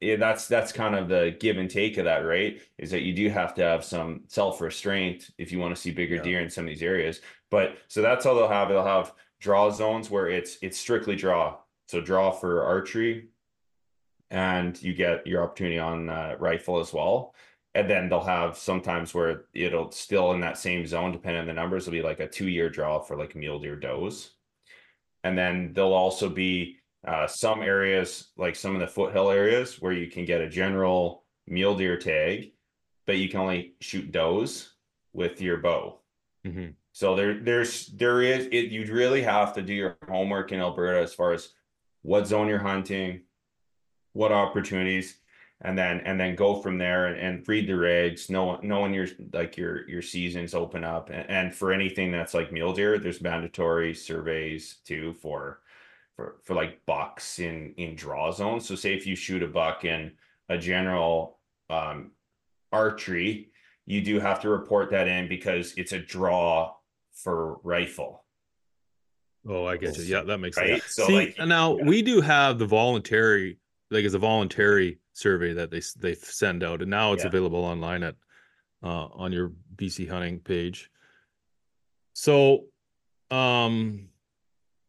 yeah, 0.00 0.16
that's 0.16 0.46
that's 0.46 0.72
kind 0.72 0.94
of 0.94 1.08
the 1.08 1.36
give 1.40 1.56
and 1.56 1.70
take 1.70 1.96
of 1.96 2.04
that, 2.04 2.18
right? 2.18 2.60
Is 2.78 2.90
that 2.90 3.02
you 3.02 3.14
do 3.14 3.28
have 3.30 3.54
to 3.54 3.62
have 3.62 3.84
some 3.84 4.24
self 4.28 4.60
restraint 4.60 5.30
if 5.38 5.52
you 5.52 5.58
want 5.58 5.74
to 5.74 5.80
see 5.80 5.90
bigger 5.90 6.16
Yeah. 6.16 6.22
deer 6.22 6.40
in 6.40 6.50
some 6.50 6.64
of 6.64 6.68
these 6.68 6.82
areas. 6.82 7.20
But 7.50 7.78
so 7.88 8.02
that's 8.02 8.26
all 8.26 8.34
they'll 8.34 8.48
have. 8.48 8.68
They'll 8.68 8.84
have 8.84 9.12
draw 9.40 9.70
zones 9.70 10.10
where 10.10 10.28
it's 10.28 10.58
it's 10.60 10.78
strictly 10.78 11.16
draw. 11.16 11.56
So 11.88 12.00
draw 12.00 12.30
for 12.30 12.62
archery, 12.62 13.28
and 14.30 14.80
you 14.82 14.94
get 14.94 15.26
your 15.26 15.42
opportunity 15.42 15.78
on 15.78 16.08
uh, 16.08 16.36
rifle 16.38 16.78
as 16.78 16.92
well. 16.92 17.34
And 17.74 17.88
then 17.88 18.08
they'll 18.08 18.20
have 18.20 18.56
sometimes 18.56 19.14
where 19.14 19.44
it'll 19.54 19.92
still 19.92 20.32
in 20.32 20.40
that 20.40 20.58
same 20.58 20.86
zone, 20.86 21.12
depending 21.12 21.42
on 21.42 21.46
the 21.46 21.52
numbers, 21.52 21.86
it'll 21.86 21.96
be 21.96 22.02
like 22.02 22.20
a 22.20 22.28
two 22.28 22.48
year 22.48 22.68
draw 22.68 23.00
for 23.00 23.16
like 23.16 23.36
mule 23.36 23.60
deer 23.60 23.76
does. 23.76 24.32
And 25.22 25.38
then 25.38 25.72
there'll 25.72 25.92
also 25.92 26.28
be 26.28 26.78
uh, 27.06 27.26
some 27.26 27.62
areas, 27.62 28.28
like 28.36 28.56
some 28.56 28.74
of 28.74 28.80
the 28.80 28.88
foothill 28.88 29.30
areas, 29.30 29.80
where 29.80 29.92
you 29.92 30.08
can 30.08 30.24
get 30.24 30.40
a 30.40 30.48
general 30.48 31.24
mule 31.46 31.76
deer 31.76 31.96
tag, 31.96 32.52
but 33.06 33.18
you 33.18 33.28
can 33.28 33.40
only 33.40 33.74
shoot 33.80 34.10
does 34.10 34.74
with 35.12 35.40
your 35.40 35.58
bow. 35.58 36.00
Mhm. 36.44 36.74
So 36.92 37.14
there, 37.14 37.38
there's, 37.40 37.86
there 37.86 38.20
is, 38.20 38.48
it. 38.50 38.72
You'd 38.72 38.88
really 38.88 39.22
have 39.22 39.54
to 39.54 39.62
do 39.62 39.72
your 39.72 39.96
homework 40.08 40.50
in 40.50 40.60
Alberta 40.60 41.00
as 41.00 41.14
far 41.14 41.32
as 41.32 41.50
what 42.02 42.26
zone 42.26 42.48
you're 42.48 42.58
hunting, 42.58 43.22
what 44.12 44.32
opportunities, 44.32 45.19
and 45.62 45.76
then 45.76 46.00
and 46.00 46.18
then 46.18 46.34
go 46.34 46.60
from 46.60 46.78
there 46.78 47.06
and, 47.06 47.18
and 47.18 47.48
read 47.48 47.66
the 47.68 47.74
regs. 47.74 48.30
Know 48.30 48.56
know 48.62 48.80
when 48.82 48.94
your 48.94 49.06
like 49.32 49.56
your 49.56 49.88
your 49.88 50.02
seasons 50.02 50.54
open 50.54 50.84
up, 50.84 51.10
and, 51.10 51.28
and 51.28 51.54
for 51.54 51.72
anything 51.72 52.10
that's 52.10 52.34
like 52.34 52.52
mule 52.52 52.72
deer, 52.72 52.98
there's 52.98 53.20
mandatory 53.20 53.94
surveys 53.94 54.76
too 54.84 55.14
for 55.14 55.60
for 56.16 56.36
for 56.44 56.54
like 56.54 56.84
bucks 56.86 57.38
in 57.38 57.74
in 57.76 57.94
draw 57.94 58.32
zones. 58.32 58.66
So 58.66 58.74
say 58.74 58.94
if 58.94 59.06
you 59.06 59.14
shoot 59.14 59.42
a 59.42 59.48
buck 59.48 59.84
in 59.84 60.12
a 60.48 60.56
general 60.58 61.38
um 61.68 62.12
archery, 62.72 63.50
you 63.86 64.00
do 64.00 64.18
have 64.20 64.40
to 64.42 64.48
report 64.48 64.90
that 64.90 65.08
in 65.08 65.28
because 65.28 65.74
it's 65.76 65.92
a 65.92 65.98
draw 65.98 66.74
for 67.12 67.58
rifle. 67.64 68.24
Oh, 69.46 69.64
I 69.66 69.76
get 69.76 69.96
you. 69.96 70.04
Yeah, 70.04 70.22
that 70.22 70.38
makes 70.38 70.56
Right? 70.56 70.80
sense. 70.82 70.94
So, 70.94 71.06
See, 71.06 71.14
like, 71.14 71.38
now 71.46 71.76
yeah. 71.78 71.84
we 71.84 72.02
do 72.02 72.20
have 72.20 72.58
the 72.58 72.66
voluntary, 72.66 73.58
like 73.90 74.04
it's 74.04 74.14
a 74.14 74.18
voluntary 74.18 74.98
survey 75.20 75.52
that 75.54 75.70
they 75.70 75.82
they 75.98 76.14
send 76.14 76.62
out, 76.64 76.80
and 76.82 76.90
now 76.90 77.12
it's 77.12 77.22
Yeah. 77.24 77.28
available 77.28 77.64
online 77.64 78.02
at 78.02 78.16
uh 78.82 79.06
on 79.12 79.32
your 79.32 79.52
BC 79.76 80.08
hunting 80.08 80.40
page. 80.40 80.90
So, 82.14 82.66
um, 83.30 84.08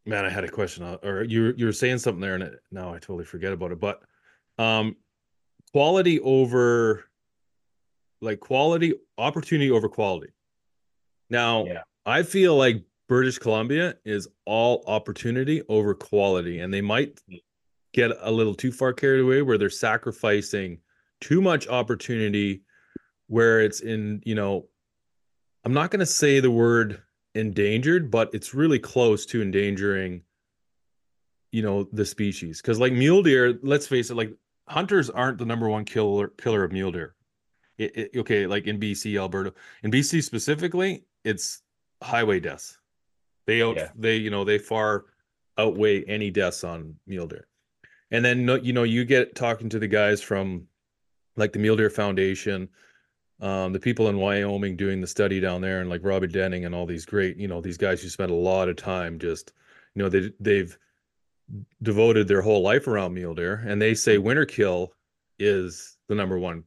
man, 0.06 0.24
I 0.24 0.30
had 0.30 0.44
a 0.44 0.48
question, 0.50 0.84
uh, 0.84 0.98
or 1.02 1.22
you 1.22 1.54
you 1.56 1.66
were 1.66 1.72
saying 1.72 1.98
something 1.98 2.20
there, 2.20 2.34
and 2.34 2.42
it, 2.44 2.60
now 2.70 2.90
I 2.90 2.98
totally 2.98 3.24
forget 3.24 3.52
about 3.52 3.72
it. 3.72 3.80
But, 3.80 4.02
um, 4.58 4.96
quality 5.72 6.20
over, 6.20 7.04
like 8.20 8.40
quality 8.40 8.94
opportunity 9.18 9.70
over 9.70 9.88
quality. 9.88 10.32
Now, 11.30 11.64
Yeah. 11.66 11.82
I 12.04 12.22
feel 12.24 12.56
like 12.56 12.82
British 13.08 13.38
Columbia 13.38 13.96
is 14.04 14.26
all 14.44 14.82
opportunity 14.86 15.62
over 15.68 15.94
quality, 15.94 16.58
and 16.60 16.72
they 16.74 16.80
might 16.80 17.20
get 17.92 18.10
a 18.20 18.30
little 18.30 18.54
too 18.54 18.72
far 18.72 18.92
carried 18.92 19.20
away 19.20 19.42
where 19.42 19.58
they're 19.58 19.70
sacrificing 19.70 20.78
too 21.20 21.40
much 21.40 21.68
opportunity 21.68 22.62
where 23.28 23.60
it's 23.60 23.80
in, 23.80 24.22
you 24.24 24.34
know, 24.34 24.66
I'm 25.64 25.72
not 25.72 25.90
going 25.90 26.00
to 26.00 26.06
say 26.06 26.40
the 26.40 26.50
word 26.50 27.00
endangered, 27.34 28.10
but 28.10 28.30
it's 28.34 28.52
really 28.54 28.78
close 28.78 29.24
to 29.26 29.40
endangering, 29.42 30.22
you 31.52 31.62
know, 31.62 31.84
the 31.92 32.04
species. 32.04 32.60
Because 32.60 32.80
like 32.80 32.92
mule 32.92 33.22
deer, 33.22 33.58
let's 33.62 33.86
face 33.86 34.10
it, 34.10 34.16
like 34.16 34.32
hunters 34.68 35.08
aren't 35.10 35.38
the 35.38 35.44
number 35.46 35.68
one 35.68 35.84
killer 35.84 36.28
killer 36.28 36.64
of 36.64 36.72
mule 36.72 36.92
deer. 36.92 37.14
It, 37.78 37.96
it- 37.96 38.18
okay, 38.20 38.46
like 38.46 38.66
in 38.66 38.80
BC, 38.80 39.18
Alberta, 39.18 39.54
in 39.82 39.90
BC 39.90 40.22
specifically, 40.22 41.04
it's 41.24 41.62
highway 42.02 42.40
deaths. 42.40 42.78
They 43.46 43.62
out, 43.62 43.76
Yeah. 43.76 43.90
they 43.94 44.16
you 44.16 44.30
know 44.30 44.44
they 44.44 44.58
far 44.58 45.04
outweigh 45.58 46.04
any 46.04 46.30
deaths 46.30 46.64
on 46.64 46.96
mule 47.06 47.26
deer. 47.28 47.46
And 48.12 48.24
then 48.24 48.46
you 48.62 48.72
know 48.72 48.84
you 48.84 49.04
get 49.04 49.34
talking 49.34 49.68
to 49.70 49.78
the 49.78 49.88
guys 49.88 50.22
from 50.22 50.68
like 51.36 51.52
the 51.52 51.58
Mule 51.58 51.76
Deer 51.76 51.90
Foundation, 51.90 52.68
um, 53.40 53.72
the 53.72 53.80
people 53.80 54.08
in 54.08 54.18
Wyoming 54.18 54.76
doing 54.76 55.00
the 55.00 55.06
study 55.06 55.40
down 55.40 55.62
there, 55.62 55.80
and 55.80 55.90
like 55.90 56.04
Robbie 56.04 56.28
Denning 56.28 56.66
and 56.66 56.74
all 56.74 56.86
these 56.86 57.06
great 57.06 57.36
you 57.38 57.48
know 57.48 57.60
these 57.60 57.78
guys 57.78 58.02
who 58.02 58.08
spend 58.08 58.30
a 58.30 58.34
lot 58.34 58.68
of 58.68 58.76
time 58.76 59.18
just 59.18 59.52
you 59.94 60.02
know 60.02 60.08
they 60.08 60.30
they've 60.38 60.78
devoted 61.82 62.28
their 62.28 62.42
whole 62.42 62.62
life 62.62 62.86
around 62.86 63.14
mule 63.14 63.34
deer, 63.34 63.64
and 63.66 63.80
they 63.80 63.94
say 63.94 64.18
winter 64.18 64.44
kill 64.44 64.92
is 65.38 65.96
the 66.08 66.14
number 66.14 66.38
one 66.38 66.62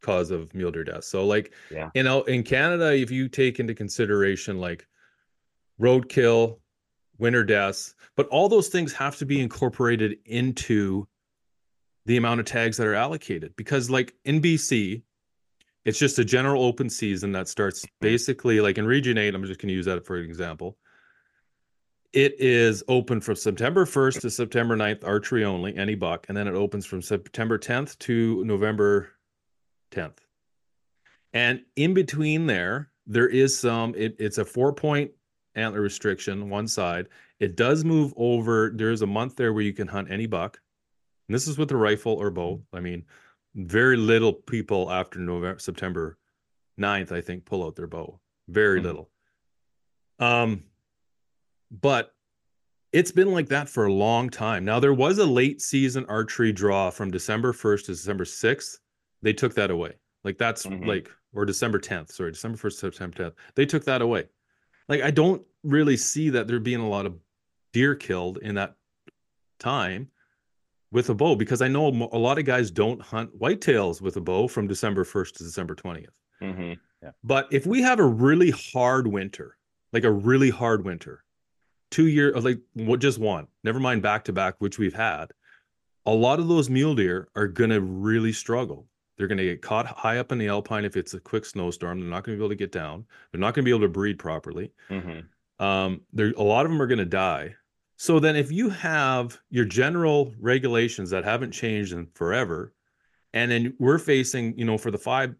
cause 0.00 0.30
of 0.30 0.54
mule 0.54 0.70
deer 0.70 0.84
death. 0.84 1.04
So 1.04 1.26
like 1.26 1.52
Yeah. 1.70 1.90
you 1.94 2.04
know 2.04 2.22
in 2.22 2.44
Canada, 2.44 2.94
if 2.94 3.10
you 3.10 3.28
take 3.28 3.58
into 3.58 3.74
consideration 3.74 4.60
like 4.60 4.86
roadkill, 5.80 6.60
winter 7.20 7.44
deaths, 7.44 7.94
but 8.16 8.26
all 8.28 8.48
those 8.48 8.68
things 8.68 8.92
have 8.92 9.16
to 9.18 9.26
be 9.26 9.40
incorporated 9.40 10.18
into 10.24 11.06
the 12.06 12.16
amount 12.16 12.40
of 12.40 12.46
tags 12.46 12.76
that 12.78 12.86
are 12.86 12.94
allocated 12.94 13.54
because 13.56 13.90
like 13.90 14.14
in 14.24 14.40
BC, 14.40 15.02
it's 15.84 15.98
just 15.98 16.18
a 16.18 16.24
general 16.24 16.64
open 16.64 16.90
season 16.90 17.32
that 17.32 17.48
starts 17.48 17.82
hmm. 17.82 17.88
basically 18.00 18.60
like 18.60 18.78
in 18.78 18.86
region 18.86 19.18
8, 19.18 19.34
I'm 19.34 19.44
just 19.44 19.60
going 19.60 19.68
to 19.68 19.74
use 19.74 19.86
that 19.86 20.04
for 20.04 20.16
an 20.16 20.24
example. 20.24 20.76
it 22.12 22.34
is 22.40 22.82
open 22.88 23.20
from 23.20 23.36
September 23.36 23.84
1st 23.84 24.22
to 24.22 24.30
September 24.30 24.76
9th, 24.76 25.06
archery 25.06 25.44
only, 25.44 25.76
any 25.76 25.94
buck, 25.94 26.26
and 26.28 26.36
then 26.36 26.48
it 26.48 26.54
opens 26.54 26.84
from 26.84 27.00
September 27.00 27.56
10th 27.58 27.96
to 27.98 28.44
November 28.44 29.10
10th. 29.92 30.18
And 31.32 31.62
in 31.76 31.94
between 31.94 32.46
there, 32.46 32.90
there 33.06 33.28
is 33.28 33.56
some, 33.56 33.94
it, 33.96 34.16
it's 34.18 34.38
a 34.38 34.44
four 34.44 34.72
point 34.72 35.12
antler 35.60 35.80
restriction, 35.80 36.48
one 36.50 36.66
side. 36.66 37.08
It 37.38 37.56
does 37.56 37.84
move 37.84 38.12
over. 38.16 38.72
There's 38.74 39.02
a 39.02 39.06
month 39.06 39.36
there 39.36 39.52
where 39.52 39.62
you 39.62 39.72
can 39.72 39.88
hunt 39.88 40.10
any 40.10 40.26
buck. 40.26 40.60
And 41.28 41.34
this 41.34 41.46
is 41.46 41.58
with 41.58 41.70
a 41.70 41.76
rifle 41.76 42.14
or 42.14 42.30
bow. 42.30 42.62
I 42.72 42.80
mean, 42.80 43.04
very 43.54 43.96
little 43.96 44.32
people 44.32 44.90
after 44.90 45.18
November, 45.20 45.58
September 45.58 46.18
9th, 46.78 47.12
I 47.12 47.20
think, 47.20 47.44
pull 47.44 47.64
out 47.64 47.76
their 47.76 47.86
bow. 47.86 48.20
Very 48.48 48.80
Mhm. 48.80 48.84
little. 48.84 49.10
Um, 50.18 50.64
but 51.70 52.14
it's 52.92 53.12
been 53.12 53.30
like 53.30 53.48
that 53.48 53.68
for 53.68 53.86
a 53.86 53.92
long 53.92 54.28
time. 54.28 54.64
Now 54.64 54.80
there 54.80 54.94
was 54.94 55.18
a 55.18 55.26
late 55.26 55.60
season 55.60 56.04
archery 56.06 56.52
draw 56.52 56.90
from 56.90 57.10
December 57.10 57.52
1st 57.52 57.86
to 57.86 57.92
December 57.92 58.24
6th. 58.24 58.80
They 59.22 59.32
took 59.32 59.54
that 59.54 59.70
away. 59.70 59.96
Like 60.24 60.36
that's 60.38 60.66
Mhm. 60.66 60.86
like 60.86 61.10
or 61.32 61.44
December 61.44 61.78
10th, 61.78 62.10
sorry, 62.10 62.32
December 62.32 62.58
1st, 62.58 62.80
September 62.80 63.16
10th. 63.16 63.34
They 63.54 63.64
took 63.64 63.84
that 63.84 64.02
away. 64.02 64.28
Like 64.90 65.02
I 65.02 65.10
don't 65.12 65.42
really 65.62 65.96
see 65.96 66.28
that 66.30 66.48
there 66.48 66.58
being 66.58 66.80
a 66.80 66.88
lot 66.88 67.06
of 67.06 67.14
deer 67.72 67.94
killed 67.94 68.38
in 68.42 68.56
that 68.56 68.74
time 69.60 70.08
with 70.90 71.08
a 71.08 71.14
bow 71.14 71.36
because 71.36 71.62
I 71.62 71.68
know 71.68 71.86
a 72.12 72.18
lot 72.18 72.38
of 72.38 72.44
guys 72.44 72.72
don't 72.72 73.00
hunt 73.00 73.38
whitetails 73.38 74.02
with 74.02 74.16
a 74.16 74.20
bow 74.20 74.48
from 74.48 74.66
December 74.66 75.04
1st 75.04 75.34
to 75.34 75.44
December 75.44 75.76
20th. 75.76 76.06
hmm 76.40 76.72
But 77.22 77.46
if 77.52 77.64
we 77.66 77.80
have 77.82 78.00
a 78.00 78.04
really 78.04 78.50
hard 78.50 79.06
winter, 79.06 79.56
like 79.92 80.04
a 80.04 80.10
really 80.10 80.50
hard 80.50 80.84
winter, 80.84 81.24
two 81.92 82.08
year 82.08 82.32
like 82.32 82.58
what 82.74 83.00
just 83.00 83.18
one, 83.18 83.46
never 83.62 83.78
mind 83.78 84.02
back 84.02 84.24
to 84.24 84.32
back, 84.32 84.56
which 84.58 84.78
we've 84.78 84.94
had, 84.94 85.32
a 86.04 86.12
lot 86.12 86.40
of 86.40 86.48
those 86.48 86.68
mule 86.68 86.96
deer 86.96 87.28
are 87.36 87.46
gonna 87.46 87.80
really 87.80 88.32
struggle. 88.32 88.88
They're 89.20 89.28
gonna 89.28 89.44
get 89.44 89.60
caught 89.60 89.86
high 89.86 90.16
up 90.16 90.32
in 90.32 90.38
the 90.38 90.48
alpine 90.48 90.86
if 90.86 90.96
it's 90.96 91.12
a 91.12 91.20
quick 91.20 91.44
snowstorm. 91.44 92.00
They're 92.00 92.08
not 92.08 92.24
gonna 92.24 92.38
be 92.38 92.42
able 92.42 92.48
to 92.48 92.54
get 92.54 92.72
down. 92.72 93.04
They're 93.30 93.40
not 93.40 93.52
gonna 93.52 93.66
be 93.66 93.70
able 93.70 93.82
to 93.82 93.88
breed 93.88 94.18
properly. 94.18 94.72
hmm 94.88 95.20
Um, 95.58 96.00
there 96.14 96.32
a 96.38 96.42
lot 96.42 96.64
of 96.64 96.72
them 96.72 96.80
are 96.80 96.86
gonna 96.86 97.04
die. 97.04 97.54
So 97.96 98.18
then 98.18 98.34
if 98.34 98.50
you 98.50 98.70
have 98.70 99.38
your 99.50 99.66
general 99.66 100.32
regulations 100.40 101.10
that 101.10 101.22
haven't 101.22 101.50
changed 101.50 101.92
in 101.92 102.06
forever, 102.14 102.72
and 103.34 103.50
then 103.50 103.74
we're 103.78 103.98
facing, 103.98 104.58
you 104.58 104.64
know, 104.64 104.78
for 104.78 104.90
the 104.90 104.96
five 104.96 105.34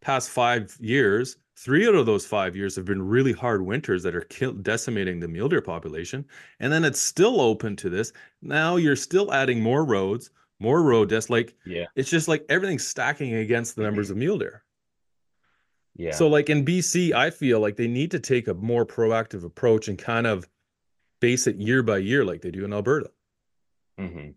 past 0.00 0.30
five 0.30 0.76
years, 0.80 1.36
three 1.54 1.86
out 1.86 1.94
of 1.94 2.06
those 2.06 2.26
five 2.26 2.56
years 2.56 2.74
have 2.74 2.84
been 2.86 3.00
really 3.00 3.32
hard 3.32 3.62
winters 3.64 4.02
that 4.02 4.16
are 4.16 4.22
kill- 4.22 4.52
decimating 4.54 5.20
the 5.20 5.28
mule 5.28 5.48
deer 5.48 5.62
population. 5.62 6.24
And 6.58 6.72
then 6.72 6.84
it's 6.84 7.00
still 7.00 7.40
open 7.40 7.76
to 7.76 7.88
this. 7.88 8.12
Now 8.40 8.74
you're 8.76 8.96
still 8.96 9.32
adding 9.32 9.60
more 9.60 9.84
roads, 9.84 10.30
more 10.62 10.80
road 10.82 11.08
deaths. 11.08 11.28
Like 11.28 11.54
Yeah. 11.66 11.86
it's 11.96 12.08
just 12.08 12.28
like 12.28 12.46
everything's 12.48 12.86
stacking 12.86 13.34
against 13.34 13.76
the 13.76 13.82
numbers 13.82 14.10
of 14.10 14.16
mule 14.16 14.38
deer. 14.38 14.62
Yeah. 15.96 16.12
So 16.12 16.28
like 16.28 16.48
in 16.48 16.64
BC, 16.64 17.12
I 17.12 17.30
feel 17.30 17.60
like 17.60 17.76
they 17.76 17.88
need 17.88 18.12
to 18.12 18.20
take 18.20 18.48
a 18.48 18.54
more 18.54 18.86
proactive 18.86 19.44
approach 19.44 19.88
and 19.88 19.98
kind 19.98 20.26
of 20.26 20.48
base 21.20 21.46
it 21.46 21.56
year 21.56 21.82
by 21.82 21.98
year 21.98 22.24
like 22.24 22.40
they 22.40 22.50
do 22.50 22.64
in 22.64 22.72
Alberta. 22.72 23.10
Mm-hmm. 24.00 24.30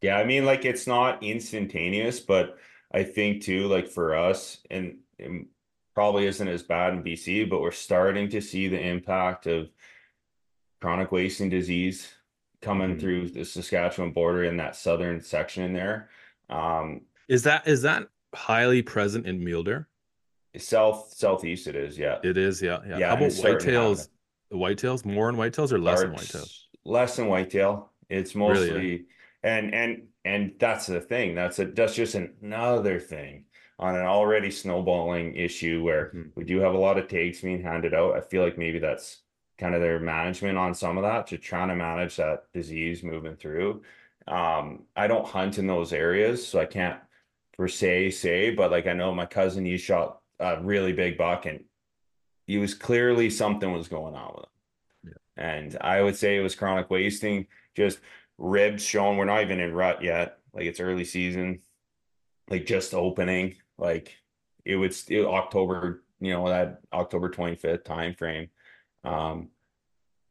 Yeah, 0.00 0.16
I 0.16 0.24
mean, 0.24 0.44
like 0.44 0.64
it's 0.64 0.86
not 0.86 1.22
instantaneous, 1.22 2.20
but 2.20 2.56
I 2.92 3.02
think 3.04 3.42
too, 3.42 3.68
like 3.68 3.88
for 3.88 4.16
us, 4.16 4.58
and, 4.70 4.98
and 5.18 5.46
probably 5.94 6.26
isn't 6.26 6.46
as 6.48 6.62
bad 6.62 6.94
in 6.94 7.02
BC, 7.02 7.50
but 7.50 7.60
we're 7.60 7.70
starting 7.72 8.28
to 8.30 8.40
see 8.40 8.68
the 8.68 8.80
impact 8.80 9.46
of 9.46 9.68
chronic 10.80 11.10
wasting 11.12 11.50
disease 11.50 12.08
coming 12.60 12.98
through 12.98 13.30
the 13.30 13.44
Saskatchewan 13.44 14.12
border 14.12 14.44
in 14.44 14.56
that 14.56 14.76
southern 14.76 15.20
section 15.20 15.62
in 15.64 15.72
there. 15.72 16.10
Um, 16.50 17.02
Is 17.28 17.42
that 17.44 17.66
is 17.68 17.82
that 17.82 18.08
highly 18.34 18.82
present 18.82 19.26
in 19.26 19.42
mule 19.42 19.62
deer? 19.62 19.88
south 20.56 21.12
southeast 21.14 21.66
it 21.68 21.76
is, 21.76 21.96
yeah. 21.96 22.18
It 22.24 22.36
is, 22.36 22.60
yeah, 22.60 22.78
yeah. 22.88 22.98
Yeah, 22.98 23.08
How 23.10 23.14
about 23.16 23.26
it's 23.26 23.38
starting 23.38 23.66
to 23.68 23.72
happen. 23.72 23.94
whitetails? 23.94 24.08
Whitetails, 24.52 25.04
more 25.04 25.28
in 25.28 25.36
whitetails 25.36 25.72
or 25.72 25.78
less 25.78 26.02
in 26.02 26.10
Darts, 26.10 26.32
whitetails? 26.32 26.58
less 26.84 27.16
than 27.16 27.28
whitetail. 27.28 27.90
It's 28.08 28.34
Really, 28.34 28.54
mostly 28.70 29.06
and 29.42 29.74
and 29.74 30.02
and 30.24 30.52
that's 30.58 30.86
the 30.86 31.00
thing. 31.00 31.34
That's 31.34 31.58
a 31.58 31.66
that's 31.66 31.94
just 31.94 32.14
another 32.14 32.98
thing 32.98 33.44
on 33.78 33.94
an 33.94 34.06
already 34.06 34.50
snowballing 34.50 35.36
issue 35.36 35.84
where 35.84 36.10
Mhm. 36.12 36.32
we 36.34 36.44
do 36.44 36.58
have 36.58 36.74
a 36.74 36.78
lot 36.78 36.98
of 36.98 37.06
takes 37.06 37.42
being 37.42 37.62
handed 37.62 37.94
out. 37.94 38.16
I 38.16 38.20
feel 38.22 38.42
like 38.42 38.58
maybe 38.58 38.78
that's 38.80 39.20
kind 39.58 39.74
of 39.74 39.80
their 39.80 39.98
management 39.98 40.56
on 40.56 40.74
some 40.74 40.96
of 40.96 41.02
that 41.02 41.26
to 41.26 41.38
trying 41.38 41.68
to 41.68 41.76
manage 41.76 42.16
that 42.16 42.44
disease 42.54 43.02
moving 43.02 43.36
through. 43.36 43.82
Um, 44.26 44.84
I 44.94 45.06
don't 45.06 45.26
hunt 45.26 45.58
in 45.58 45.66
those 45.66 45.92
areas, 45.92 46.46
so 46.46 46.60
I 46.60 46.66
can't 46.66 46.98
per 47.56 47.66
se 47.66 48.10
say, 48.10 48.50
but 48.50 48.70
like 48.70 48.86
I 48.86 48.92
know 48.92 49.12
my 49.14 49.26
cousin 49.26 49.64
he 49.64 49.76
shot 49.76 50.20
a 50.38 50.62
really 50.62 50.92
big 50.92 51.18
buck 51.18 51.46
and 51.46 51.64
he 52.46 52.58
was 52.58 52.72
clearly 52.74 53.28
something 53.30 53.72
was 53.72 53.88
going 53.88 54.14
on 54.14 54.34
with 54.34 54.44
him. 54.44 55.18
And 55.36 55.76
I 55.80 56.00
would 56.00 56.16
say 56.16 56.36
it 56.36 56.42
was 56.42 56.54
chronic 56.54 56.88
wasting, 56.90 57.46
just 57.76 57.98
ribs 58.38 58.82
showing. 58.82 59.18
We're 59.18 59.24
not 59.24 59.42
even 59.42 59.60
in 59.60 59.74
rut 59.74 60.02
yet. 60.02 60.38
Like 60.52 60.64
it's 60.64 60.80
early 60.80 61.04
season, 61.04 61.60
like 62.48 62.64
just 62.64 62.94
opening. 62.94 63.56
Like 63.76 64.16
it 64.64 64.76
would 64.76 64.94
still 64.94 65.32
October, 65.34 66.04
you 66.20 66.32
know, 66.32 66.48
that 66.48 66.80
October 66.92 67.28
25th 67.28 67.84
time 67.84 68.14
frame. 68.14 68.48
Um 69.08 69.48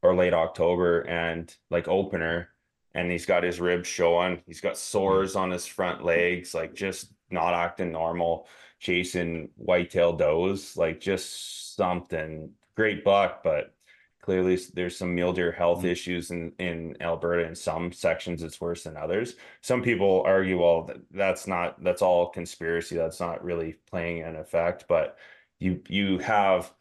or 0.03 0.15
late 0.15 0.33
October 0.33 1.01
and 1.01 1.53
like 1.69 1.87
opener. 1.87 2.49
And 2.93 3.11
he's 3.11 3.25
got 3.25 3.43
his 3.43 3.59
ribs 3.59 3.87
showing. 3.87 4.41
He's 4.45 4.61
got 4.61 4.77
sores 4.77 5.35
on 5.35 5.51
his 5.51 5.65
front 5.65 6.03
legs, 6.03 6.53
like 6.53 6.73
just 6.73 7.13
not 7.29 7.53
acting 7.53 7.91
normal, 7.91 8.47
chasing 8.79 9.49
whitetail 9.55 10.13
does, 10.13 10.77
like 10.77 10.99
just 10.99 11.75
something 11.75 12.51
great 12.75 13.03
buck, 13.03 13.43
but 13.43 13.73
clearly 14.21 14.57
there's 14.73 14.97
some 14.97 15.15
mule 15.15 15.33
deer 15.33 15.51
health 15.51 15.83
Mm. 15.83 15.91
issues 15.91 16.31
in 16.31 16.51
in 16.59 16.97
Alberta. 17.01 17.43
In 17.47 17.55
some 17.55 17.91
sections, 17.91 18.43
it's 18.43 18.61
worse 18.61 18.83
than 18.83 18.97
others. 18.97 19.35
Some 19.61 19.81
people 19.81 20.23
argue, 20.25 20.59
well, 20.61 20.89
that's 21.11 21.47
not 21.47 21.83
that's 21.83 22.01
all 22.01 22.29
conspiracy. 22.29 22.95
That's 22.95 23.19
not 23.19 23.43
really 23.43 23.73
playing 23.91 24.23
an 24.23 24.35
effect. 24.35 24.85
But 24.87 25.17
you 25.59 25.81
you 25.87 26.19
have 26.19 26.73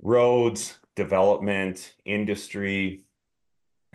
roads, 0.00 0.78
development, 0.98 1.94
industry, 2.04 3.02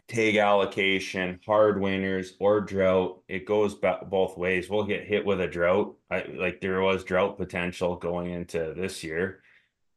tag 0.08 0.38
allocation, 0.38 1.38
hard 1.46 1.82
winters 1.82 2.36
or 2.40 2.62
drought. 2.62 3.22
It 3.28 3.46
goes 3.46 3.76
both 3.76 4.38
ways. 4.38 4.70
We'll 4.70 4.86
get 4.86 5.06
hit 5.06 5.26
with 5.26 5.42
a 5.42 5.48
drought. 5.48 5.98
I 6.10 6.24
like 6.34 6.62
there 6.62 6.80
was 6.80 7.04
drought 7.04 7.38
potential 7.38 7.98
going 7.98 8.32
into 8.32 8.74
this 8.76 9.04
year. 9.04 9.44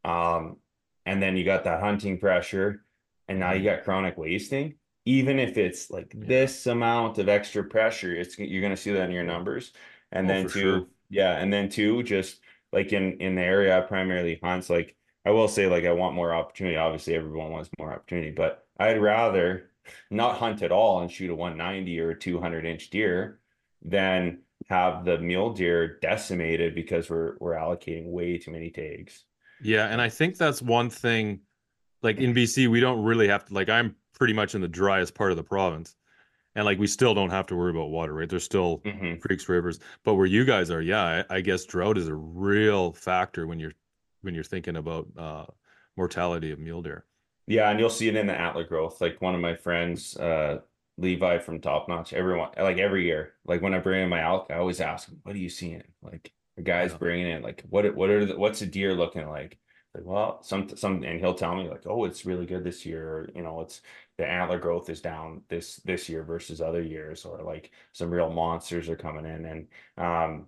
Um, 0.05 0.57
and 1.05 1.23
then 1.23 1.37
you 1.37 1.45
got 1.45 1.63
that 1.65 1.81
hunting 1.81 2.19
pressure, 2.19 2.85
and 3.29 3.39
now 3.39 3.53
you 3.53 3.63
got 3.63 3.85
chronic 3.85 4.19
wasting. 4.19 4.75
Even 5.05 5.39
if 5.39 5.57
it's 5.57 5.89
like 5.93 6.13
Yeah. 6.13 6.27
this 6.27 6.67
amount 6.67 7.19
of 7.19 7.29
extra 7.29 7.63
pressure, 7.63 8.13
it's 8.17 8.37
you're 8.37 8.63
gonna 8.63 8.77
see 8.77 8.91
that 8.93 9.05
in 9.05 9.13
your 9.13 9.23
numbers. 9.23 9.73
And 10.11 10.27
Oh, 10.27 10.31
then 10.35 10.49
two, 10.49 10.61
sure. 10.61 10.87
yeah, 11.09 11.39
and 11.39 11.53
then 11.53 11.69
two, 11.69 12.03
just 12.03 12.41
like 12.73 12.93
in 12.93 13.21
in 13.21 13.37
the 13.37 13.43
area 13.43 13.79
I 13.79 13.83
primarily 13.83 14.41
hunts, 14.43 14.69
like 14.69 14.97
I 15.27 15.31
will 15.31 15.49
say, 15.49 15.67
like 15.67 15.85
I 15.85 15.93
want 15.93 16.15
more 16.15 16.33
opportunity. 16.33 16.77
Obviously, 16.77 17.17
everyone 17.17 17.51
wants 17.51 17.69
more 17.79 17.93
opportunity, 17.93 18.31
but 18.31 18.65
I'd 18.79 19.03
rather 19.03 19.71
not 20.11 20.37
hunt 20.39 20.63
at 20.63 20.71
all 20.73 21.01
and 21.01 21.11
shoot 21.11 21.31
a 21.31 21.35
190 21.35 22.01
or 22.01 22.11
a 22.11 22.19
200 22.19 22.65
inch 22.65 22.91
deer 22.91 23.41
than 23.83 24.39
have 24.69 25.05
the 25.05 25.19
mule 25.19 25.53
deer 25.53 25.99
decimated 26.01 26.75
because 26.77 27.11
we're 27.11 27.37
we're 27.41 27.55
allocating 27.55 28.07
way 28.07 28.39
too 28.39 28.53
many 28.53 28.71
tags. 28.71 29.25
Yeah, 29.61 29.87
and 29.89 30.01
I 30.01 30.09
think 30.09 30.37
that's 30.39 30.63
one 30.63 30.91
thing. 30.91 31.41
Like 32.03 32.19
in 32.19 32.33
BC, 32.33 32.69
we 32.69 32.79
don't 32.79 33.03
really 33.03 33.27
have 33.29 33.45
to. 33.47 33.55
Like 33.55 33.69
I'm 33.69 33.97
pretty 34.17 34.33
much 34.33 34.55
in 34.55 34.61
the 34.61 34.69
driest 34.69 35.15
part 35.15 35.33
of 35.33 35.37
the 35.37 35.43
province, 35.43 35.97
and 36.55 36.65
like 36.65 36.79
we 36.79 36.87
still 36.87 37.15
don't 37.15 37.31
have 37.31 37.47
to 37.49 37.57
worry 37.57 37.71
about 37.73 37.91
water. 37.91 38.13
Right? 38.13 38.29
There's 38.29 38.45
still 38.45 38.79
Mhm. 38.85 39.21
creeks, 39.21 39.49
rivers, 39.49 39.81
but 40.05 40.15
where 40.15 40.27
you 40.27 40.45
guys 40.45 40.71
are, 40.71 40.83
yeah, 40.83 41.25
I, 41.31 41.37
I 41.37 41.41
guess 41.41 41.65
drought 41.65 41.99
is 41.99 42.07
a 42.07 42.15
real 42.15 42.93
factor 42.93 43.47
when 43.49 43.59
you're 43.59 43.73
when 44.27 44.35
you're 44.37 44.45
thinking 44.45 44.77
about 44.77 45.09
uh, 45.19 45.47
mortality 45.97 46.53
of 46.53 46.61
mule 46.61 46.83
deer. 46.83 47.07
Yeah, 47.47 47.71
and 47.71 47.79
you'll 47.79 47.91
see 47.91 48.09
it 48.09 48.17
in 48.17 48.27
the 48.27 48.39
antler 48.39 48.65
growth. 48.65 49.01
Like 49.01 49.21
one 49.21 49.35
of 49.35 49.41
my 49.41 49.55
friends, 49.57 50.17
uh, 50.17 50.63
Levi 50.99 51.39
from 51.39 51.61
Top 51.61 51.89
Notch, 51.89 52.13
everyone, 52.13 52.51
like 52.57 52.79
every 52.79 53.05
year, 53.05 53.35
like 53.45 53.63
when 53.63 53.75
I 53.75 53.79
bring 53.79 54.03
in 54.03 54.09
my 54.09 54.23
elk, 54.23 54.47
I 54.51 54.55
always 54.57 54.81
ask 54.81 55.09
him, 55.09 55.21
"What 55.23 55.35
are 55.37 55.39
you 55.39 55.49
seeing?" 55.51 55.85
Like 56.03 56.33
the 56.57 56.63
guy's 56.63 56.93
Yeah. 56.93 56.99
bringing 56.99 57.29
in, 57.29 57.43
like, 57.43 57.63
what 57.69 57.95
what 57.95 58.11
are 58.11 58.25
the, 58.27 58.37
what's 58.39 58.63
a 58.63 58.67
deer 58.67 58.95
looking 58.95 59.29
like? 59.29 59.59
Like, 59.95 60.05
well, 60.05 60.43
some 60.43 60.77
some, 60.77 61.05
and 61.05 61.21
he'll 61.21 61.35
tell 61.35 61.55
me 61.55 61.69
like, 61.69 61.87
"Oh, 61.87 62.05
it's 62.05 62.27
really 62.27 62.47
good 62.47 62.65
this 62.65 62.85
year," 62.85 63.09
or 63.09 63.29
you 63.35 63.43
know, 63.43 63.61
it's 63.61 63.81
the 64.19 64.27
antler 64.27 64.59
growth 64.59 64.89
is 64.91 65.01
down 65.01 65.43
this 65.49 65.77
this 65.85 66.09
year 66.09 66.25
versus 66.25 66.61
other 66.61 66.83
years, 66.83 67.25
or 67.25 67.43
like 67.43 67.71
some 67.93 68.11
real 68.11 68.31
monsters 68.31 68.89
are 68.89 68.97
coming 68.97 69.25
in, 69.27 69.45
and 69.45 69.69
um, 69.99 70.47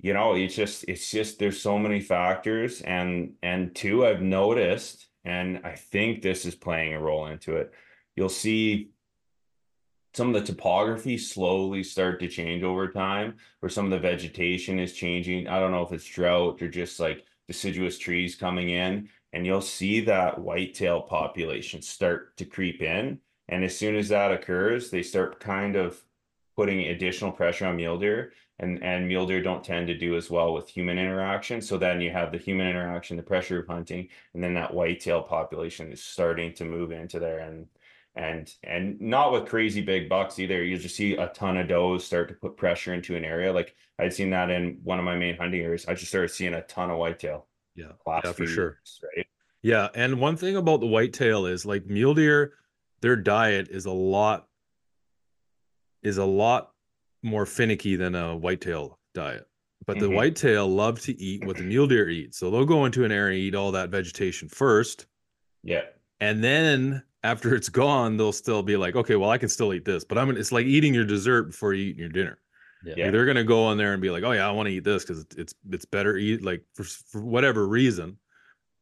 you 0.00 0.12
know, 0.12 0.34
it's 0.34 0.54
just 0.54 0.84
it's 0.86 1.10
just 1.10 1.38
there's 1.38 1.60
so 1.60 1.78
many 1.78 2.00
factors, 2.00 2.80
and 2.82 3.34
and 3.42 3.74
two, 3.74 4.06
I've 4.06 4.22
noticed 4.22 5.06
and 5.24 5.60
I 5.64 5.74
think 5.74 6.22
this 6.22 6.46
is 6.46 6.54
playing 6.54 6.94
a 6.94 7.00
role 7.00 7.26
into 7.26 7.56
it. 7.56 7.72
You'll 8.16 8.28
see 8.28 8.90
some 10.14 10.34
of 10.34 10.40
the 10.40 10.52
topography 10.52 11.18
slowly 11.18 11.82
start 11.82 12.18
to 12.20 12.28
change 12.28 12.62
over 12.62 12.88
time, 12.88 13.36
where 13.60 13.70
some 13.70 13.84
of 13.84 13.90
the 13.90 13.98
vegetation 13.98 14.78
is 14.78 14.92
changing. 14.94 15.48
I 15.48 15.60
don't 15.60 15.72
know 15.72 15.82
if 15.82 15.92
it's 15.92 16.04
drought 16.04 16.62
or 16.62 16.68
just 16.68 16.98
like 16.98 17.24
deciduous 17.46 17.98
trees 17.98 18.34
coming 18.34 18.70
in, 18.70 19.08
and 19.32 19.44
you'll 19.44 19.60
see 19.60 20.00
that 20.02 20.40
whitetail 20.40 21.02
population 21.02 21.82
start 21.82 22.36
to 22.38 22.44
creep 22.44 22.80
in. 22.82 23.20
And 23.48 23.64
as 23.64 23.76
soon 23.76 23.96
as 23.96 24.08
that 24.08 24.32
occurs, 24.32 24.90
they 24.90 25.02
start 25.02 25.40
kind 25.40 25.76
of 25.76 26.00
putting 26.56 26.80
additional 26.88 27.32
pressure 27.32 27.66
on 27.66 27.76
mule 27.76 27.98
deer 27.98 28.32
and 28.58 28.82
and 28.82 29.06
mule 29.06 29.26
deer 29.26 29.42
don't 29.42 29.64
tend 29.64 29.86
to 29.88 29.96
do 29.96 30.16
as 30.16 30.30
well 30.30 30.52
with 30.52 30.68
human 30.68 30.98
interaction. 30.98 31.60
So 31.60 31.78
then 31.78 32.00
you 32.00 32.10
have 32.10 32.32
the 32.32 32.38
human 32.38 32.66
interaction 32.66 33.16
the 33.16 33.22
pressure 33.22 33.60
of 33.60 33.66
hunting 33.66 34.08
and 34.34 34.42
then 34.42 34.54
that 34.54 34.74
whitetail 34.74 35.22
population 35.22 35.92
is 35.92 36.02
starting 36.02 36.52
to 36.54 36.64
move 36.64 36.90
into 36.92 37.18
there. 37.18 37.38
And 37.40 37.66
and 38.16 38.52
and 38.64 39.00
not 39.00 39.32
with 39.32 39.46
crazy 39.46 39.80
big 39.80 40.08
bucks 40.08 40.38
either. 40.38 40.62
You 40.62 40.76
just 40.76 40.96
see 40.96 41.14
a 41.16 41.28
ton 41.28 41.56
of 41.56 41.68
does 41.68 42.04
start 42.04 42.28
to 42.28 42.34
put 42.34 42.56
pressure 42.56 42.94
into 42.94 43.16
an 43.16 43.24
area. 43.24 43.52
Like 43.52 43.74
i'd 44.00 44.12
seen 44.14 44.30
that 44.30 44.50
in 44.50 44.78
one 44.82 44.98
of 44.98 45.04
my 45.04 45.16
main 45.16 45.36
hunting 45.36 45.60
areas. 45.60 45.86
I 45.86 45.94
just 45.94 46.08
started 46.08 46.30
seeing 46.30 46.54
a 46.54 46.62
ton 46.62 46.90
of 46.90 46.98
whitetail 46.98 47.46
Yeah, 47.76 47.92
yeah, 48.06 48.32
for 48.32 48.46
sure. 48.46 48.64
years, 48.64 49.00
right? 49.16 49.26
Yeah, 49.62 49.88
and 49.94 50.20
one 50.20 50.36
thing 50.36 50.56
about 50.56 50.80
the 50.80 50.86
whitetail 50.86 51.46
is 51.46 51.66
like 51.66 51.86
mule 51.86 52.14
deer, 52.14 52.54
their 53.00 53.16
diet 53.16 53.68
is 53.70 53.86
a 53.86 53.92
lot 53.92 54.48
is 56.02 56.18
a 56.18 56.24
lot 56.24 56.72
more 57.22 57.46
finicky 57.46 57.96
than 57.96 58.14
a 58.14 58.36
whitetail 58.36 58.98
diet. 59.14 59.46
But 59.86 59.98
the 59.98 60.06
Mhm. 60.06 60.14
whitetail 60.16 60.68
love 60.68 61.00
to 61.02 61.18
eat 61.20 61.44
what 61.44 61.56
the 61.56 61.62
mule 61.62 61.86
deer 61.86 62.08
eat. 62.08 62.34
So 62.34 62.50
they'll 62.50 62.64
go 62.66 62.84
into 62.84 63.04
an 63.04 63.12
area, 63.12 63.36
and 63.38 63.42
eat 63.44 63.54
all 63.54 63.72
that 63.72 63.90
vegetation 63.90 64.48
first, 64.48 65.06
yeah 65.62 65.82
and 66.20 66.42
then 66.42 67.02
after 67.22 67.54
it's 67.54 67.68
gone, 67.68 68.16
they'll 68.16 68.32
still 68.32 68.62
be 68.62 68.76
like, 68.76 68.96
okay, 68.96 69.14
well, 69.16 69.30
I 69.30 69.38
can 69.38 69.48
still 69.48 69.72
eat 69.74 69.84
this. 69.84 70.04
But 70.04 70.18
I'm 70.18 70.26
gonna 70.28 70.40
it's 70.40 70.52
like 70.52 70.66
eating 70.66 70.92
your 70.94 71.04
dessert 71.04 71.44
before 71.44 71.74
you 71.74 71.86
eat 71.90 71.96
your 71.96 72.08
dinner. 72.08 72.38
Yeah. 72.84 73.04
Like, 73.04 73.12
they're 73.12 73.26
gonna 73.26 73.44
go 73.44 73.70
in 73.72 73.78
there 73.78 73.92
and 73.92 74.02
be 74.02 74.10
like, 74.10 74.24
oh 74.24 74.32
yeah, 74.32 74.48
I 74.48 74.50
want 74.52 74.68
to 74.68 74.72
eat 74.74 74.84
this 74.84 75.04
because 75.04 75.26
it's 75.36 75.54
it's 75.70 75.84
better 75.84 76.16
eat 76.16 76.42
like 76.42 76.64
for 76.74 76.84
for 76.84 77.20
whatever 77.22 77.66
reason. 77.66 78.18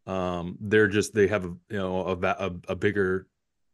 Um, 0.07 0.57
they're 0.61 0.89
just 0.89 1.15
they 1.15 1.27
have 1.29 1.45
a 1.45 1.49
you 1.71 1.79
know 1.79 2.07
a 2.07 2.17
a, 2.17 2.53
a 2.69 2.77
bigger 2.77 3.27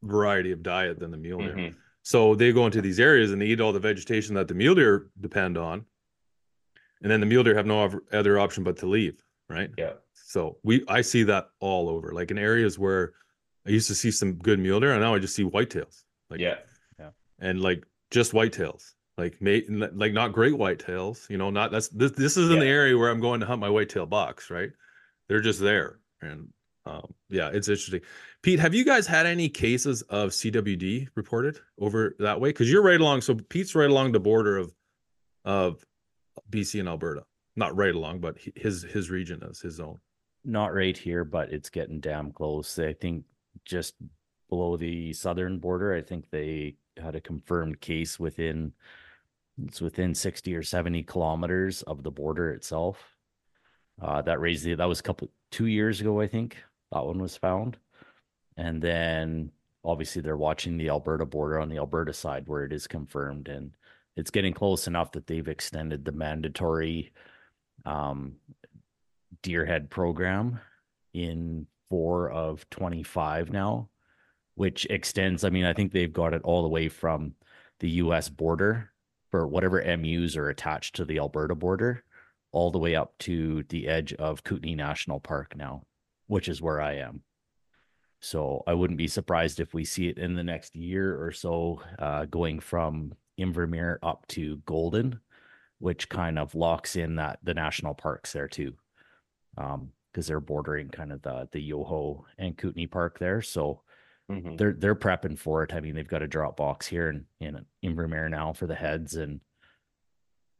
variety 0.02 0.50
of 0.52 0.62
diet 0.62 0.98
than 0.98 1.10
the 1.10 1.16
mule 1.18 1.40
deer. 1.40 1.54
Mhm. 1.54 1.74
So 2.02 2.34
they 2.34 2.52
go 2.52 2.66
into 2.66 2.82
these 2.82 2.98
areas 3.00 3.30
and 3.30 3.40
they 3.40 3.46
eat 3.46 3.60
all 3.60 3.72
the 3.72 3.78
vegetation 3.80 4.34
that 4.34 4.48
the 4.48 4.54
mule 4.54 4.74
deer 4.74 5.06
depend 5.20 5.56
on, 5.56 5.84
and 7.02 7.10
then 7.10 7.20
the 7.20 7.26
mule 7.26 7.44
deer 7.44 7.54
have 7.54 7.66
no 7.66 7.84
other- 8.12 8.38
option 8.38 8.64
but 8.64 8.76
to 8.78 8.86
leave, 8.86 9.22
right? 9.48 9.70
yeah 9.78 9.94
So 10.12 10.58
we 10.62 10.84
I 10.88 11.00
see 11.02 11.22
that 11.24 11.50
all 11.60 11.88
over, 11.88 12.12
like 12.12 12.30
in 12.30 12.38
areas 12.38 12.78
where 12.78 13.12
I 13.66 13.70
used 13.70 13.86
to 13.88 13.94
see 13.94 14.10
some 14.10 14.34
good 14.34 14.58
mule 14.58 14.80
deer, 14.80 14.92
and 14.92 15.00
now 15.00 15.14
I 15.14 15.18
just 15.20 15.34
see 15.36 15.44
whitetails, 15.44 16.02
like 16.30 16.40
yeah 16.40 16.58
Yeah. 16.98 17.10
and 17.38 17.60
like 17.60 17.84
just 18.10 18.32
whitetails, 18.32 18.94
like 19.16 19.40
may, 19.40 19.64
like 19.68 20.12
not 20.12 20.32
great 20.32 20.54
whitetails, 20.54 21.30
you 21.30 21.38
know, 21.38 21.50
not 21.50 21.70
that's 21.70 21.88
this 21.88 22.10
this 22.12 22.36
is 22.36 22.50
in 22.50 22.58
the 22.58 22.66
Yeah. 22.66 22.72
area 22.72 22.98
where 22.98 23.10
I'm 23.10 23.20
going 23.20 23.40
to 23.40 23.46
hunt 23.46 23.60
my 23.60 23.70
whitetail 23.70 24.06
box, 24.06 24.50
right? 24.50 24.70
They're 25.28 25.40
just 25.40 25.60
there, 25.60 26.00
and 26.20 26.52
um, 26.84 27.14
yeah, 27.28 27.50
it's 27.52 27.68
interesting. 27.68 28.00
Pete, 28.42 28.58
have 28.58 28.74
you 28.74 28.84
guys 28.84 29.06
had 29.06 29.26
any 29.26 29.48
cases 29.48 30.02
of 30.02 30.30
CWD 30.30 31.08
reported 31.14 31.60
over 31.78 32.16
that 32.18 32.40
way? 32.40 32.48
Because 32.50 32.70
you're 32.70 32.82
right 32.82 33.00
along, 33.00 33.20
so 33.20 33.34
Pete's 33.34 33.74
right 33.74 33.90
along 33.90 34.12
the 34.12 34.20
border 34.20 34.56
of 34.56 34.74
of 35.44 35.84
BC 36.50 36.80
and 36.80 36.88
Alberta, 36.88 37.24
not 37.56 37.76
right 37.76 37.94
along, 37.94 38.20
but 38.20 38.36
his 38.56 38.82
his 38.82 39.10
region 39.10 39.42
is 39.44 39.60
his 39.60 39.74
zone. 39.74 39.98
Not 40.44 40.74
right 40.74 40.96
here, 40.96 41.24
but 41.24 41.52
it's 41.52 41.70
getting 41.70 42.00
damn 42.00 42.32
close. 42.32 42.78
I 42.78 42.94
think 42.94 43.24
just 43.64 43.94
below 44.48 44.76
the 44.76 45.12
southern 45.12 45.58
border, 45.58 45.94
I 45.94 46.02
think 46.02 46.30
they 46.30 46.76
had 47.00 47.14
a 47.14 47.20
confirmed 47.20 47.80
case 47.80 48.18
within 48.18 48.72
it's 49.64 49.80
within 49.80 50.14
60 50.14 50.54
or 50.56 50.62
70 50.62 51.04
kilometers 51.04 51.82
of 51.82 52.02
the 52.02 52.10
border 52.10 52.50
itself. 52.50 53.16
Uh, 54.00 54.22
that 54.22 54.40
raised 54.40 54.64
the 54.64 54.74
that 54.74 54.88
was 54.88 54.98
a 54.98 55.04
couple 55.04 55.30
two 55.52 55.66
years 55.66 56.00
ago, 56.00 56.20
I 56.20 56.26
think 56.26 56.56
that 56.92 57.04
one 57.04 57.18
was 57.20 57.36
found. 57.36 57.76
And 58.56 58.82
then 58.82 59.50
obviously 59.84 60.22
they're 60.22 60.36
watching 60.36 60.76
the 60.76 60.88
Alberta 60.88 61.26
border 61.26 61.58
on 61.58 61.68
the 61.68 61.78
Alberta 61.78 62.12
side 62.12 62.46
where 62.46 62.64
it 62.64 62.72
is 62.72 62.86
confirmed 62.86 63.48
and 63.48 63.72
it's 64.16 64.30
getting 64.30 64.52
close 64.52 64.86
enough 64.86 65.12
that 65.12 65.26
they've 65.26 65.48
extended 65.48 66.04
the 66.04 66.12
mandatory 66.12 67.12
um 67.84 68.36
deer 69.42 69.64
head 69.64 69.90
program 69.90 70.60
in 71.14 71.66
four 71.90 72.30
of 72.30 72.68
25 72.70 73.50
now, 73.50 73.88
which 74.54 74.86
extends. 74.86 75.44
I 75.44 75.50
mean, 75.50 75.64
I 75.64 75.72
think 75.72 75.92
they've 75.92 76.12
got 76.12 76.32
it 76.32 76.42
all 76.42 76.62
the 76.62 76.68
way 76.68 76.88
from 76.88 77.34
the 77.80 77.90
US 77.90 78.28
border 78.28 78.90
for 79.30 79.46
whatever 79.46 79.82
MUs 79.96 80.36
are 80.36 80.48
attached 80.48 80.94
to 80.96 81.04
the 81.04 81.18
Alberta 81.18 81.54
border, 81.54 82.04
all 82.52 82.70
the 82.70 82.78
way 82.78 82.94
up 82.94 83.16
to 83.18 83.64
the 83.68 83.88
edge 83.88 84.12
of 84.14 84.44
Kootenay 84.44 84.74
National 84.74 85.20
Park 85.20 85.56
now, 85.56 85.84
which 86.32 86.48
is 86.48 86.62
where 86.62 86.80
I 86.80 86.94
am. 86.94 87.20
So 88.20 88.62
I 88.66 88.72
wouldn't 88.72 88.96
be 88.96 89.06
surprised 89.08 89.60
if 89.60 89.74
we 89.74 89.84
see 89.84 90.08
it 90.08 90.16
in 90.16 90.34
the 90.34 90.42
next 90.42 90.74
year 90.74 91.22
or 91.22 91.30
so, 91.30 91.82
uh, 91.98 92.24
going 92.24 92.58
from 92.60 93.12
Invermere 93.38 93.98
up 94.02 94.26
to 94.28 94.56
Golden, 94.64 95.20
which 95.78 96.08
kind 96.08 96.38
of 96.38 96.54
locks 96.54 96.96
in 96.96 97.16
that 97.16 97.38
the 97.42 97.52
national 97.52 97.94
parks 97.94 98.32
there 98.32 98.48
too 98.48 98.74
um 99.58 99.92
because 100.10 100.26
they're 100.26 100.40
bordering 100.40 100.88
kind 100.88 101.12
of 101.12 101.20
the 101.22 101.48
the 101.52 101.60
Yoho 101.60 102.24
and 102.38 102.56
Kootenay 102.56 102.86
Park 102.86 103.18
there. 103.18 103.42
So 103.42 103.82
Mhm. 104.30 104.56
they're 104.56 104.72
they're 104.72 104.94
prepping 104.94 105.38
for 105.38 105.62
it. 105.64 105.74
I 105.74 105.80
mean, 105.80 105.94
they've 105.94 106.08
got 106.08 106.22
a 106.22 106.28
drop 106.28 106.56
box 106.56 106.86
here 106.86 107.10
in 107.10 107.26
in 107.40 107.66
Invermere 107.84 108.30
now 108.30 108.52
for 108.54 108.66
the 108.66 108.74
heads, 108.74 109.16
and 109.16 109.40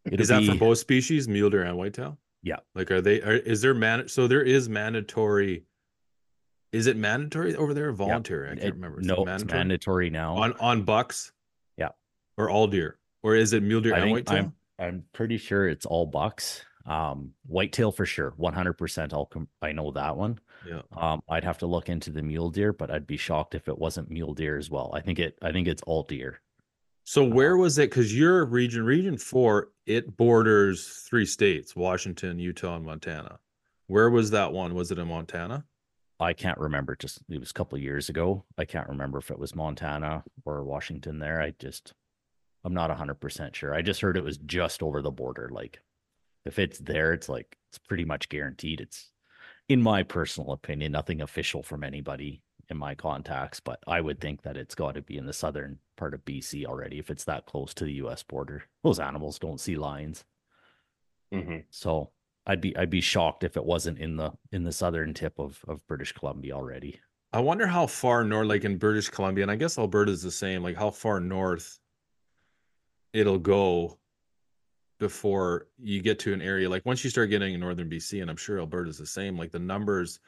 is 0.05 0.29
that 0.29 0.45
for 0.45 0.53
be- 0.53 0.59
both 0.59 0.79
species, 0.79 1.29
mule 1.29 1.49
deer 1.49 1.63
and 1.63 1.79
whitetail? 1.79 2.19
Yeah. 2.43 2.57
Like, 2.75 2.91
are 2.91 3.01
they? 3.01 3.21
Are, 3.23 3.33
is 3.35 3.61
there 3.63 3.75
man? 3.75 4.09
So 4.09 4.27
there 4.27 4.43
is 4.43 4.69
mandatory. 4.69 5.65
Is 6.73 6.87
it 6.87 6.97
mandatory 6.97 7.55
over 7.55 7.75
there? 7.75 7.89
Or 7.91 7.93
voluntary? 7.93 8.49
I 8.49 8.55
can't 8.55 8.65
it- 8.65 8.75
remember. 8.75 9.01
Is 9.01 9.07
it 9.07 9.09
No, 9.17 9.25
it's 9.27 9.45
mandatory 9.45 10.11
now. 10.11 10.37
on 10.37 10.53
on 10.55 10.83
bucks. 10.83 11.33
Yeah. 11.77 11.91
Or 12.37 12.51
all 12.51 12.67
deer, 12.67 12.99
or 13.23 13.37
is 13.37 13.53
it 13.53 13.63
mule 13.63 13.81
deer 13.81 13.95
I 13.95 13.99
and 14.01 14.11
whitetail? 14.11 14.37
I'm 14.39 14.55
I'm 14.79 15.05
pretty 15.13 15.39
sure 15.39 15.69
it's 15.69 15.87
all 15.87 16.07
bucks. 16.07 16.65
Um, 16.85 17.35
whitetail 17.47 17.93
for 17.93 18.05
sure, 18.07 18.33
one 18.37 18.55
hundred 18.55 18.73
percent. 18.73 19.13
I'll 19.15 19.27
com- 19.27 19.49
I 19.61 19.71
know 19.73 19.93
that 19.93 20.17
one. 20.17 20.41
Yeah. 20.67 20.81
Um, 20.97 21.23
I'd 21.29 21.45
have 21.45 21.59
to 21.59 21.67
look 21.67 21.89
into 21.89 22.11
the 22.11 22.23
mule 22.23 22.51
deer, 22.51 22.73
but 22.73 22.91
I'd 22.91 23.07
be 23.07 23.17
shocked 23.17 23.55
if 23.55 23.69
it 23.69 23.79
wasn't 23.79 24.11
mule 24.11 24.35
deer 24.35 24.57
as 24.59 24.69
well. 24.69 24.91
I 24.93 25.01
think 25.01 25.21
it. 25.21 25.39
I 25.43 25.53
think 25.53 25.69
it's 25.69 25.83
all 25.83 26.03
deer. 26.03 26.41
So 27.05 27.25
uh-huh. 27.25 27.35
where 27.35 27.57
was 27.57 27.79
it? 27.79 27.91
Because 27.91 28.17
your 28.17 28.45
region, 28.45 28.85
region 28.85 29.19
four, 29.19 29.71
it 29.87 30.17
borders 30.17 31.05
three 31.09 31.27
states: 31.27 31.75
Washington, 31.77 32.39
Utah, 32.39 32.77
and 32.77 32.85
Montana. 32.85 33.39
Where 33.87 34.11
was 34.11 34.31
that 34.31 34.53
one? 34.53 34.75
Was 34.75 34.91
it 34.91 34.99
in 34.99 35.09
Montana? 35.09 35.65
I 36.21 36.33
can't 36.33 36.59
remember. 36.59 36.97
Just 36.97 37.21
it 37.29 37.41
was 37.41 37.51
a 37.51 37.55
couple 37.55 37.77
of 37.77 37.83
years 37.83 38.09
ago. 38.09 38.45
I 38.57 38.65
can't 38.65 38.89
remember 38.89 39.19
if 39.19 39.31
it 39.31 39.39
was 39.39 39.55
Montana 39.55 40.23
or 40.45 40.63
Washington. 40.65 41.19
There, 41.19 41.41
I 41.43 41.53
just 41.59 41.95
I'm 42.65 42.75
not 42.75 42.91
hundred 42.97 43.21
percent 43.21 43.57
sure. 43.57 43.75
I 43.75 43.83
just 43.83 44.01
heard 44.01 44.17
it 44.17 44.25
was 44.25 44.39
just 44.39 44.83
over 44.83 45.03
the 45.03 45.11
border. 45.11 45.49
Like 45.53 45.81
if 46.45 46.59
it's 46.59 46.79
there, 46.79 47.13
it's 47.13 47.29
like 47.29 47.57
it's 47.71 47.79
pretty 47.79 48.05
much 48.05 48.29
guaranteed. 48.29 48.81
It's 48.81 49.11
in 49.69 49.83
my 49.83 50.03
personal 50.03 50.53
opinion, 50.53 50.93
nothing 50.93 51.21
official 51.23 51.63
from 51.63 51.83
anybody 51.83 52.43
in 52.73 52.77
my 52.79 52.97
contacts, 52.97 53.61
but 53.61 53.79
I 53.87 54.01
would 54.01 54.21
think 54.21 54.43
that 54.43 54.57
it's 54.57 54.75
got 54.75 54.97
to 54.97 55.03
be 55.03 55.17
in 55.17 55.27
the 55.27 55.33
southern 55.33 55.79
part 55.97 56.15
of 56.15 56.25
BC 56.25 56.65
already 56.67 56.99
if 56.99 57.09
it's 57.11 57.25
that 57.25 57.47
close 57.47 57.73
to 57.75 57.85
the 57.85 57.93
U.S. 57.95 58.25
border. 58.25 58.65
Those 58.83 58.99
animals 58.99 59.39
don't 59.39 59.61
see 59.61 59.77
lines, 59.77 60.25
Mhm. 61.33 61.65
so 61.71 62.11
I'd 62.47 62.61
be 62.61 62.77
I'd 62.77 62.91
be 62.91 63.01
shocked 63.01 63.45
if 63.45 63.57
it 63.57 63.65
wasn't 63.65 63.99
in 63.99 64.17
the 64.17 64.33
in 64.51 64.65
the 64.65 64.73
southern 64.73 65.15
tip 65.15 65.39
of 65.39 65.65
of 65.69 65.87
British 65.87 66.11
Columbia 66.13 66.55
already. 66.55 67.01
I 67.33 67.41
wonder 67.41 67.67
how 67.69 67.87
far 67.87 68.25
north, 68.25 68.49
like 68.49 68.65
in 68.65 68.77
British 68.79 69.09
Columbia, 69.09 69.45
and 69.45 69.51
I 69.51 69.57
guess 69.57 69.79
Alberta 69.79 70.11
is 70.11 70.23
the 70.23 70.31
same. 70.33 70.63
Like 70.65 70.77
how 70.77 70.91
far 70.91 71.21
north 71.21 71.79
it'll 73.13 73.39
go 73.39 73.99
before 74.99 75.69
you 75.79 76.01
get 76.01 76.19
to 76.21 76.33
an 76.33 76.41
area. 76.43 76.69
Like 76.69 76.85
once 76.87 77.05
you 77.05 77.11
start 77.11 77.31
getting 77.31 77.55
in 77.55 77.61
northern 77.61 77.89
BC, 77.91 78.21
and 78.23 78.31
I'm 78.31 78.37
sure 78.37 78.59
Alberta's 78.59 78.99
the 78.99 79.07
same. 79.07 79.37
Like 79.37 79.51
the 79.51 79.59
numbers, 79.59 80.21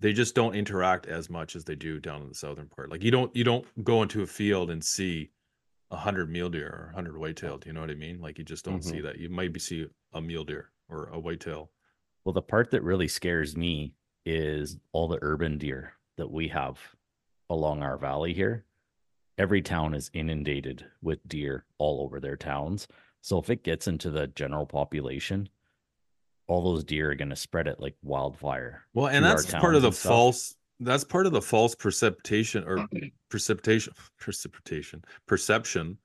they 0.00 0.12
just 0.12 0.34
don't 0.34 0.54
interact 0.54 1.06
as 1.06 1.30
much 1.30 1.56
as 1.56 1.64
they 1.64 1.74
do 1.74 1.98
down 2.00 2.22
in 2.22 2.28
the 2.28 2.34
southern 2.34 2.68
part. 2.68 2.90
Like 2.90 3.02
you 3.02 3.10
don't 3.10 3.34
you 3.34 3.44
don't 3.44 3.66
go 3.84 4.02
into 4.02 4.22
a 4.22 4.26
field 4.26 4.70
and 4.70 4.84
see 4.84 5.30
a 5.90 5.96
hundred 5.96 6.30
mule 6.30 6.50
deer 6.50 6.68
or 6.68 6.90
a 6.92 6.94
hundred 6.94 7.16
whitetail. 7.16 7.58
Do 7.58 7.68
you 7.68 7.72
know 7.72 7.80
what 7.80 7.90
I 7.90 7.94
mean? 7.94 8.20
Like 8.20 8.38
you 8.38 8.44
just 8.44 8.64
don't 8.64 8.84
see 8.84 8.96
mm-hmm. 8.96 9.06
that. 9.06 9.18
You 9.18 9.28
might 9.30 9.52
be 9.52 9.60
see 9.60 9.86
a 10.12 10.20
mule 10.20 10.44
deer 10.44 10.70
or 10.88 11.08
a 11.12 11.18
whitetail. 11.18 11.70
Well, 12.24 12.32
the 12.32 12.42
part 12.42 12.70
that 12.72 12.82
really 12.82 13.08
scares 13.08 13.56
me 13.56 13.94
is 14.24 14.76
all 14.92 15.08
the 15.08 15.18
urban 15.22 15.58
deer 15.58 15.92
that 16.16 16.30
we 16.30 16.48
have 16.48 16.78
along 17.48 17.82
our 17.82 17.96
valley 17.96 18.34
here. 18.34 18.64
Every 19.38 19.62
town 19.62 19.94
is 19.94 20.10
inundated 20.12 20.84
with 21.02 21.26
deer 21.28 21.64
all 21.78 22.02
over 22.02 22.20
their 22.20 22.36
towns. 22.36 22.88
So 23.20 23.38
if 23.38 23.50
it 23.50 23.62
gets 23.62 23.86
into 23.86 24.10
the 24.10 24.26
general 24.28 24.66
population, 24.66 25.48
all 26.46 26.62
those 26.62 26.84
deer 26.84 27.10
are 27.10 27.14
going 27.14 27.30
to 27.30 27.36
spread 27.36 27.66
it 27.66 27.80
like 27.80 27.96
wildfire. 28.02 28.84
Well, 28.94 29.08
and 29.08 29.24
that's 29.24 29.46
part 29.46 29.74
of 29.74 29.82
the 29.82 29.92
stuff. 29.92 30.10
false 30.10 30.56
that's 30.80 31.04
part 31.04 31.26
of 31.26 31.32
the 31.32 31.42
false 31.42 31.74
precipitation 31.74 32.64
or 32.64 32.78
mm-hmm. 32.78 33.06
precipitation 33.28 33.92
precipitation 34.18 35.02
perception 35.26 35.98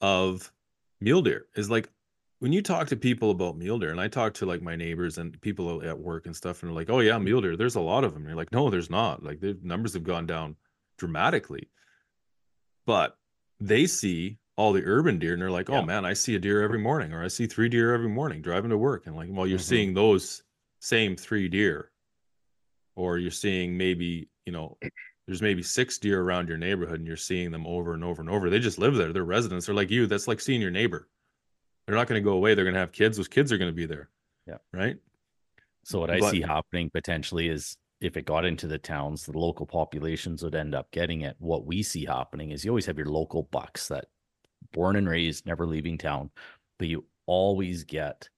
of 0.00 0.52
mule 1.00 1.22
deer 1.22 1.46
is 1.56 1.70
like 1.70 1.88
when 2.38 2.52
you 2.52 2.62
talk 2.62 2.86
to 2.86 2.96
people 2.96 3.30
about 3.30 3.56
mule 3.56 3.78
deer 3.78 3.90
and 3.90 4.00
i 4.00 4.06
talk 4.06 4.32
to 4.34 4.46
like 4.46 4.62
my 4.62 4.76
neighbors 4.76 5.18
and 5.18 5.40
people 5.40 5.82
at 5.82 5.98
work 5.98 6.26
and 6.26 6.36
stuff 6.36 6.62
and 6.62 6.70
they're 6.70 6.76
like 6.76 6.90
oh 6.90 7.00
yeah 7.00 7.18
mule 7.18 7.40
deer 7.40 7.56
there's 7.56 7.74
a 7.74 7.80
lot 7.80 8.04
of 8.04 8.14
them 8.14 8.24
you're 8.24 8.36
like 8.36 8.52
no 8.52 8.70
there's 8.70 8.90
not 8.90 9.22
like 9.22 9.40
the 9.40 9.58
numbers 9.62 9.94
have 9.94 10.04
gone 10.04 10.26
down 10.26 10.54
dramatically 10.96 11.68
but 12.86 13.16
they 13.60 13.86
see 13.86 14.38
all 14.56 14.72
the 14.72 14.82
urban 14.84 15.18
deer 15.18 15.32
and 15.32 15.42
they're 15.42 15.50
like 15.50 15.68
oh 15.68 15.74
Yeah. 15.80 15.84
man 15.84 16.04
i 16.04 16.12
see 16.12 16.34
a 16.36 16.38
deer 16.38 16.62
every 16.62 16.78
morning 16.78 17.12
or 17.12 17.24
i 17.24 17.28
see 17.28 17.46
three 17.46 17.68
deer 17.68 17.92
every 17.92 18.08
morning 18.08 18.40
driving 18.40 18.70
to 18.70 18.78
work. 18.78 19.06
And 19.06 19.16
like 19.16 19.28
well 19.30 19.46
you're 19.46 19.58
Mhm. 19.58 19.62
seeing 19.62 19.94
those 19.94 20.42
same 20.80 21.16
three 21.16 21.48
deer 21.48 21.90
or 22.94 23.18
you're 23.18 23.30
seeing 23.30 23.76
maybe 23.76 24.28
you 24.46 24.52
know 24.52 24.78
there's 25.26 25.42
maybe 25.42 25.62
six 25.62 25.98
deer 25.98 26.20
around 26.20 26.48
your 26.48 26.58
neighborhood 26.58 26.98
and 26.98 27.06
you're 27.06 27.16
seeing 27.16 27.50
them 27.50 27.66
over 27.66 27.94
and 27.94 28.04
over 28.04 28.20
and 28.20 28.28
over. 28.30 28.50
They 28.50 28.58
just 28.58 28.76
live 28.78 28.94
there. 28.94 29.10
They're 29.10 29.24
residents. 29.24 29.64
They're 29.64 29.74
like 29.74 29.90
you. 29.90 30.06
That's 30.06 30.28
like 30.28 30.38
seeing 30.38 30.60
your 30.60 30.70
neighbor. 30.70 31.08
They're 31.86 31.96
not 31.96 32.08
going 32.08 32.20
to 32.22 32.24
go 32.24 32.34
away. 32.34 32.54
They're 32.54 32.66
going 32.66 32.74
to 32.74 32.80
have 32.80 32.92
kids. 32.92 33.16
Those 33.16 33.26
kids 33.26 33.50
are 33.50 33.56
going 33.56 33.70
to 33.70 33.74
be 33.74 33.86
there 33.86 34.10
Yeah. 34.46 34.58
right? 34.74 34.98
So 35.82 35.98
what 35.98 36.10
I 36.10 36.20
But- 36.20 36.30
see 36.30 36.42
happening 36.42 36.90
potentially 36.90 37.48
is 37.48 37.78
if 38.02 38.18
it 38.18 38.26
got 38.26 38.44
into 38.44 38.66
the 38.66 38.76
towns, 38.76 39.24
the 39.24 39.32
local 39.38 39.64
populations 39.64 40.42
would 40.42 40.54
end 40.54 40.74
up 40.74 40.90
getting 40.90 41.22
it. 41.22 41.36
What 41.38 41.64
we 41.64 41.82
see 41.82 42.04
happening 42.04 42.50
is 42.50 42.62
you 42.62 42.70
always 42.70 42.84
have 42.84 42.98
your 42.98 43.08
local 43.08 43.44
bucks 43.44 43.88
that 43.88 44.08
born 44.72 44.96
and 44.96 45.08
raised, 45.08 45.46
never 45.46 45.66
leaving 45.66 45.98
town, 45.98 46.30
but 46.78 46.88
you 46.88 47.04
always 47.26 47.84
get 47.84 48.28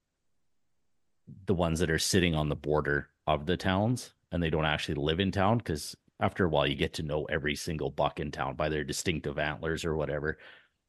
the 1.47 1.55
ones 1.55 1.81
that 1.81 1.91
are 1.91 1.99
sitting 1.99 2.35
on 2.35 2.49
the 2.49 2.57
border 2.57 3.09
of 3.27 3.47
the 3.47 3.57
towns 3.57 4.15
and 4.31 4.43
they 4.43 4.51
don't 4.51 4.65
actually 4.65 4.95
live 4.95 5.21
in 5.21 5.33
town 5.33 5.59
because 5.59 5.97
after 6.21 6.45
a 6.45 6.49
while 6.49 6.67
you 6.67 6.75
get 6.75 6.95
to 6.95 7.03
know 7.03 7.25
every 7.25 7.55
single 7.55 7.91
buck 7.91 8.21
in 8.21 8.31
town 8.31 8.55
by 8.55 8.69
their 8.69 8.85
distinctive 8.85 9.39
antlers 9.39 9.85
or 9.85 9.97
whatever. 9.97 10.39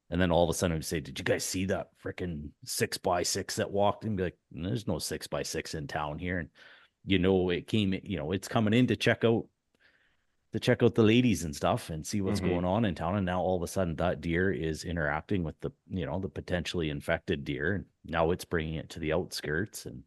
And 0.09 0.21
then 0.21 0.31
all 0.31 0.43
of 0.43 0.49
a 0.49 0.53
sudden 0.53 0.77
we 0.77 0.83
say, 0.83 0.99
Did 0.99 1.19
you 1.19 1.25
guys 1.25 1.43
see 1.43 1.65
that 1.65 1.89
freaking 2.03 2.49
six 2.63 2.97
by 2.97 3.23
six 3.23 3.57
that 3.57 3.71
walked? 3.71 4.05
And 4.05 4.15
be 4.15 4.23
like, 4.23 4.37
There's 4.51 4.87
no 4.87 4.99
six 4.99 5.27
by 5.27 5.43
six 5.43 5.73
in 5.73 5.87
town 5.87 6.17
here. 6.17 6.39
And 6.39 6.49
you 7.05 7.19
know, 7.19 7.49
it 7.49 7.67
came, 7.67 7.93
you 8.03 8.17
know, 8.17 8.31
it's 8.31 8.47
coming 8.47 8.73
in 8.73 8.87
to 8.87 8.95
check 8.95 9.25
out 9.25 9.47
to 10.57 10.65
check 10.65 10.81
out 10.81 10.95
the 10.95 11.03
ladies 11.03 11.43
and 11.43 11.55
stuff 11.55 11.91
and 11.91 12.05
see 12.05 12.19
what's 12.19 12.39
Mhm. 12.41 12.49
going 12.49 12.65
on 12.65 12.83
in 12.83 12.95
town. 12.95 13.15
And 13.15 13.25
now 13.25 13.39
all 13.41 13.55
of 13.55 13.61
a 13.61 13.67
sudden 13.67 13.95
that 13.97 14.21
deer 14.21 14.51
is 14.51 14.83
interacting 14.83 15.43
with 15.43 15.59
the, 15.59 15.71
you 15.87 16.03
know, 16.05 16.19
the 16.19 16.29
potentially 16.29 16.89
infected 16.89 17.43
deer. 17.43 17.75
And 17.75 17.85
now 18.05 18.31
it's 18.31 18.43
bringing 18.45 18.73
it 18.73 18.89
to 18.89 18.99
the 18.99 19.13
outskirts 19.13 19.85
and 19.85 20.03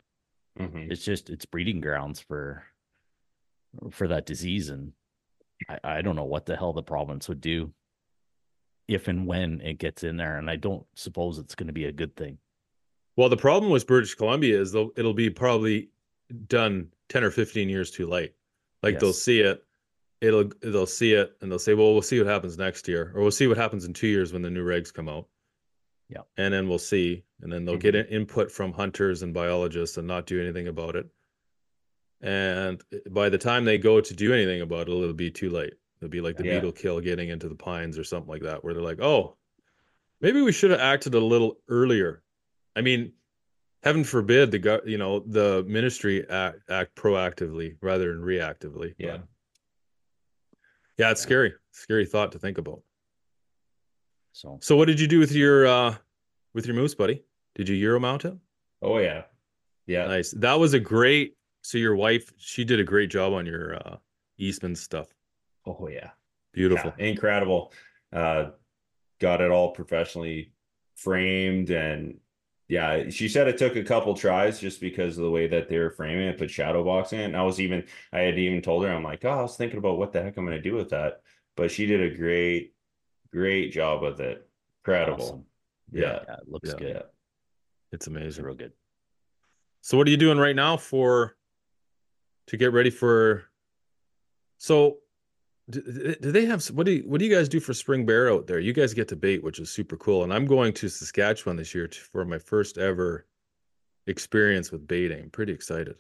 Mhm. 0.59 0.91
it's 0.91 1.05
just 1.05 1.31
it's 1.31 1.47
breeding 1.47 1.81
grounds 1.81 2.21
for 2.21 2.65
for 3.91 4.09
that 4.09 4.27
disease 4.27 4.69
and 4.69 4.93
I, 5.69 5.79
I 5.85 6.03
don't 6.03 6.17
know 6.17 6.25
what 6.25 6.47
the 6.47 6.57
hell 6.57 6.73
the 6.73 6.83
province 6.83 7.29
would 7.29 7.41
do 7.41 7.73
if 8.89 9.07
and 9.07 9.29
when 9.29 9.61
it 9.61 9.75
gets 9.79 10.03
in 10.03 10.17
there 10.17 10.37
and 10.39 10.51
i 10.51 10.57
don't 10.57 10.85
suppose 10.97 11.39
it's 11.39 11.55
going 11.55 11.69
to 11.69 11.73
be 11.73 11.85
a 11.85 11.93
good 11.93 12.17
thing 12.17 12.39
well 13.17 13.29
the 13.29 13.37
problem 13.37 13.71
with 13.71 13.87
british 13.87 14.17
columbia 14.17 14.61
is 14.61 14.73
though 14.73 14.93
it'll 14.97 15.15
be 15.15 15.31
probably 15.31 15.91
done 16.49 16.93
10 17.11 17.23
or 17.23 17.31
15 17.31 17.69
years 17.69 17.93
too 17.93 18.09
late 18.09 18.35
like 18.83 18.95
they'll 18.99 19.13
see 19.13 19.39
it 19.39 19.65
it'll 20.21 20.51
they'll 20.63 20.87
see 20.87 21.15
it 21.15 21.37
and 21.41 21.51
they'll 21.51 21.59
say 21.59 21.75
well 21.75 21.93
we'll 21.93 22.03
see 22.03 22.19
what 22.19 22.27
happens 22.27 22.59
next 22.59 22.87
year 22.89 23.13
or 23.15 23.23
we'll 23.23 23.31
see 23.31 23.47
what 23.47 23.57
happens 23.57 23.85
in 23.85 23.93
two 23.93 24.07
years 24.07 24.33
when 24.33 24.43
the 24.43 24.51
new 24.51 24.65
regs 24.65 24.93
come 24.93 25.09
out 25.09 25.27
Yeah. 26.09 26.23
and 26.37 26.53
then 26.53 26.69
we'll 26.69 26.79
see 26.79 27.25
and 27.41 27.53
then 27.53 27.65
they'll 27.65 27.77
get 27.77 27.95
mm-hmm. 27.95 28.13
input 28.13 28.51
from 28.53 28.73
hunters 28.73 29.23
and 29.23 29.33
biologists 29.33 29.97
and 29.97 30.07
not 30.07 30.27
do 30.27 30.41
anything 30.41 30.69
about 30.69 30.97
it 30.97 31.07
and 32.21 32.83
eh, 32.93 32.99
by 33.11 33.29
the 33.29 33.39
time 33.39 33.65
they 33.65 33.79
go 33.79 34.01
to 34.01 34.15
do 34.15 34.33
anything 34.35 34.61
about 34.61 34.89
it 34.89 34.93
it'll 34.93 35.13
be 35.15 35.31
too 35.31 35.51
late 35.51 35.75
it'll 36.01 36.11
be 36.11 36.21
like 36.21 36.37
the 36.37 36.45
Yeah. 36.45 36.55
beetle 36.57 36.73
kill 36.73 37.01
getting 37.01 37.29
into 37.31 37.49
the 37.49 37.55
pines 37.55 37.99
or 37.99 38.05
something 38.05 38.29
like 38.31 38.43
that 38.43 38.63
where 38.63 38.75
they're 38.75 38.83
like 38.83 39.01
oh 39.01 39.37
maybe 40.21 40.43
we 40.43 40.53
should 40.53 40.71
have 40.71 40.81
acted 40.81 41.15
a 41.15 41.21
little 41.21 41.57
earlier 41.69 42.23
i 42.77 42.83
mean 42.83 43.13
heaven 43.83 44.05
forbid 44.05 44.51
the 44.51 44.83
you 44.85 44.99
know 44.99 45.21
the 45.21 45.65
ministry 45.67 46.29
act, 46.29 46.59
act 46.69 46.95
proactively 46.95 47.77
rather 47.81 48.13
than 48.13 48.23
reactively 48.23 48.95
Yeah. 48.99 49.13
but 49.19 49.29
yeah 51.01 51.11
it's 51.11 51.21
scary 51.21 51.53
scary 51.73 52.05
thought 52.05 52.31
to 52.33 52.39
think 52.39 52.59
about 52.59 52.81
so 54.33 54.59
so 54.61 54.77
what 54.77 54.87
did 54.87 55.01
you 55.01 55.07
do 55.07 55.19
with 55.19 55.33
your 55.33 55.67
uh 55.67 55.95
with 56.55 56.67
your 56.67 56.77
moose 56.77 56.95
buddy 56.95 57.23
did 57.55 57.69
you 57.69 57.75
euro 57.75 57.99
mount 57.99 58.25
it 58.25 58.35
Oh 58.83 58.99
yeah. 58.99 59.23
Yeah. 59.87 60.07
nice 60.07 60.31
that 60.39 60.59
was 60.59 60.73
a 60.75 60.81
great 60.81 61.37
so 61.63 61.77
your 61.79 61.97
wife 61.97 62.33
she 62.39 62.65
did 62.65 62.81
a 62.81 62.85
great 62.85 63.11
job 63.11 63.33
on 63.33 63.45
your 63.47 63.77
uh 63.77 63.97
eastman 64.39 64.75
stuff 64.77 65.09
Oh 65.67 65.89
yeah. 65.89 66.11
beautiful 66.53 66.93
Yeah, 66.99 67.05
incredible. 67.07 67.73
Uh, 68.13 68.51
got 69.21 69.41
it 69.41 69.51
all 69.51 69.71
professionally 69.73 70.53
framed, 70.97 71.71
and 71.71 72.19
yeah, 72.71 73.11
she 73.11 73.29
said 73.29 73.49
it 73.49 73.59
took 73.59 73.75
a 73.75 73.83
couple 73.83 74.15
tries 74.15 74.61
just 74.61 74.81
because 74.81 75.19
of 75.19 75.25
the 75.25 75.31
way 75.31 75.49
that 75.49 75.69
they 75.69 75.77
were 75.77 75.91
framing 75.91 76.29
it, 76.29 76.39
put 76.39 76.49
shadow 76.53 76.85
boxing 76.85 77.19
it. 77.19 77.25
And 77.25 77.37
I 77.37 77.43
was 77.43 77.59
even, 77.59 77.83
I 78.13 78.21
had 78.21 78.39
even 78.39 78.63
told 78.63 78.85
her, 78.85 78.93
I'm 78.93 79.03
like, 79.03 79.25
oh, 79.25 79.31
I 79.31 79.43
was 79.43 79.57
thinking 79.57 79.79
about 79.79 79.99
what 79.99 80.13
the 80.13 80.23
heck 80.23 80.37
I'm 80.37 80.47
going 80.47 80.57
to 80.57 80.63
do 80.63 80.77
with 80.77 80.91
that, 80.91 81.23
but 81.57 81.73
she 81.73 81.85
did 81.87 82.01
a 82.01 82.17
great, 82.17 82.73
great 83.33 83.73
job 83.73 84.03
with 84.03 84.21
it. 84.21 84.49
Incredible. 84.85 85.25
awesome. 85.25 85.45
Yeah. 85.91 86.21
yeah 86.29 86.35
it 86.35 86.49
looks 86.49 86.69
Yeah. 86.71 86.77
good 86.77 87.03
it's 87.91 88.07
amazing 88.07 88.45
real 88.45 88.55
good 88.55 88.73
So 89.81 89.99
what 89.99 90.07
are 90.07 90.11
you 90.13 90.17
doing 90.17 90.39
right 90.39 90.55
now 90.55 90.77
for 90.77 91.35
to 92.47 92.57
get 92.57 92.73
ready 92.73 92.91
for? 92.91 93.47
So 94.59 94.99
do, 95.71 96.15
do 96.21 96.33
they 96.33 96.45
have 96.47 96.65
what 96.67 96.87
do 96.87 96.93
you, 96.93 97.03
what 97.03 97.19
do 97.19 97.25
you 97.25 97.35
guys 97.35 97.49
do 97.49 97.61
for 97.61 97.73
spring 97.75 98.05
bear 98.05 98.31
out 98.31 98.47
there? 98.47 98.59
You 98.59 98.73
guys 98.73 98.95
get 98.95 99.09
to 99.09 99.17
bait, 99.17 99.43
which 99.43 99.59
is 99.59 99.71
super 99.71 99.97
cool. 99.97 100.25
And 100.25 100.33
I'm 100.33 100.47
going 100.47 100.73
to 100.75 100.89
Saskatchewan 100.89 101.57
this 101.57 101.75
year 101.75 101.89
to, 101.89 102.01
for 102.01 102.25
my 102.25 102.39
first 102.39 102.79
ever 102.79 103.27
experience 104.07 104.73
with 104.73 104.87
baiting. 104.87 105.23
I'm 105.23 105.31
pretty 105.31 105.53
excited 105.53 105.95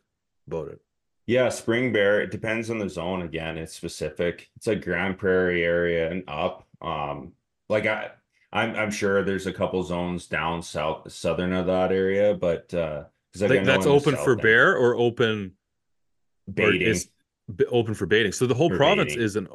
about 0.46 0.68
it. 0.68 0.80
Yeah, 1.26 1.48
spring 1.48 1.92
bear, 1.92 2.20
it 2.20 2.30
depends 2.32 2.70
on 2.70 2.78
the 2.78 2.88
zone 2.88 3.22
again. 3.22 3.56
It's 3.56 3.74
specific. 3.74 4.50
It's 4.56 4.66
like 4.66 4.84
Grande 4.84 5.16
Prairie 5.16 5.64
area 5.64 6.10
and 6.10 6.24
up. 6.26 6.66
Um, 6.82 7.32
like 7.68 7.86
I 7.86 8.10
I'm 8.52 8.74
I'm 8.74 8.90
sure 8.90 9.22
there's 9.22 9.46
a 9.46 9.52
couple 9.52 9.82
zones 9.84 10.26
down 10.26 10.62
south 10.62 11.12
southern 11.12 11.52
of 11.52 11.66
that 11.66 11.92
area, 11.92 12.34
but 12.34 12.74
uh 12.74 13.04
like 13.38 13.50
I 13.50 13.54
Like 13.54 13.64
know 13.64 13.72
that's 13.72 13.86
open 13.86 14.16
for 14.16 14.34
bear 14.34 14.76
or 14.76 14.96
open 14.96 15.52
or 16.48 16.52
baiting. 16.52 16.82
is 16.82 17.04
b- 17.04 17.12
open 17.68 17.94
for 17.94 18.06
baiting. 18.06 18.32
So 18.32 18.46
the 18.46 18.54
whole 18.54 18.68
For 18.70 18.76
province 18.76 19.12
baiting. 19.12 19.24
isn't 19.24 19.48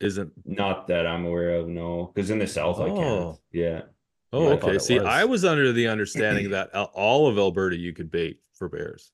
isn't. 0.00 0.32
Not 0.46 0.86
that 0.88 1.06
I'm 1.06 1.26
aware 1.26 1.56
of, 1.56 1.68
no. 1.68 2.10
Because 2.14 2.30
in 2.30 2.38
the 2.38 2.46
south 2.46 2.80
I 2.80 2.88
can't. 2.88 2.98
Oh. 2.98 3.38
Yeah. 3.52 3.82
Oh, 4.32 4.46
I 4.52 4.56
thought 4.56 4.64
okay. 4.68 4.76
it 4.76 4.82
See, 4.82 4.98
I 4.98 5.24
was. 5.24 5.42
was 5.42 5.44
under 5.44 5.72
the 5.72 5.88
understanding 5.88 6.50
that 6.52 6.70
all 6.74 7.26
of 7.26 7.38
Alberta 7.38 7.76
you 7.76 7.92
could 7.92 8.10
bait 8.10 8.40
for 8.54 8.68
bears. 8.68 9.12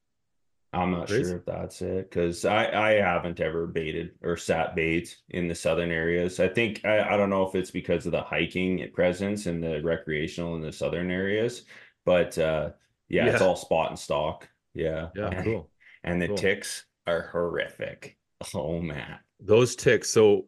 I'm 0.72 0.90
not 0.90 1.08
Crazy. 1.08 1.24
sure 1.30 1.38
if 1.38 1.46
that's 1.46 1.80
it 1.80 2.10
because 2.10 2.44
I 2.44 2.66
I 2.70 2.90
haven't 3.00 3.40
ever 3.40 3.66
baited 3.66 4.10
or 4.22 4.36
sat 4.36 4.74
bait 4.76 5.16
in 5.30 5.48
the 5.48 5.54
southern 5.54 5.90
areas. 5.90 6.38
I 6.38 6.48
think 6.48 6.84
I, 6.84 7.14
I 7.14 7.16
don't 7.16 7.30
know 7.30 7.46
if 7.48 7.54
it's 7.54 7.70
because 7.70 8.04
of 8.04 8.12
the 8.12 8.20
hiking 8.20 8.86
presence 8.92 9.46
and 9.46 9.62
the 9.62 9.80
recreational 9.82 10.54
in 10.56 10.60
the 10.60 10.72
southern 10.72 11.10
areas, 11.10 11.62
but 12.04 12.36
uh 12.36 12.70
yeah, 13.08 13.26
it's 13.26 13.40
all 13.40 13.56
spot 13.56 13.90
and 13.90 13.98
stock. 13.98 14.48
Yeah. 14.74 15.08
Yeah, 15.14 15.28
and, 15.30 15.44
cool. 15.46 15.70
And 16.04 16.20
the 16.20 16.26
Cool. 16.28 16.36
ticks 16.36 16.84
are 17.06 17.28
horrific. 17.32 18.18
Oh 18.54 18.80
man. 18.80 19.18
Those 19.40 19.76
ticks. 19.76 20.10
So 20.10 20.46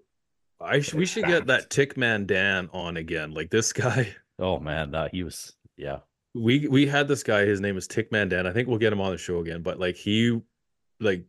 I 0.60 0.80
sh- 0.80 0.94
we 0.94 1.06
should 1.06 1.26
get 1.26 1.46
that 1.46 1.70
tick 1.70 1.96
man 1.96 2.26
Dan 2.26 2.68
on 2.72 2.96
again. 2.96 3.32
Like 3.32 3.50
this 3.50 3.72
guy, 3.72 4.14
oh 4.38 4.58
man 4.58 4.94
uh, 4.94 5.08
he 5.10 5.22
was 5.22 5.54
yeah 5.76 5.98
we 6.34 6.68
we 6.68 6.86
had 6.86 7.08
this 7.08 7.22
guy. 7.22 7.44
His 7.44 7.60
name 7.60 7.76
is 7.76 7.86
Tickman 7.86 8.28
Dan. 8.28 8.46
I 8.46 8.52
think 8.52 8.68
we'll 8.68 8.78
get 8.78 8.92
him 8.92 9.00
on 9.00 9.12
the 9.12 9.18
show 9.18 9.40
again. 9.40 9.62
But 9.62 9.78
like 9.78 9.96
he, 9.96 10.40
like, 11.00 11.24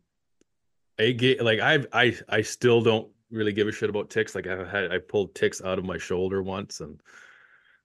I 0.98 1.12
get 1.12 1.42
like 1.42 1.60
I 1.60 1.84
I 1.92 2.16
I 2.28 2.42
still 2.42 2.80
don't 2.82 3.08
really 3.30 3.52
give 3.52 3.68
a 3.68 3.72
shit 3.72 3.90
about 3.90 4.10
ticks. 4.10 4.34
Like 4.34 4.46
I 4.46 4.68
had 4.68 4.92
I 4.92 4.98
pulled 4.98 5.34
ticks 5.34 5.62
out 5.62 5.78
of 5.78 5.84
my 5.84 5.98
shoulder 5.98 6.42
once, 6.42 6.80
and 6.80 7.00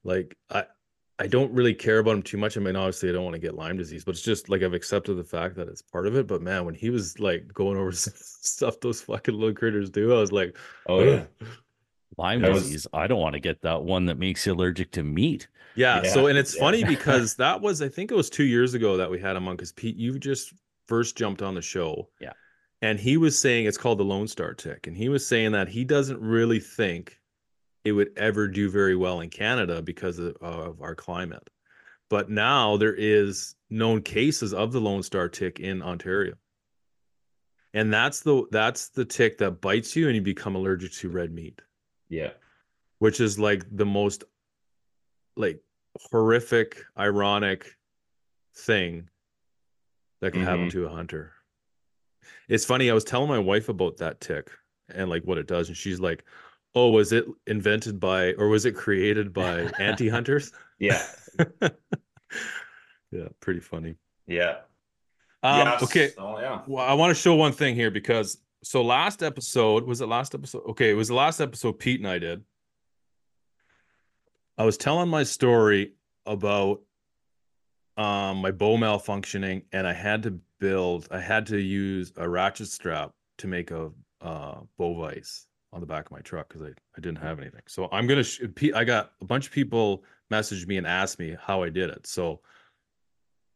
like 0.03 0.38
I 0.49 0.65
I 1.18 1.28
don't 1.28 1.51
really 1.53 1.74
care 1.74 1.99
about 1.99 2.16
him 2.16 2.22
too 2.24 2.38
much. 2.38 2.57
I 2.57 2.59
mean, 2.59 2.76
obviously 2.76 3.09
I 3.09 3.13
don't 3.13 3.24
want 3.24 3.36
to 3.36 3.39
get 3.39 3.55
Lyme 3.55 3.78
disease, 3.78 4.03
but 4.03 4.11
it's 4.11 4.22
just 4.22 4.49
like 4.49 4.63
I've 4.63 4.74
accepted 4.74 5.16
the 5.16 5.24
fact 5.24 5.55
that 5.55 5.68
it's 5.70 5.82
part 5.82 6.07
of 6.07 6.16
it. 6.16 6.28
But 6.28 6.41
man, 6.41 6.66
when 6.66 6.76
he 6.76 6.89
was 6.89 7.20
like 7.20 7.53
going 7.53 7.78
over 7.78 7.91
stuff 7.93 8.80
those 8.82 9.01
fucking 9.01 9.34
little 9.34 9.53
critters 9.55 9.89
do, 9.89 10.13
I 10.13 10.20
was 10.20 10.32
like, 10.34 10.57
Oh 10.88 11.01
yeah. 11.03 11.24
lyme 12.18 12.41
That 12.41 12.51
was- 12.51 12.63
disease 12.63 12.88
i 12.93 13.07
don't 13.07 13.20
want 13.20 13.34
to 13.34 13.39
get 13.41 13.61
that 13.61 13.82
one 13.84 14.05
that 14.05 14.18
makes 14.18 14.45
you 14.45 14.53
allergic 14.53 14.89
to 14.91 15.03
meat 15.03 15.47
Yeah, 15.76 16.03
so 16.03 16.28
and 16.28 16.38
it's 16.38 16.55
yeah. 16.55 16.61
funny 16.61 16.84
because 16.95 17.36
that 17.36 17.59
was 17.61 17.82
I 17.82 17.89
think 17.89 18.11
it 18.11 18.16
was 18.16 18.30
two 18.30 18.45
years 18.45 18.74
ago 18.74 18.95
that 18.97 19.09
we 19.11 19.20
had 19.20 19.36
him 19.36 19.47
on 19.47 19.55
because 19.55 19.72
Pete, 19.74 19.97
you 19.97 20.18
just 20.20 20.53
first 20.88 21.18
jumped 21.18 21.41
on 21.41 21.55
the 21.55 21.61
show. 21.61 22.07
Yeah. 22.22 22.34
And 22.82 22.99
he 22.99 23.18
was 23.18 23.38
saying 23.39 23.66
it's 23.66 23.78
called 23.78 23.97
the 23.97 24.03
Lone 24.03 24.28
Star 24.28 24.53
tick. 24.53 24.86
And 24.88 24.95
he 24.95 25.09
was 25.09 25.26
saying 25.26 25.51
that 25.53 25.68
he 25.68 25.84
doesn't 25.84 26.20
really 26.22 26.59
think 26.59 27.20
it 27.86 27.91
would 27.93 28.09
ever 28.17 28.47
do 28.47 28.69
very 28.69 28.95
well 28.95 29.21
in 29.21 29.29
Canada 29.29 29.81
because 29.81 30.17
of, 30.19 30.36
of 30.41 30.81
our 30.81 30.95
climate. 30.95 31.49
But 32.09 32.29
now 32.29 32.77
there 32.77 32.93
is 32.95 33.55
known 33.69 34.01
cases 34.01 34.53
of 34.53 34.71
the 34.71 34.81
Lone 34.81 35.03
Star 35.03 35.29
tick 35.29 35.59
in 35.59 35.81
Ontario. 35.81 36.33
and 37.73 37.91
that's 37.93 38.21
the 38.21 38.43
that's 38.51 38.89
the 38.89 39.05
tick 39.05 39.38
that 39.38 39.59
bites 39.61 39.95
you 39.95 40.07
and 40.07 40.15
you 40.15 40.21
become 40.21 40.55
allergic 40.55 40.91
to 40.93 41.09
red 41.09 41.31
meat 41.31 41.61
Yeah. 42.09 42.31
which 42.99 43.19
is 43.19 43.38
like 43.38 43.63
the 43.69 43.86
most 43.86 44.23
like 45.36 45.59
horrific 46.09 46.77
ironic 46.97 47.75
thing 48.55 49.09
that 50.21 50.31
can 50.31 50.43
happen 50.43 50.67
Mhm. 50.67 50.71
to 50.71 50.86
a 50.86 50.89
hunter 50.89 51.33
it's 52.47 52.63
funny 52.65 52.89
i 52.89 52.93
was 52.93 53.03
telling 53.03 53.27
my 53.29 53.39
wife 53.39 53.67
about 53.67 53.97
that 53.97 54.21
tick 54.21 54.49
and 54.89 55.09
like 55.09 55.23
what 55.23 55.38
it 55.38 55.47
does 55.47 55.67
and 55.67 55.75
she's 55.75 55.99
like 55.99 56.23
oh 56.76 56.89
was 56.91 57.11
it 57.11 57.26
invented 57.47 57.99
by 57.99 58.34
or 58.34 58.47
was 58.49 58.65
it 58.65 58.73
created 58.76 59.34
by 59.34 59.61
anti-hunters 59.80 60.51
Yeah. 60.80 61.01
yeah 63.11 63.28
pretty 63.39 63.59
funny 63.61 63.95
Yeah. 64.28 64.57
um, 65.43 65.59
Yes. 65.67 65.84
okay 65.84 66.11
Oh 66.17 66.39
yeah. 66.39 66.61
Well, 66.67 66.86
I 66.86 66.93
want 66.93 67.15
to 67.15 67.21
show 67.21 67.36
one 67.36 67.51
thing 67.53 67.76
here 67.76 67.91
because 67.91 68.38
so 68.63 68.82
last 68.82 69.21
episode 69.23 69.84
was 69.86 70.01
it 70.01 70.07
last 70.07 70.34
episode? 70.34 70.63
Okay, 70.69 70.89
it 70.89 70.95
was 70.95 71.07
the 71.07 71.13
last 71.13 71.39
episode 71.39 71.73
Pete 71.80 71.99
and 71.99 72.09
I 72.09 72.17
did. 72.19 72.43
I 74.57 74.63
was 74.65 74.78
telling 74.78 75.09
my 75.09 75.23
story 75.23 75.93
about 76.26 76.82
um 77.97 78.38
my 78.38 78.51
bow 78.51 78.78
malfunctioning 78.78 79.63
and 79.71 79.88
I 79.88 79.93
had 79.93 80.23
to 80.23 80.39
build 80.59 81.07
I 81.11 81.19
had 81.19 81.45
to 81.47 81.57
use 81.59 82.11
a 82.17 82.28
ratchet 82.28 82.67
strap 82.67 83.11
to 83.38 83.47
make 83.47 83.71
a 83.71 83.91
uh 84.21 84.61
bow 84.78 84.99
vise 84.99 85.45
on 85.76 85.82
the 85.82 85.88
back 85.88 86.05
of 86.05 86.11
my 86.13 86.21
truck 86.21 86.47
because 86.47 86.63
I, 86.63 86.69
I 86.69 87.01
didn't 87.01 87.17
have 87.17 87.38
anything. 87.38 87.61
So 87.67 87.89
I'm 87.91 88.07
gonna 88.07 88.23
sh- 88.23 88.41
I 88.73 88.86
got 88.86 89.11
a 89.21 89.26
bunch 89.26 89.47
of 89.47 89.51
people 89.51 90.03
messaged 90.32 90.65
me 90.67 90.78
and 90.78 90.88
asked 90.88 91.19
me 91.19 91.36
how 91.39 91.63
I 91.63 91.69
did 91.69 91.89
it. 91.89 92.07
So 92.07 92.39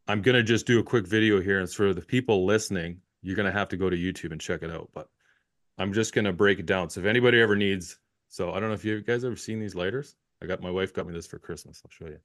I'm 0.06 0.20
gonna 0.20 0.42
just 0.42 0.66
do 0.66 0.78
a 0.78 0.84
quick 0.84 1.06
video 1.06 1.40
here, 1.40 1.58
and 1.58 1.70
for 1.70 1.94
the 1.94 2.02
people 2.02 2.44
listening, 2.44 3.00
you're 3.22 3.36
gonna 3.36 3.50
have 3.50 3.70
to 3.70 3.78
go 3.78 3.88
to 3.88 3.96
YouTube 3.96 4.32
and 4.32 4.40
check 4.40 4.62
it 4.62 4.70
out. 4.70 4.90
But 4.94 5.08
I'm 5.78 5.94
just 5.94 6.14
gonna 6.14 6.32
break 6.32 6.58
it 6.58 6.66
down. 6.66 6.90
So 6.90 7.00
if 7.00 7.06
anybody 7.06 7.40
ever 7.40 7.56
needs, 7.56 7.98
so 8.28 8.52
I 8.52 8.60
don't 8.60 8.68
know 8.68 8.74
if 8.74 8.84
you 8.84 9.00
guys 9.00 9.24
ever 9.24 9.36
seen 9.36 9.58
these 9.58 9.74
lighters. 9.74 10.14
I 10.42 10.46
got 10.46 10.62
my 10.62 10.70
wife 10.70 10.92
got 10.92 11.06
me 11.06 11.14
this 11.14 11.26
for 11.26 11.38
Christmas. 11.38 11.82
I'll 11.84 11.90
show 11.90 12.10
you. 12.10 12.20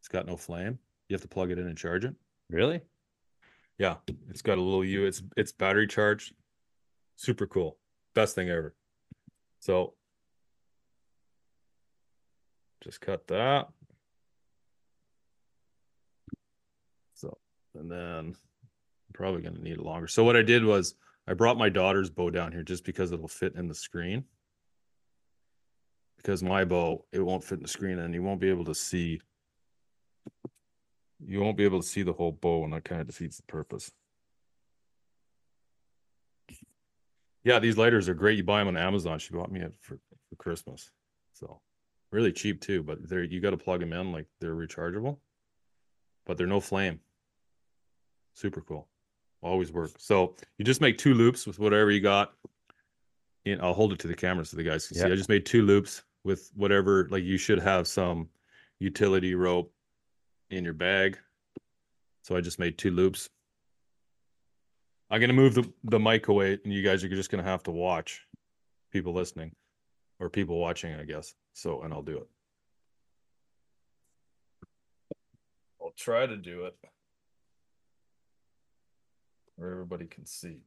It's 0.00 0.08
got 0.08 0.26
no 0.26 0.36
flame. 0.36 0.78
You 1.08 1.14
have 1.14 1.22
to 1.22 1.28
plug 1.28 1.50
it 1.50 1.58
in 1.58 1.66
and 1.66 1.76
charge 1.76 2.04
it. 2.04 2.14
Really? 2.50 2.82
Yeah, 3.78 3.96
it's 4.28 4.42
got 4.42 4.58
a 4.58 4.62
little 4.62 4.84
U. 4.84 5.06
It's 5.06 5.22
it's 5.34 5.52
battery 5.52 5.86
charged. 5.86 6.34
Super 7.16 7.46
cool. 7.46 7.78
Best 8.14 8.34
thing 8.34 8.50
ever. 8.50 8.74
So 9.64 9.94
just 12.82 13.00
cut 13.00 13.26
that. 13.28 13.68
So 17.14 17.38
and 17.74 17.90
then 17.90 17.98
I'm 17.98 18.34
probably 19.14 19.40
gonna 19.40 19.60
need 19.60 19.78
it 19.78 19.82
longer. 19.82 20.06
So 20.06 20.22
what 20.22 20.36
I 20.36 20.42
did 20.42 20.66
was 20.66 20.96
I 21.26 21.32
brought 21.32 21.56
my 21.56 21.70
daughter's 21.70 22.10
bow 22.10 22.28
down 22.28 22.52
here 22.52 22.62
just 22.62 22.84
because 22.84 23.10
it'll 23.10 23.26
fit 23.26 23.54
in 23.54 23.66
the 23.66 23.74
screen. 23.74 24.24
Because 26.18 26.42
my 26.42 26.66
bow, 26.66 27.06
it 27.10 27.20
won't 27.20 27.42
fit 27.42 27.56
in 27.56 27.62
the 27.62 27.68
screen 27.68 27.98
and 27.98 28.12
you 28.12 28.22
won't 28.22 28.42
be 28.42 28.50
able 28.50 28.66
to 28.66 28.74
see 28.74 29.22
you 31.24 31.40
won't 31.40 31.56
be 31.56 31.64
able 31.64 31.80
to 31.80 31.88
see 31.88 32.02
the 32.02 32.12
whole 32.12 32.32
bow 32.32 32.64
and 32.64 32.74
that 32.74 32.84
kind 32.84 33.00
of 33.00 33.06
defeats 33.06 33.38
the 33.38 33.44
purpose. 33.44 33.90
Yeah, 37.44 37.58
these 37.58 37.76
lighters 37.76 38.08
are 38.08 38.14
great. 38.14 38.38
You 38.38 38.44
buy 38.44 38.58
them 38.58 38.68
on 38.68 38.76
Amazon. 38.76 39.18
She 39.18 39.34
bought 39.34 39.52
me 39.52 39.60
it 39.60 39.74
for, 39.80 39.98
for 40.28 40.36
Christmas. 40.36 40.90
So 41.34 41.60
really 42.10 42.32
cheap 42.32 42.60
too, 42.60 42.82
but 42.82 43.06
they're 43.08 43.24
you 43.24 43.40
got 43.40 43.50
to 43.50 43.56
plug 43.56 43.80
them 43.80 43.92
in 43.92 44.12
like 44.12 44.26
they're 44.40 44.54
rechargeable, 44.54 45.18
but 46.26 46.38
they're 46.38 46.46
no 46.46 46.60
flame. 46.60 47.00
Super 48.34 48.62
cool. 48.62 48.88
Always 49.42 49.72
work. 49.72 49.90
So 49.98 50.34
you 50.58 50.64
just 50.64 50.80
make 50.80 50.96
two 50.96 51.12
loops 51.12 51.46
with 51.46 51.58
whatever 51.58 51.90
you 51.90 52.00
got. 52.00 52.32
In, 53.44 53.60
I'll 53.60 53.74
hold 53.74 53.92
it 53.92 53.98
to 54.00 54.08
the 54.08 54.14
camera 54.14 54.44
so 54.44 54.56
the 54.56 54.62
guys 54.62 54.88
can 54.88 54.96
see. 54.96 55.02
I 55.12 55.16
just 55.16 55.28
made 55.28 55.44
two 55.44 55.62
loops 55.62 56.02
with 56.24 56.50
whatever, 56.54 57.06
like 57.10 57.24
you 57.24 57.36
should 57.36 57.58
have 57.58 57.86
some 57.86 58.28
utility 58.78 59.34
rope 59.34 59.70
in 60.50 60.64
your 60.64 60.72
bag. 60.72 61.18
So 62.22 62.36
I 62.36 62.40
just 62.40 62.58
made 62.58 62.78
two 62.78 62.90
loops. 62.90 63.28
I'm 65.14 65.20
gonna 65.20 65.32
move 65.32 65.54
the, 65.54 65.72
the 65.84 66.00
mic 66.00 66.26
away, 66.26 66.58
and 66.64 66.72
you 66.72 66.82
guys 66.82 67.04
are 67.04 67.08
just 67.08 67.30
gonna 67.30 67.44
have 67.44 67.62
to 67.62 67.70
watch 67.70 68.26
people 68.92 69.14
listening 69.14 69.52
or 70.18 70.28
people 70.28 70.58
watching, 70.58 70.92
I 70.92 71.04
guess. 71.04 71.36
So, 71.52 71.82
and 71.82 71.94
I'll 71.94 72.02
do 72.02 72.16
it. 72.18 72.28
I'll 75.80 75.94
try 75.96 76.26
to 76.26 76.36
do 76.36 76.64
it 76.64 76.74
where 79.54 79.70
everybody 79.70 80.06
can 80.06 80.26
see. 80.26 80.62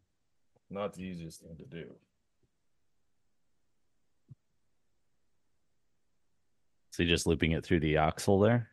Not 0.69 0.93
the 0.93 1.03
easiest 1.03 1.41
thing 1.41 1.57
to 1.57 1.65
do. 1.65 1.87
So 6.91 7.03
you're 7.03 7.13
just 7.13 7.27
looping 7.27 7.51
it 7.51 7.65
through 7.65 7.81
the 7.81 7.97
axle 7.97 8.39
there? 8.39 8.69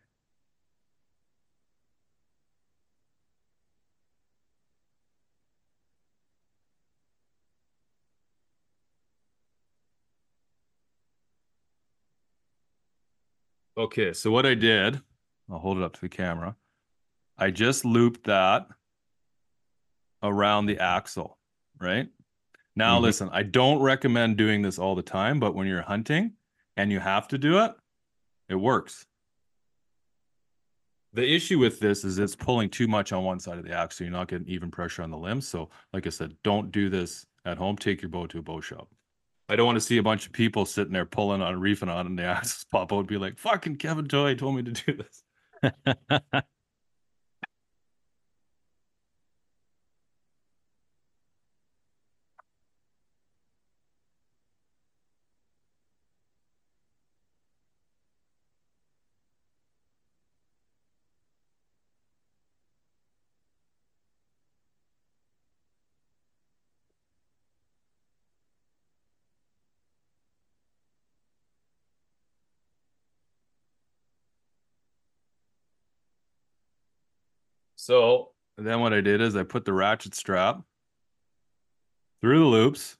Okay, 13.77 14.13
so 14.13 14.31
what 14.31 14.45
I 14.45 14.53
did, 14.55 15.01
I'll 15.49 15.59
hold 15.59 15.77
it 15.77 15.83
up 15.83 15.93
to 15.93 16.01
the 16.01 16.09
camera. 16.09 16.55
I 17.37 17.51
just 17.51 17.83
looped 17.83 18.25
that 18.25 18.67
around 20.23 20.65
the 20.65 20.79
axle, 20.79 21.37
right? 21.79 22.09
Now, 22.75 22.99
Mhm. 22.99 23.03
listen, 23.03 23.29
I 23.31 23.43
don't 23.43 23.81
recommend 23.81 24.37
doing 24.37 24.61
this 24.61 24.79
all 24.79 24.95
the 24.95 25.01
time, 25.03 25.39
but 25.39 25.55
when 25.55 25.67
you're 25.67 25.81
hunting 25.81 26.37
and 26.77 26.91
you 26.91 26.99
have 26.99 27.27
to 27.29 27.37
do 27.37 27.59
it, 27.59 27.75
it 28.47 28.55
works. 28.55 29.05
The 31.13 31.33
issue 31.33 31.59
with 31.59 31.79
this 31.79 32.03
is 32.03 32.17
it's 32.19 32.35
pulling 32.35 32.69
too 32.69 32.87
much 32.87 33.11
on 33.13 33.23
one 33.23 33.39
side 33.39 33.57
of 33.57 33.63
the 33.65 33.71
axle. 33.73 34.05
You're 34.05 34.11
not 34.11 34.27
getting 34.27 34.47
even 34.47 34.71
pressure 34.71 35.01
on 35.01 35.11
the 35.11 35.17
limbs. 35.17 35.47
So, 35.47 35.69
like 35.93 36.05
I 36.05 36.09
said, 36.09 36.35
don't 36.43 36.71
do 36.71 36.89
this 36.89 37.25
at 37.45 37.57
home. 37.57 37.77
Take 37.77 38.01
your 38.01 38.09
bow 38.09 38.27
to 38.27 38.39
a 38.39 38.41
bow 38.41 38.59
shop. 38.59 38.89
I 39.47 39.55
don't 39.55 39.65
want 39.65 39.75
to 39.75 39.81
see 39.81 39.97
a 39.97 40.03
bunch 40.03 40.25
of 40.25 40.33
people 40.33 40.65
sitting 40.65 40.93
there 40.93 41.05
pulling 41.05 41.41
on, 41.41 41.59
reefing 41.59 41.89
on, 41.89 42.07
and 42.07 42.17
the 42.17 42.23
axles 42.25 42.65
pop 42.71 42.91
out 42.91 42.99
and 42.99 43.07
be 43.07 43.17
like, 43.17 43.37
fucking 43.37 43.77
Kevin 43.77 44.07
Toy 44.07 44.35
told 44.35 44.55
me 44.55 44.63
to 44.63 44.71
do 44.71 44.97
this. 44.97 46.43
So 77.85 78.31
then 78.57 78.79
what 78.79 78.93
I 78.93 79.01
did 79.01 79.21
is 79.21 79.35
I 79.35 79.43
put 79.43 79.63
the 79.63 79.71
ratchet 79.71 80.15
strap 80.15 80.59
through 82.19 82.39
the 82.39 82.45
loops. 82.45 82.97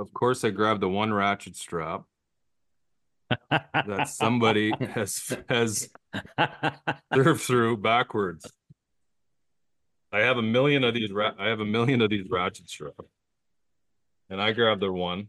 Of 0.00 0.14
course, 0.14 0.44
I 0.44 0.50
grabbed 0.50 0.80
the 0.80 0.88
one 0.88 1.12
ratchet 1.12 1.56
strap 1.56 2.04
that 3.50 4.08
somebody 4.08 4.72
has 4.94 5.36
has 5.50 5.90
served 7.14 7.42
through 7.42 7.76
backwards. 7.76 8.50
I 10.10 10.20
have 10.20 10.38
a 10.38 10.42
million 10.42 10.84
of 10.84 10.94
these. 10.94 11.12
Ra- 11.12 11.34
I 11.38 11.48
have 11.48 11.60
a 11.60 11.66
million 11.66 12.00
of 12.00 12.08
these 12.08 12.26
ratchet 12.30 12.70
straps, 12.70 12.96
and 14.30 14.40
I 14.40 14.52
grabbed 14.52 14.80
the 14.80 14.90
one. 14.90 15.28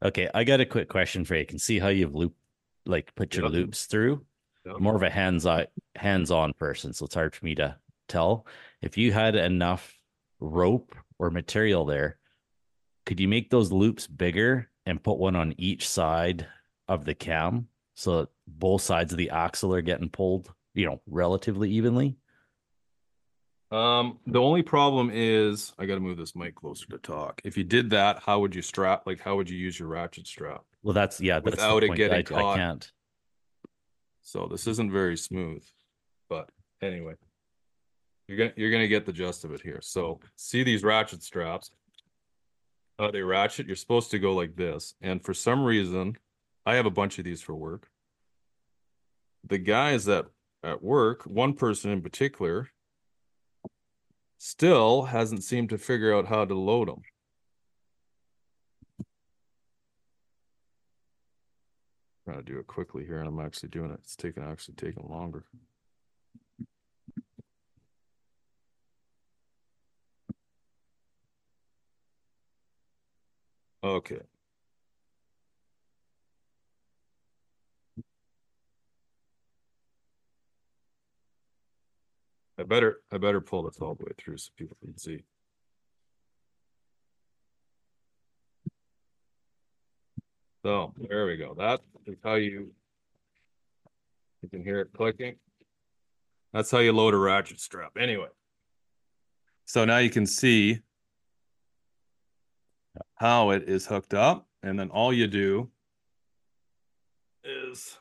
Okay, 0.00 0.30
I 0.32 0.44
got 0.44 0.60
a 0.60 0.66
quick 0.66 0.88
question 0.88 1.24
for 1.24 1.34
you. 1.34 1.40
I 1.40 1.44
can 1.44 1.58
see 1.58 1.80
how 1.80 1.88
you've 1.88 2.14
looped, 2.14 2.38
like 2.86 3.12
put 3.16 3.34
your 3.34 3.46
Yep. 3.46 3.52
loops 3.52 3.86
through. 3.86 4.24
Yep. 4.64 4.78
More 4.78 4.94
of 4.94 5.02
a 5.02 5.10
hands-on 5.10 5.66
hands-on 5.96 6.52
person, 6.52 6.92
so 6.92 7.06
it's 7.06 7.16
hard 7.16 7.34
for 7.34 7.44
me 7.44 7.56
to 7.56 7.76
tell. 8.06 8.46
If 8.80 8.96
you 8.96 9.12
had 9.12 9.34
enough 9.34 9.92
rope 10.38 10.94
or 11.18 11.30
material 11.30 11.84
there, 11.84 12.18
could 13.06 13.20
you 13.20 13.28
make 13.28 13.48
those 13.48 13.72
loops 13.72 14.06
bigger 14.06 14.68
and 14.84 15.02
put 15.02 15.18
one 15.18 15.36
on 15.36 15.54
each 15.56 15.88
side 15.88 16.46
of 16.88 17.04
the 17.04 17.14
cam 17.14 17.68
so 17.94 18.18
that 18.18 18.28
both 18.46 18.82
sides 18.82 19.12
of 19.12 19.18
the 19.18 19.30
axle 19.30 19.74
are 19.74 19.80
getting 19.80 20.10
pulled, 20.10 20.52
you 20.74 20.84
know, 20.84 21.00
relatively 21.06 21.70
evenly. 21.70 22.16
Um, 23.70 24.18
the 24.26 24.40
only 24.40 24.62
problem 24.62 25.10
is 25.12 25.72
I 25.78 25.86
got 25.86 25.94
to 25.94 26.00
move 26.00 26.18
this 26.18 26.36
mic 26.36 26.54
closer 26.54 26.86
to 26.86 26.98
talk. 26.98 27.40
If 27.42 27.56
you 27.56 27.64
did 27.64 27.90
that, 27.90 28.20
how 28.24 28.40
would 28.40 28.54
you 28.54 28.62
strap? 28.62 29.06
Like, 29.06 29.20
how 29.20 29.36
would 29.36 29.50
you 29.50 29.56
use 29.56 29.78
your 29.78 29.88
ratchet 29.88 30.26
strap? 30.26 30.62
Well, 30.82 30.94
that's 30.94 31.20
yeah, 31.20 31.40
that's 31.40 31.56
Without 31.56 31.82
it 31.82 31.94
getting 31.96 32.16
I, 32.16 32.18
I 32.18 32.22
caught. 32.22 32.56
can't. 32.56 32.92
So 34.22 34.46
this 34.46 34.66
isn't 34.66 34.92
very 34.92 35.16
smooth, 35.16 35.64
but 36.28 36.48
anyway, 36.82 37.14
you're 38.28 38.38
gonna 38.38 38.52
you're 38.56 38.70
gonna 38.70 38.88
get 38.88 39.06
the 39.06 39.12
gist 39.12 39.44
of 39.44 39.52
it 39.52 39.60
here. 39.60 39.80
So 39.82 40.20
see 40.36 40.62
these 40.62 40.84
ratchet 40.84 41.22
straps. 41.22 41.70
Uh, 42.98 43.10
they 43.10 43.22
ratchet. 43.22 43.66
You're 43.66 43.76
supposed 43.76 44.10
to 44.12 44.18
go 44.18 44.34
like 44.34 44.56
this, 44.56 44.94
and 45.00 45.22
for 45.22 45.34
some 45.34 45.64
reason, 45.64 46.16
I 46.64 46.76
have 46.76 46.86
a 46.86 46.90
bunch 46.90 47.18
of 47.18 47.24
these 47.24 47.42
for 47.42 47.54
work. 47.54 47.90
The 49.44 49.58
guys 49.58 50.06
that 50.06 50.26
at 50.62 50.82
work, 50.82 51.22
one 51.24 51.52
person 51.54 51.90
in 51.90 52.00
particular, 52.00 52.70
still 54.38 55.02
hasn't 55.02 55.44
seemed 55.44 55.68
to 55.70 55.78
figure 55.78 56.14
out 56.14 56.26
how 56.26 56.44
to 56.44 56.54
load 56.54 56.88
them. 56.88 57.02
Trying 62.24 62.38
to 62.38 62.42
do 62.42 62.58
it 62.58 62.66
quickly 62.66 63.04
here, 63.04 63.18
and 63.18 63.28
I'm 63.28 63.38
actually 63.38 63.68
doing 63.68 63.92
it. 63.92 64.00
It's 64.02 64.16
taking 64.16 64.42
actually 64.42 64.74
taking 64.74 65.06
longer. 65.08 65.44
Okay. 73.86 74.18
I 82.58 82.64
better 82.64 82.98
I 83.12 83.18
better 83.18 83.40
pull 83.40 83.62
this 83.62 83.78
all 83.80 83.94
the 83.94 84.06
way 84.06 84.12
through 84.18 84.38
so 84.38 84.50
people 84.56 84.76
can 84.82 84.98
see. 84.98 85.22
So 90.64 90.92
there 91.08 91.26
we 91.26 91.36
go. 91.36 91.54
That 91.54 91.80
is 92.06 92.16
how 92.24 92.34
you 92.34 92.72
you 94.42 94.48
can 94.48 94.64
hear 94.64 94.80
it 94.80 94.88
clicking. 94.96 95.36
That's 96.52 96.72
how 96.72 96.78
you 96.78 96.92
load 96.92 97.14
a 97.14 97.18
ratchet 97.18 97.60
strap. 97.60 97.92
Anyway. 97.96 98.28
So 99.64 99.84
now 99.84 99.98
you 99.98 100.10
can 100.10 100.26
see 100.26 100.80
how 103.16 103.50
it 103.50 103.68
is 103.68 103.86
hooked 103.86 104.14
up, 104.14 104.46
and 104.62 104.78
then 104.78 104.90
all 104.90 105.12
you 105.12 105.26
do 105.26 105.70
is 107.44 107.98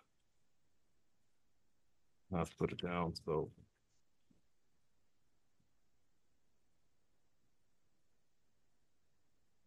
I 2.34 2.40
have 2.40 2.50
to 2.50 2.56
put 2.56 2.72
it 2.72 2.82
down 2.82 3.14
so 3.26 3.52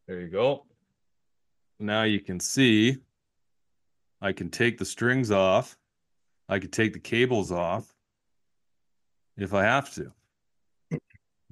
There 0.06 0.22
you 0.22 0.28
go. 0.28 0.64
Now 1.78 2.04
you 2.04 2.20
can 2.20 2.40
see 2.40 2.96
I 4.22 4.32
can 4.32 4.48
take 4.48 4.78
the 4.78 4.84
strings 4.84 5.30
off. 5.30 5.76
I 6.48 6.58
could 6.58 6.72
take 6.72 6.94
the 6.94 6.98
cables 6.98 7.52
off 7.52 7.94
if 9.36 9.52
I 9.52 9.64
have 9.64 9.92
to. 9.94 10.10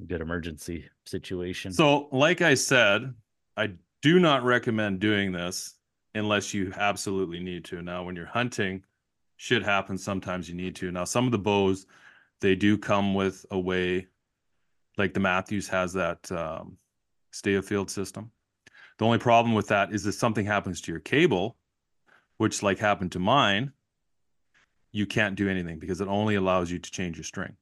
Good 0.07 0.21
emergency 0.21 0.87
situation. 1.05 1.73
So, 1.73 2.09
like 2.13 2.41
I 2.41 2.55
said, 2.55 3.15
I 3.57 3.71
do 4.03 4.19
not 4.19 4.45
recommend 4.45 5.01
doing 5.01 5.33
this 5.33 5.75
unless 6.15 6.53
you 6.53 6.73
absolutely 6.77 7.41
need 7.41 7.65
to. 7.67 7.83
Now, 7.83 8.05
when 8.05 8.17
you're 8.17 8.27
hunting, 8.27 8.85
shit 9.37 9.63
happens. 9.63 10.03
Sometimes 10.03 10.49
you 10.49 10.55
need 10.55 10.77
to. 10.77 10.91
Now, 10.91 11.05
some 11.05 11.27
of 11.27 11.33
the 11.33 11.39
bows, 11.39 11.87
they 12.41 12.55
do 12.55 12.77
come 12.77 13.15
with 13.15 13.47
a 13.51 13.59
way, 13.59 14.09
like 14.97 15.15
the 15.15 15.21
Mathews 15.21 15.69
has 15.69 15.93
that 15.95 16.31
um, 16.33 16.77
stay 17.31 17.61
field 17.61 17.91
system. 17.91 18.31
The 18.99 19.05
only 19.05 19.19
problem 19.19 19.55
with 19.55 19.69
that 19.69 19.93
is 19.93 20.07
if 20.07 20.15
something 20.15 20.47
happens 20.47 20.81
to 20.83 20.93
your 20.93 21.01
cable, 21.01 21.57
which 22.39 22.63
like 22.63 22.79
happened 22.79 23.13
to 23.13 23.19
mine, 23.19 23.73
you 24.93 25.07
can't 25.07 25.37
do 25.37 25.49
anything 25.49 25.79
because 25.79 26.01
it 26.01 26.09
only 26.09 26.37
allows 26.37 26.71
you 26.71 26.79
to 26.79 26.91
change 26.91 27.17
your 27.17 27.25
string. 27.25 27.57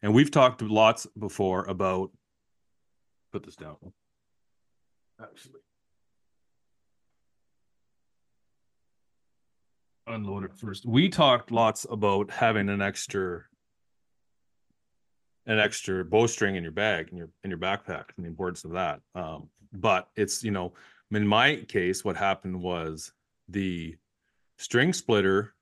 And 0.00 0.14
we've 0.14 0.30
talked 0.30 0.62
lots 0.62 1.06
before 1.18 1.64
about 1.64 2.10
put 3.32 3.44
this 3.44 3.56
down. 3.56 3.76
Actually. 5.20 5.60
Unload 10.06 10.44
it 10.44 10.54
first. 10.54 10.86
We 10.86 11.08
talked 11.08 11.50
lots 11.50 11.86
about 11.90 12.30
having 12.30 12.68
an 12.68 12.80
extra 12.80 13.44
an 15.46 15.58
extra 15.58 16.04
bowstring 16.04 16.56
in 16.56 16.62
your 16.62 16.72
bag 16.72 17.08
in 17.10 17.16
your 17.16 17.28
in 17.42 17.50
your 17.50 17.58
backpack 17.58 18.04
and 18.16 18.24
the 18.24 18.28
importance 18.28 18.64
of 18.64 18.72
that. 18.72 19.00
Um, 19.14 19.48
but 19.72 20.08
it's 20.16 20.42
you 20.42 20.50
know 20.50 20.72
in 21.10 21.26
my 21.26 21.56
case 21.68 22.04
what 22.04 22.16
happened 22.16 22.60
was 22.60 23.12
the 23.48 23.96
string 24.56 24.92
splitter 24.92 25.54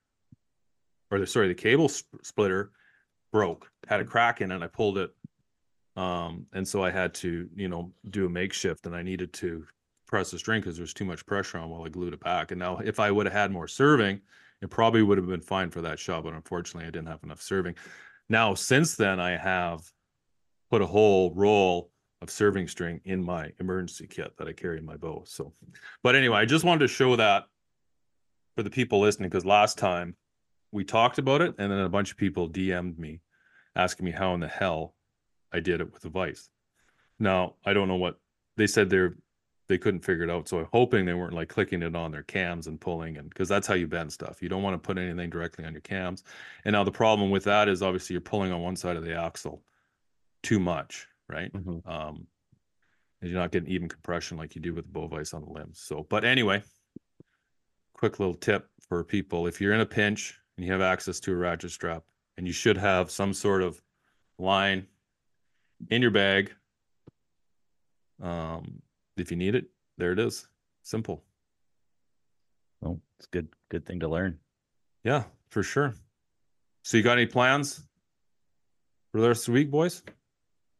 or 1.10 1.18
the 1.18 1.26
sorry 1.26 1.48
the 1.48 1.54
cable 1.54 1.88
sp- 1.90 2.22
splitter 2.22 2.72
broke 3.32 3.70
had 3.86 4.00
a 4.00 4.04
crack 4.04 4.40
in 4.40 4.50
it 4.50 4.62
i 4.62 4.66
pulled 4.66 4.98
it 4.98 5.14
um 5.96 6.46
and 6.52 6.66
so 6.66 6.82
i 6.82 6.90
had 6.90 7.14
to 7.14 7.48
you 7.54 7.68
know 7.68 7.92
do 8.10 8.26
a 8.26 8.28
makeshift 8.28 8.86
and 8.86 8.94
i 8.94 9.02
needed 9.02 9.32
to 9.32 9.64
press 10.06 10.30
the 10.30 10.38
string 10.38 10.60
because 10.60 10.76
there's 10.76 10.94
too 10.94 11.04
much 11.04 11.24
pressure 11.26 11.58
on 11.58 11.68
while 11.68 11.84
i 11.84 11.88
glued 11.88 12.12
it 12.12 12.20
back 12.20 12.50
and 12.50 12.58
now 12.58 12.78
if 12.78 13.00
i 13.00 13.10
would 13.10 13.26
have 13.26 13.32
had 13.32 13.50
more 13.50 13.68
serving 13.68 14.20
it 14.62 14.70
probably 14.70 15.02
would 15.02 15.18
have 15.18 15.26
been 15.26 15.40
fine 15.40 15.70
for 15.70 15.82
that 15.82 15.98
shot 15.98 16.24
but 16.24 16.34
unfortunately 16.34 16.86
i 16.86 16.90
didn't 16.90 17.08
have 17.08 17.22
enough 17.24 17.40
serving 17.40 17.74
now 18.28 18.54
since 18.54 18.94
then 18.94 19.18
i 19.18 19.36
have 19.36 19.80
put 20.70 20.82
a 20.82 20.86
whole 20.86 21.32
roll 21.34 21.90
of 22.22 22.30
serving 22.30 22.68
string 22.68 23.00
in 23.04 23.22
my 23.22 23.52
emergency 23.60 24.06
kit 24.06 24.32
that 24.36 24.48
I 24.48 24.52
carry 24.52 24.78
in 24.78 24.84
my 24.84 24.96
bow. 24.96 25.22
So, 25.26 25.52
but 26.02 26.16
anyway, 26.16 26.38
I 26.38 26.44
just 26.44 26.64
wanted 26.64 26.80
to 26.80 26.88
show 26.88 27.16
that 27.16 27.44
for 28.56 28.62
the 28.64 28.70
people 28.70 29.00
listening 29.00 29.28
because 29.28 29.44
last 29.44 29.78
time 29.78 30.16
we 30.72 30.84
talked 30.84 31.18
about 31.18 31.40
it 31.40 31.54
and 31.58 31.70
then 31.70 31.78
a 31.78 31.88
bunch 31.88 32.10
of 32.10 32.16
people 32.16 32.50
DM'd 32.50 32.98
me 32.98 33.20
asking 33.76 34.06
me 34.06 34.10
how 34.10 34.34
in 34.34 34.40
the 34.40 34.48
hell 34.48 34.94
I 35.56 35.60
did 35.60 35.80
it 35.80 35.92
with 35.92 36.04
a 36.04 36.10
vice. 36.10 36.50
Now, 37.18 37.54
I 37.64 37.72
don't 37.72 37.88
know 37.88 37.96
what 37.96 38.20
they 38.56 38.66
said 38.66 38.90
they're 38.90 39.16
they 39.68 39.78
couldn't 39.78 40.04
figure 40.04 40.22
it 40.22 40.30
out. 40.30 40.48
So 40.48 40.58
I'm 40.60 40.68
hoping 40.72 41.04
they 41.04 41.14
weren't 41.14 41.32
like 41.32 41.48
clicking 41.48 41.82
it 41.82 41.96
on 41.96 42.12
their 42.12 42.22
cams 42.22 42.68
and 42.68 42.80
pulling 42.80 43.16
and 43.16 43.28
because 43.28 43.48
that's 43.48 43.66
how 43.66 43.74
you 43.74 43.88
bend 43.88 44.12
stuff. 44.12 44.40
You 44.40 44.48
don't 44.48 44.62
want 44.62 44.74
to 44.80 44.86
put 44.86 44.98
anything 44.98 45.28
directly 45.28 45.64
on 45.64 45.72
your 45.72 45.80
cams. 45.80 46.22
And 46.64 46.72
now 46.72 46.84
the 46.84 46.92
problem 46.92 47.30
with 47.30 47.44
that 47.44 47.68
is 47.68 47.82
obviously 47.82 48.14
you're 48.14 48.20
pulling 48.20 48.52
on 48.52 48.60
one 48.60 48.76
side 48.76 48.96
of 48.96 49.04
the 49.04 49.16
axle 49.20 49.64
too 50.42 50.60
much, 50.60 51.08
right? 51.28 51.52
Mhm. 51.52 51.84
Um, 51.84 52.26
and 53.20 53.30
you're 53.30 53.40
not 53.40 53.50
getting 53.50 53.70
even 53.70 53.88
compression 53.88 54.36
like 54.36 54.54
you 54.54 54.60
do 54.60 54.74
with 54.74 54.84
the 54.84 54.92
bow 54.92 55.08
vise 55.08 55.32
on 55.32 55.42
the 55.42 55.50
limbs. 55.50 55.80
So, 55.80 56.06
but 56.08 56.24
anyway, 56.24 56.62
quick 57.94 58.20
little 58.20 58.34
tip 58.34 58.68
for 58.88 59.02
people: 59.02 59.46
if 59.48 59.60
you're 59.60 59.72
in 59.72 59.80
a 59.80 59.86
pinch 59.86 60.38
and 60.56 60.64
you 60.64 60.70
have 60.70 60.82
access 60.82 61.18
to 61.20 61.32
a 61.32 61.36
ratchet 61.36 61.72
strap, 61.72 62.04
and 62.36 62.46
you 62.46 62.52
should 62.52 62.76
have 62.76 63.10
some 63.10 63.32
sort 63.32 63.62
of 63.62 63.82
line 64.38 64.86
in 65.90 66.02
your 66.02 66.10
bag. 66.10 66.52
Um, 68.22 68.80
if 69.16 69.30
you 69.30 69.36
need 69.36 69.54
it, 69.54 69.66
there 69.98 70.12
it 70.12 70.18
is. 70.18 70.48
Simple. 70.82 71.22
Well, 72.80 73.00
it's 73.18 73.26
good 73.26 73.48
good 73.70 73.84
thing 73.86 74.00
to 74.00 74.08
learn. 74.08 74.38
Yeah, 75.04 75.24
for 75.50 75.62
sure. 75.62 75.94
So 76.82 76.96
you 76.96 77.02
got 77.02 77.18
any 77.18 77.26
plans 77.26 77.82
for 79.12 79.20
the 79.20 79.28
rest 79.28 79.42
of 79.42 79.46
the 79.46 79.60
week, 79.60 79.70
boys? 79.70 80.02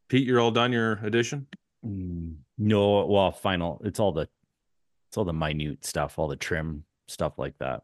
Pete, 0.09 0.25
you're 0.25 0.39
all 0.39 0.51
done 0.51 0.71
your 0.71 0.93
edition? 1.03 1.47
Mm, 1.85 2.35
No, 2.57 3.05
well, 3.05 3.31
final. 3.31 3.81
It's 3.83 3.99
all 3.99 4.11
the 4.13 4.27
it's 5.09 5.17
all 5.17 5.25
the 5.25 5.33
minute 5.33 5.85
stuff, 5.85 6.17
all 6.17 6.27
the 6.27 6.35
trim 6.35 6.83
stuff 7.07 7.37
like 7.37 7.57
that. 7.59 7.83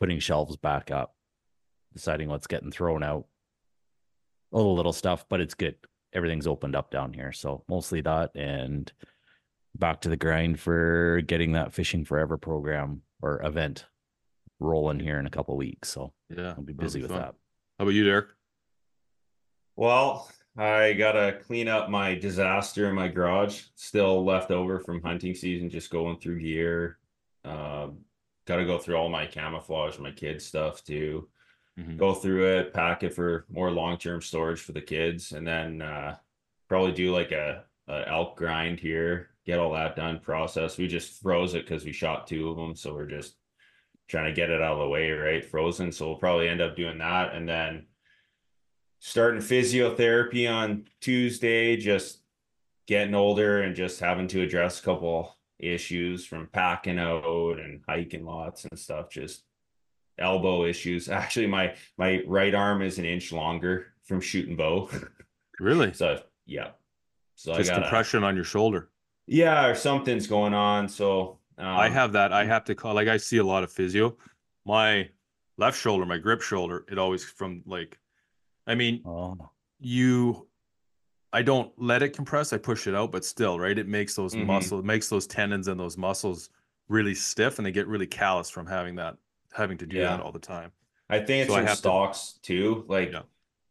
Putting 0.00 0.18
shelves 0.20 0.56
back 0.56 0.90
up, 0.90 1.14
deciding 1.92 2.28
what's 2.28 2.46
getting 2.46 2.70
thrown 2.70 3.02
out. 3.02 3.26
All 4.52 4.62
the 4.64 4.76
little 4.76 4.92
stuff, 4.92 5.26
but 5.28 5.40
it's 5.40 5.54
good. 5.54 5.74
Everything's 6.14 6.46
opened 6.46 6.74
up 6.74 6.90
down 6.90 7.12
here, 7.12 7.32
so 7.32 7.64
mostly 7.68 8.00
that 8.02 8.30
and 8.34 8.90
back 9.76 10.00
to 10.00 10.08
the 10.08 10.16
grind 10.16 10.58
for 10.58 11.20
getting 11.26 11.52
that 11.52 11.72
fishing 11.72 12.04
forever 12.04 12.36
program 12.38 13.02
or 13.22 13.42
event 13.44 13.84
rolling 14.60 14.98
here 15.00 15.18
in 15.18 15.26
a 15.26 15.30
couple 15.30 15.56
weeks. 15.56 15.90
So 15.90 16.12
Yeah. 16.30 16.54
I'll 16.56 16.62
be 16.62 16.72
that'll 16.72 16.86
busy 16.86 17.02
with 17.02 17.10
fun. 17.10 17.20
that. 17.20 17.34
How 17.78 17.84
about 17.84 17.90
you, 17.94 18.04
Derek? 18.04 18.28
Well, 19.76 20.28
I 20.56 20.94
gotta 20.94 21.38
clean 21.44 21.68
up 21.68 21.88
my 21.88 22.14
disaster 22.14 22.88
in 22.88 22.94
my 22.94 23.08
garage. 23.08 23.64
Still 23.76 24.24
left 24.24 24.50
over 24.50 24.80
from 24.80 25.02
hunting 25.02 25.34
season, 25.34 25.70
just 25.70 25.90
going 25.90 26.18
through 26.18 26.40
gear. 26.40 26.98
Um, 27.44 27.98
gotta 28.46 28.64
go 28.64 28.78
through 28.78 28.96
all 28.96 29.08
my 29.08 29.26
camouflage, 29.26 29.98
my 29.98 30.10
kids' 30.10 30.44
stuff 30.46 30.82
too. 30.82 31.28
Mhm. 31.78 31.96
Go 31.96 32.12
through 32.14 32.58
it, 32.58 32.74
pack 32.74 33.02
it 33.04 33.14
for 33.14 33.46
more 33.48 33.70
long-term 33.70 34.20
storage 34.20 34.60
for 34.60 34.72
the 34.72 34.80
kids, 34.80 35.32
and 35.32 35.46
then 35.46 35.80
uh, 35.80 36.16
probably 36.68 36.92
do 36.92 37.12
like 37.12 37.30
a, 37.30 37.64
a 37.86 38.08
elk 38.08 38.36
grind 38.36 38.80
here. 38.80 39.30
Get 39.46 39.58
all 39.58 39.72
that 39.72 39.96
done, 39.96 40.18
process. 40.20 40.76
We 40.76 40.88
just 40.88 41.22
froze 41.22 41.54
it 41.54 41.64
because 41.64 41.84
we 41.84 41.92
shot 41.92 42.26
two 42.26 42.50
of 42.50 42.56
them, 42.56 42.74
so 42.74 42.94
we're 42.94 43.06
just 43.06 43.36
trying 44.08 44.26
to 44.26 44.32
get 44.32 44.50
it 44.50 44.60
out 44.60 44.74
of 44.74 44.80
the 44.80 44.88
way, 44.88 45.10
right? 45.10 45.44
Frozen. 45.44 45.92
So 45.92 46.08
we'll 46.08 46.16
probably 46.16 46.48
end 46.48 46.60
up 46.60 46.76
doing 46.76 46.98
that. 46.98 47.34
And 47.34 47.48
then 47.48 47.86
starting 48.98 49.40
physiotherapy 49.40 50.50
on 50.52 50.86
Tuesday, 51.00 51.76
just 51.76 52.22
getting 52.86 53.14
older 53.14 53.62
and 53.62 53.76
just 53.76 54.00
having 54.00 54.26
to 54.28 54.42
address 54.42 54.80
a 54.80 54.82
couple 54.82 55.36
issues 55.58 56.26
from 56.26 56.48
packing 56.52 56.98
out 56.98 57.58
and 57.58 57.82
hiking 57.86 58.24
lots 58.24 58.64
and 58.64 58.78
stuff. 58.78 59.10
Just 59.10 59.44
elbow 60.18 60.64
issues. 60.64 61.08
Actually, 61.22 61.46
my 61.46 61.74
my 61.96 62.22
right 62.26 62.54
arm 62.54 62.82
is 62.82 62.98
an 62.98 63.04
inch 63.04 63.32
longer 63.32 63.92
from 64.04 64.20
shooting 64.20 64.56
bow. 64.56 64.88
Really? 65.60 65.92
so 65.92 66.22
yeah. 66.46 66.68
So 67.34 67.52
Just 67.56 67.70
I 67.72 67.74
got 67.74 67.82
compression 67.82 68.22
on 68.22 68.36
your 68.36 68.44
shoulder. 68.44 68.90
yeah, 69.26 69.66
or 69.66 69.74
something's 69.74 70.28
going 70.28 70.54
on. 70.54 70.88
So 70.88 71.38
um, 71.58 71.66
I 71.66 71.88
have 71.88 72.12
that. 72.12 72.32
I 72.32 72.44
have 72.44 72.62
to 72.66 72.76
call 72.76 72.94
like 72.94 73.08
I 73.08 73.16
see 73.16 73.38
a 73.38 73.44
lot 73.44 73.64
of 73.64 73.72
physio. 73.72 74.16
My 74.64 75.08
left 75.56 75.76
shoulder, 75.76 76.06
my 76.06 76.18
grip 76.18 76.42
shoulder, 76.42 76.84
it 76.88 76.96
always 76.96 77.24
from 77.24 77.62
like 77.66 77.98
I 78.68 78.76
mean, 78.76 79.02
Oh, 79.04 79.36
you 79.80 80.46
I 81.32 81.42
don't 81.42 81.72
let 81.76 82.02
it 82.04 82.10
compress, 82.14 82.52
I 82.52 82.58
push 82.58 82.86
it 82.86 82.94
out, 82.94 83.10
but 83.10 83.24
still, 83.24 83.58
right? 83.58 83.76
It 83.76 83.88
makes 83.88 84.14
those 84.14 84.34
Mhm. 84.36 84.46
muscles, 84.46 84.80
it 84.80 84.86
makes 84.86 85.08
those 85.08 85.26
tendons 85.26 85.66
and 85.66 85.78
those 85.80 85.98
muscles 85.98 86.50
really 86.88 87.14
stiff 87.16 87.58
and 87.58 87.66
they 87.66 87.72
get 87.72 87.88
really 87.88 88.06
callous 88.06 88.48
from 88.48 88.66
having 88.66 88.94
that 88.94 89.16
having 89.54 89.78
to 89.78 89.86
do 89.86 89.98
that 90.00 90.20
all 90.20 90.32
the 90.32 90.38
time. 90.38 90.72
I 91.10 91.18
think 91.18 91.42
it's 91.42 91.50
So 91.50 91.54
I 91.56 91.60
from 91.60 91.66
have 91.68 91.80
to- 91.82 92.40
too. 92.42 92.84
Like 92.88 93.12
Yeah. 93.12 93.22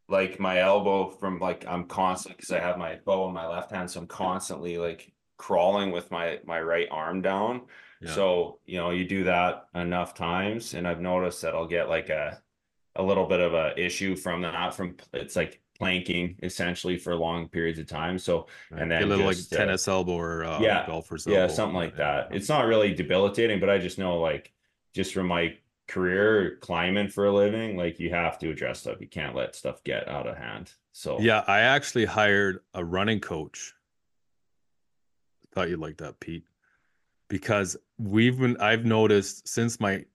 like 0.10 0.40
my 0.40 0.60
elbow 0.60 1.10
from 1.10 1.40
like 1.40 1.66
I'm 1.68 1.86
constant 1.86 2.38
because 2.38 2.52
I 2.52 2.60
have 2.60 2.78
my 2.78 2.96
bow 3.06 3.28
in 3.28 3.34
my 3.34 3.48
left 3.48 3.72
hand, 3.72 3.90
so 3.92 4.00
I'm 4.02 4.08
constantly 4.08 4.78
like 4.78 5.12
crawling 5.38 5.92
with 5.92 6.10
my 6.12 6.40
my 6.46 6.60
right 6.62 6.88
arm 6.90 7.22
down. 7.22 7.68
Yeah. 8.02 8.12
So, 8.14 8.60
you 8.66 8.78
know, 8.78 8.92
you 8.92 9.06
do 9.06 9.24
that 9.26 9.68
enough 9.76 10.14
times, 10.14 10.74
and 10.76 10.88
I've 10.88 11.02
noticed 11.02 11.42
that 11.42 11.54
I'll 11.56 11.68
get 11.68 11.90
like 11.90 12.10
a 12.10 12.42
a 12.96 13.04
little 13.04 13.26
bit 13.28 13.40
of 13.40 13.54
a 13.54 13.80
issue 13.80 14.16
from 14.16 14.42
that 14.42 14.74
from 14.74 14.98
it's 15.14 15.36
like 15.36 15.62
planking 15.78 16.36
essentially 16.42 16.98
for 16.98 17.14
long 17.16 17.48
periods 17.48 17.78
of 17.78 17.86
time. 17.86 18.18
So 18.18 18.48
Right. 18.72 18.82
and 18.82 18.92
then 18.92 19.04
a 19.04 19.06
little 19.06 19.30
just, 19.32 19.52
like 19.52 19.60
uh, 19.60 19.64
tennis 19.66 19.88
elbow 19.88 20.14
or 20.14 20.44
uh, 20.44 20.60
yeah, 20.60 20.88
golfer's 20.88 21.28
yeah, 21.28 21.46
something 21.46 21.76
like 21.76 21.92
Yeah. 21.92 21.98
that. 22.28 22.36
It's 22.36 22.50
not 22.50 22.66
really 22.66 22.96
debilitating, 22.96 23.60
but 23.60 23.70
I 23.70 23.78
just 23.78 24.00
know 24.00 24.20
like 24.20 24.52
just 24.96 25.14
from 25.14 25.28
my 25.28 25.56
career 25.88 26.58
climbing 26.62 27.10
for 27.10 27.26
a 27.26 27.34
living, 27.34 27.78
like 27.78 28.00
you 28.00 28.10
have 28.10 28.38
to 28.40 28.50
address 28.50 28.82
stuff. 28.82 29.00
You 29.00 29.08
can't 29.08 29.36
let 29.36 29.56
stuff 29.56 29.84
get 29.84 30.08
out 30.08 30.28
of 30.28 30.38
hand. 30.38 30.72
So 30.92 31.20
Yeah, 31.20 31.44
I 31.48 31.62
actually 31.62 32.06
hired 32.06 32.60
a 32.74 32.84
running 32.84 33.20
coach. 33.20 33.74
Thought 35.54 35.70
you'd 35.70 35.80
like 35.80 35.98
that, 35.98 36.20
Pete. 36.20 36.46
Because 37.30 37.78
we've 37.98 38.38
been 38.38 38.58
I've 38.58 38.86
noticed 38.86 39.48
since 39.48 39.80
my 39.80 40.06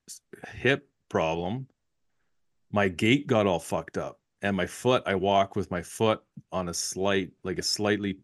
hip 0.55 0.89
problem, 1.09 1.67
my 2.71 2.89
gait 2.89 3.27
got 3.27 3.47
all 3.47 3.61
fucked 3.61 3.99
up. 3.99 4.19
And 4.45 4.57
my 4.57 4.67
foot, 4.67 5.05
I 5.07 5.15
walk 5.15 5.55
with 5.55 5.71
my 5.71 5.83
foot 5.83 6.21
on 6.51 6.69
a 6.69 6.75
slight, 6.75 7.31
like 7.45 7.59
a 7.59 7.63
slightly 7.63 8.19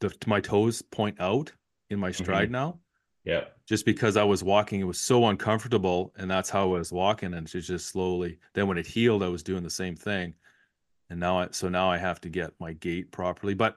the 0.00 0.12
my 0.26 0.40
toes 0.40 0.82
point 0.82 1.20
out 1.20 1.52
in 1.88 2.00
my 2.00 2.10
mm-hmm. 2.10 2.24
stride 2.24 2.50
now. 2.50 2.80
yeah. 3.24 3.44
Just 3.70 3.86
because 3.86 4.18
I 4.18 4.24
was 4.24 4.44
walking, 4.44 4.80
it 4.80 4.84
was 4.84 5.00
so 5.00 5.28
uncomfortable, 5.28 6.12
and 6.18 6.30
that's 6.30 6.50
how 6.50 6.64
I 6.74 6.78
was 6.78 6.92
walking, 6.92 7.32
and 7.32 7.48
it's 7.48 7.66
just 7.66 7.86
slowly. 7.88 8.38
Then 8.52 8.66
when 8.66 8.76
it 8.76 8.86
healed, 8.86 9.22
I 9.22 9.28
was 9.28 9.42
doing 9.42 9.62
the 9.62 9.70
same 9.70 9.96
thing 9.96 10.34
and 11.10 11.18
now 11.18 11.40
I 11.40 11.48
so 11.50 11.68
now 11.68 11.90
I 11.90 11.98
have 11.98 12.20
to 12.22 12.28
get 12.28 12.52
my 12.58 12.72
gait 12.72 13.10
properly. 13.10 13.54
But 13.54 13.76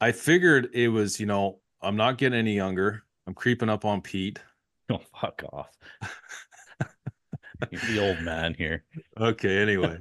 I 0.00 0.12
figured 0.12 0.70
it 0.72 0.88
was, 0.88 1.20
you 1.20 1.26
know, 1.26 1.58
I'm 1.82 1.96
not 1.96 2.16
getting 2.16 2.38
any 2.38 2.54
younger. 2.54 3.02
I'm 3.26 3.34
creeping 3.34 3.68
up 3.68 3.84
on 3.84 4.00
Pete. 4.00 4.38
oh 4.90 5.00
fuck 5.20 5.42
off. 5.52 5.76
You're 7.70 7.80
the 7.80 7.98
old 7.98 8.20
man 8.20 8.54
here. 8.54 8.84
Okay, 9.16 9.62
anyway. 9.62 9.96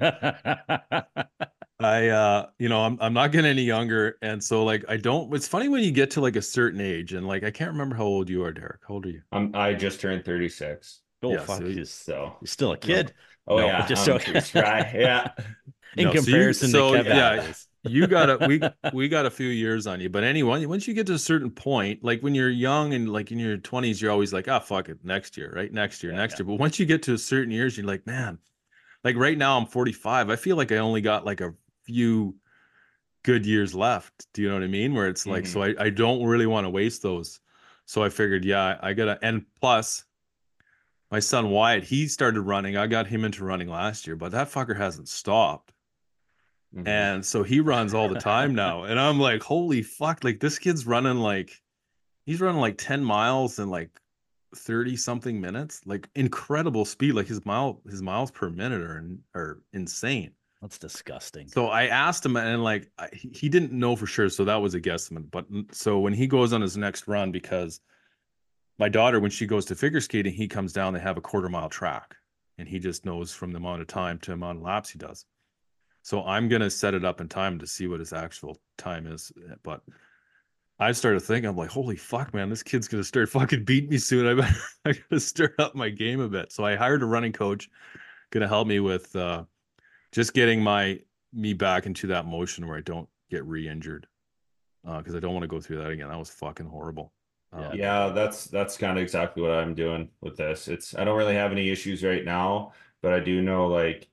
I 1.86 2.10
uh 2.10 2.48
you 2.60 2.70
know, 2.70 2.82
I'm 2.82 2.98
I'm 3.02 3.14
not 3.14 3.32
getting 3.32 3.50
any 3.50 3.64
younger 3.64 4.18
and 4.22 4.44
so 4.44 4.64
like 4.64 4.84
I 4.90 4.98
don't 4.98 5.34
it's 5.34 5.48
funny 5.48 5.68
when 5.70 5.84
you 5.84 5.92
get 5.92 6.12
to 6.12 6.22
like 6.22 6.36
a 6.36 6.42
certain 6.42 6.82
age 6.82 7.14
and 7.14 7.28
like 7.28 7.44
I 7.44 7.52
can't 7.52 7.72
remember 7.72 7.96
how 7.96 8.04
old 8.06 8.30
you 8.30 8.44
are, 8.44 8.52
Derek. 8.52 8.82
How 8.88 8.96
old 8.96 9.06
are 9.06 9.10
you? 9.10 9.22
I'm 9.32 9.52
I 9.56 9.74
just 9.74 10.00
turned 10.02 10.26
36. 10.26 11.02
oh 11.24 11.32
Yeah, 11.34 11.40
fuck, 11.40 11.60
so- 11.60 11.66
you're, 11.66 11.86
So 11.86 12.38
you're 12.42 12.48
still 12.48 12.72
a 12.74 12.78
kid 12.78 13.14
oh 13.48 13.58
No, 13.58 13.66
yeah, 13.68 13.86
just 13.88 14.08
I'm 14.10 14.20
just 14.20 14.54
right. 14.56 14.94
Yeah. 14.96 15.32
in 15.98 16.06
No, 16.06 16.12
so 16.12 16.18
you- 16.18 16.24
comparison 16.26 16.70
so, 16.70 16.92
to 16.92 16.98
Kevin. 17.04 17.18
yeah. 17.18 17.54
You 17.86 18.08
got 18.08 18.30
a 18.30 18.48
we 18.48 18.62
we 18.94 19.10
got 19.10 19.26
a 19.26 19.30
few 19.30 19.50
years 19.50 19.88
on 19.88 20.00
you. 20.00 20.10
But 20.10 20.24
anyway, 20.24 20.66
once 20.66 20.88
you 20.88 20.94
get 20.94 21.06
to 21.08 21.14
a 21.14 21.20
certain 21.20 21.52
point, 21.52 22.02
like 22.04 22.22
when 22.22 22.34
you're 22.34 22.50
young 22.50 22.94
and 22.94 23.10
like 23.12 23.32
in 23.32 23.40
your 23.40 23.58
20s, 23.58 24.02
you're 24.02 24.10
always 24.12 24.32
like, 24.32 24.48
ah, 24.48 24.60
fuck 24.60 24.88
it, 24.90 25.00
next 25.04 25.36
year, 25.38 25.52
right? 25.54 25.72
Next 25.72 26.02
year, 26.02 26.14
Yeah, 26.14 26.20
next 26.20 26.34
yeah. 26.40 26.46
year. 26.46 26.46
But 26.56 26.60
once 26.62 26.80
you 26.80 26.86
get 26.86 27.04
to 27.04 27.14
a 27.14 27.18
certain 27.18 27.52
years, 27.52 27.76
you're 27.78 27.86
like, 27.86 28.06
man, 28.08 28.38
like 29.04 29.18
right 29.18 29.38
now 29.38 29.58
I'm 29.58 29.66
45. 29.66 30.30
I 30.30 30.36
feel 30.38 30.56
like 30.56 30.72
I 30.72 30.78
only 30.78 31.02
got 31.02 31.26
like 31.26 31.42
a 31.42 31.54
few 31.86 32.36
good 33.24 33.46
years 33.46 33.74
left. 33.74 34.28
Do 34.34 34.42
you 34.42 34.50
know 34.50 34.56
what 34.56 34.64
I 34.64 34.68
mean? 34.68 34.94
Where 34.94 35.08
it's 35.08 35.26
like, 35.26 35.48
so 35.48 35.64
I, 35.64 35.76
I 35.80 35.90
don't 35.90 36.26
really 36.26 36.46
want 36.46 36.66
to 36.66 36.70
waste 36.70 37.02
those. 37.02 37.40
So 37.86 38.04
I 38.04 38.10
figured, 38.10 38.46
yeah, 38.46 38.78
I 38.82 38.94
gotta 38.94 39.18
and 39.22 39.46
plus 39.60 40.06
my 41.12 41.20
son 41.20 41.50
Wyatt, 41.50 41.84
he 41.84 42.08
started 42.08 42.42
running. 42.42 42.76
I 42.76 42.88
got 42.88 43.08
him 43.08 43.24
into 43.24 43.44
running 43.44 43.68
last 43.68 44.08
year, 44.08 44.16
but 44.16 44.32
that 44.32 44.52
fucker 44.52 44.76
hasn't 44.76 45.08
stopped. 45.08 45.74
Mhm. 46.76 46.88
And 46.88 47.26
so 47.26 47.44
he 47.44 47.60
runs 47.60 47.94
all 47.94 48.10
the 48.10 48.20
time 48.20 48.56
now. 48.66 48.84
And 48.84 49.00
I'm 49.00 49.20
like, 49.20 49.44
holy 49.44 49.84
fuck, 49.84 50.24
like 50.24 50.40
this 50.40 50.58
kid's 50.58 50.88
running 50.88 51.18
like 51.18 51.62
he's 52.26 52.42
running 52.42 52.62
like 52.62 52.78
10 52.78 53.04
miles 53.04 53.60
in 53.60 53.70
like 53.70 54.00
30 54.56 54.96
something 54.96 55.40
minutes. 55.40 55.82
Like 55.86 56.10
incredible 56.16 56.86
speed. 56.86 57.14
Like 57.14 57.28
his 57.28 57.46
mile 57.46 57.82
his 57.90 58.02
miles 58.02 58.32
per 58.32 58.50
minute 58.50 58.82
are 58.82 59.06
are 59.36 59.62
insane. 59.72 60.32
That's 60.64 60.78
disgusting. 60.78 61.50
So 61.50 61.68
I 61.68 61.88
asked 61.88 62.26
him 62.26 62.38
and 62.38 62.64
like 62.64 62.90
he 63.12 63.50
didn't 63.50 63.74
know 63.74 63.98
for 63.98 64.06
sure. 64.06 64.30
So 64.30 64.46
that 64.46 64.56
was 64.62 64.74
a 64.76 64.80
guesstimate. 64.80 65.30
But 65.30 65.46
so 65.74 66.00
when 66.00 66.14
he 66.14 66.26
goes 66.26 66.54
on 66.54 66.62
his 66.62 66.78
next 66.78 67.06
run, 67.06 67.34
because 67.34 67.82
my 68.80 68.88
daughter, 68.88 69.20
when 69.20 69.30
she 69.30 69.46
goes 69.46 69.66
to 69.66 69.76
figure 69.76 70.00
skating, 70.00 70.32
he 70.34 70.48
comes 70.48 70.72
down, 70.72 70.94
they 70.94 71.02
have 71.02 71.18
a 71.18 71.22
quarter 71.22 71.50
mile 71.50 71.68
track. 71.68 72.16
And 72.58 72.66
he 72.66 72.80
just 72.80 73.04
knows 73.04 73.34
from 73.34 73.52
the 73.52 73.58
amount 73.58 73.82
of 73.82 73.88
time 73.88 74.20
to 74.20 74.32
amount 74.32 74.60
of 74.60 74.64
laps 74.64 74.90
he 74.90 74.98
does. 74.98 75.26
So 76.02 76.24
I'm 76.24 76.48
gonna 76.48 76.70
set 76.70 76.94
it 76.94 77.04
up 77.04 77.20
in 77.20 77.28
time 77.28 77.60
to 77.60 77.68
see 77.68 77.88
what 77.88 78.00
his 78.00 78.14
actual 78.14 78.58
time 78.78 79.06
is. 79.06 79.34
But 79.64 79.82
I 80.80 80.94
started 80.94 81.20
thinking, 81.24 81.50
I'm 81.50 81.58
like, 81.58 81.72
holy 81.72 81.98
fuck, 81.98 82.34
man, 82.34 82.50
this 82.50 82.64
kid's 82.64 82.88
gonna 82.88 83.04
start 83.04 83.28
fucking 83.32 83.66
beating 83.66 83.90
me 83.90 83.98
soon. 83.98 84.28
I 84.28 84.34
better 84.34 84.60
I 84.86 84.94
gotta 84.94 85.20
stir 85.20 85.54
up 85.60 85.76
my 85.76 85.90
game 85.90 86.22
a 86.22 86.30
bit. 86.30 86.54
So 86.54 86.64
I 86.64 86.78
hired 86.78 87.04
a 87.04 87.06
running 87.06 87.34
coach, 87.34 87.70
gonna 88.32 88.48
help 88.48 88.66
me 88.66 88.80
with 88.80 89.14
uh 89.18 89.44
just 90.14 90.34
getting 90.34 90.62
my 90.62 91.00
me 91.34 91.54
back 91.54 91.86
into 91.86 92.08
that 92.08 92.26
motion 92.26 92.68
where 92.68 92.78
I 92.78 92.82
don't 92.82 93.10
get 93.30 93.44
re-injured. 93.46 94.08
Uh, 94.86 94.98
because 94.98 95.16
I 95.16 95.20
don't 95.20 95.34
want 95.34 95.44
to 95.44 95.48
go 95.48 95.62
through 95.62 95.78
that 95.78 95.92
again. 95.92 96.10
That 96.10 96.20
was 96.20 96.30
fucking 96.30 96.66
horrible. 96.66 97.14
Yeah. 97.58 97.68
Um, 97.68 97.78
Yeah, 97.78 98.10
that's 98.10 98.46
that's 98.46 98.78
kind 98.78 98.98
of 98.98 99.02
exactly 99.02 99.42
what 99.42 99.52
I'm 99.52 99.74
doing 99.74 100.10
with 100.22 100.38
this. 100.38 100.68
It's 100.68 100.94
I 100.96 101.04
don't 101.04 101.18
really 101.18 101.36
have 101.36 101.52
any 101.52 101.70
issues 101.70 102.04
right 102.04 102.26
now, 102.26 102.74
but 103.02 103.14
I 103.14 103.20
do 103.20 103.42
know 103.42 103.68
like 103.68 104.10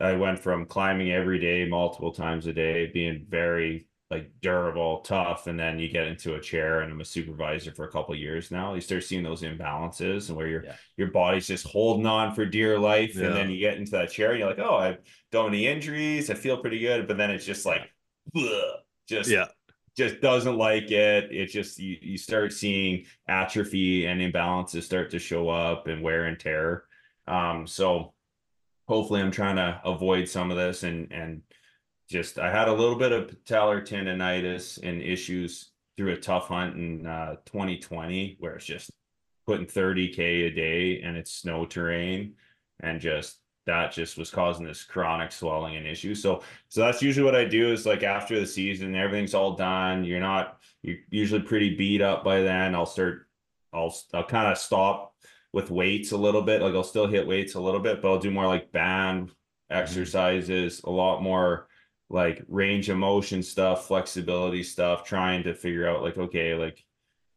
I 0.00 0.12
went 0.12 0.38
from 0.40 0.66
climbing 0.66 1.12
every 1.12 1.38
day, 1.38 1.66
multiple 1.66 2.12
times 2.12 2.46
a 2.46 2.52
day, 2.52 2.86
being 2.86 3.26
very 3.28 3.86
like 4.10 4.30
durable, 4.40 5.00
tough, 5.00 5.48
and 5.48 5.58
then 5.58 5.80
you 5.80 5.88
get 5.88 6.06
into 6.06 6.36
a 6.36 6.40
chair 6.40 6.80
and 6.82 6.92
I'm 6.92 7.00
a 7.00 7.04
supervisor 7.04 7.72
for 7.72 7.86
a 7.86 7.90
couple 7.90 8.14
of 8.14 8.20
years 8.20 8.52
now. 8.52 8.74
You 8.74 8.80
start 8.80 9.02
seeing 9.02 9.24
those 9.24 9.42
imbalances 9.42 10.28
and 10.28 10.36
where 10.36 10.46
your 10.46 10.64
Yeah. 10.64 10.76
your 10.96 11.08
body's 11.10 11.46
just 11.48 11.66
holding 11.66 12.06
on 12.06 12.32
for 12.34 12.44
dear 12.44 12.78
life, 12.78 13.16
and 13.16 13.34
then 13.34 13.50
you 13.50 13.58
get 13.58 13.78
into 13.78 13.90
that 13.92 14.12
chair 14.12 14.30
and 14.30 14.38
you're 14.38 14.48
like, 14.48 14.60
oh, 14.60 14.76
I 14.76 14.98
don't 15.32 15.46
have 15.46 15.52
any 15.52 15.66
injuries, 15.66 16.30
I 16.30 16.34
feel 16.34 16.58
pretty 16.58 16.78
good, 16.78 17.08
but 17.08 17.16
then 17.16 17.30
it's 17.32 17.44
just 17.44 17.66
like, 17.66 17.90
just 19.08 19.28
yeah. 19.30 19.46
just 19.96 20.20
doesn't 20.20 20.56
like 20.56 20.90
it. 20.92 21.32
It 21.32 21.46
just 21.46 21.78
you, 21.78 21.96
you 22.00 22.18
start 22.18 22.52
seeing 22.52 23.06
atrophy 23.28 24.06
and 24.06 24.20
imbalances 24.20 24.84
start 24.84 25.10
to 25.10 25.18
show 25.18 25.48
up 25.48 25.88
and 25.88 26.02
wear 26.02 26.26
and 26.26 26.38
tear. 26.38 26.84
Um, 27.26 27.66
so 27.66 28.12
hopefully 28.86 29.20
I'm 29.20 29.32
trying 29.32 29.56
to 29.56 29.80
avoid 29.84 30.28
some 30.28 30.50
of 30.52 30.56
this 30.56 30.84
and 30.84 31.10
and 31.12 31.42
just 32.08 32.38
I 32.38 32.50
had 32.50 32.68
a 32.68 32.72
little 32.72 32.96
bit 32.96 33.12
of 33.12 33.26
patellar 33.44 33.86
tendonitis 33.86 34.78
and 34.82 35.02
issues 35.02 35.72
through 35.96 36.12
a 36.12 36.16
tough 36.16 36.48
hunt 36.48 36.76
in 36.76 37.06
uh 37.06 37.36
2020 37.46 38.36
where 38.38 38.56
it's 38.56 38.66
just 38.66 38.90
putting 39.46 39.66
30k 39.66 40.18
a 40.18 40.50
day 40.50 41.00
and 41.02 41.16
it's 41.16 41.32
snow 41.32 41.64
terrain 41.64 42.34
and 42.80 43.00
just 43.00 43.38
that 43.66 43.92
just 43.92 44.16
was 44.16 44.30
causing 44.30 44.64
this 44.64 44.84
chronic 44.84 45.32
swelling 45.32 45.76
and 45.76 45.86
issue. 45.86 46.14
So 46.14 46.42
so 46.68 46.80
that's 46.82 47.02
usually 47.02 47.24
what 47.24 47.34
I 47.34 47.44
do 47.44 47.72
is 47.72 47.84
like 47.84 48.02
after 48.02 48.38
the 48.38 48.46
season, 48.46 48.94
everything's 48.94 49.34
all 49.34 49.54
done. 49.54 50.04
You're 50.04 50.20
not 50.20 50.58
you're 50.82 50.98
usually 51.10 51.42
pretty 51.42 51.74
beat 51.74 52.00
up 52.00 52.22
by 52.22 52.42
then. 52.42 52.74
I'll 52.74 52.86
start 52.86 53.26
I'll 53.72 53.94
I'll 54.14 54.24
kind 54.24 54.50
of 54.50 54.58
stop 54.58 55.14
with 55.52 55.70
weights 55.70 56.12
a 56.12 56.16
little 56.16 56.42
bit. 56.42 56.62
Like 56.62 56.74
I'll 56.74 56.84
still 56.84 57.06
hit 57.08 57.26
weights 57.26 57.54
a 57.54 57.60
little 57.60 57.80
bit, 57.80 58.00
but 58.00 58.08
I'll 58.08 58.18
do 58.20 58.30
more 58.30 58.46
like 58.46 58.70
band 58.70 59.32
exercises, 59.68 60.80
a 60.84 60.90
lot 60.90 61.22
more 61.22 61.66
like 62.08 62.44
range 62.48 62.88
of 62.88 62.98
motion 62.98 63.42
stuff, 63.42 63.86
flexibility 63.86 64.62
stuff, 64.62 65.04
trying 65.04 65.42
to 65.44 65.54
figure 65.54 65.88
out 65.88 66.02
like, 66.02 66.16
okay, 66.16 66.54
like 66.54 66.84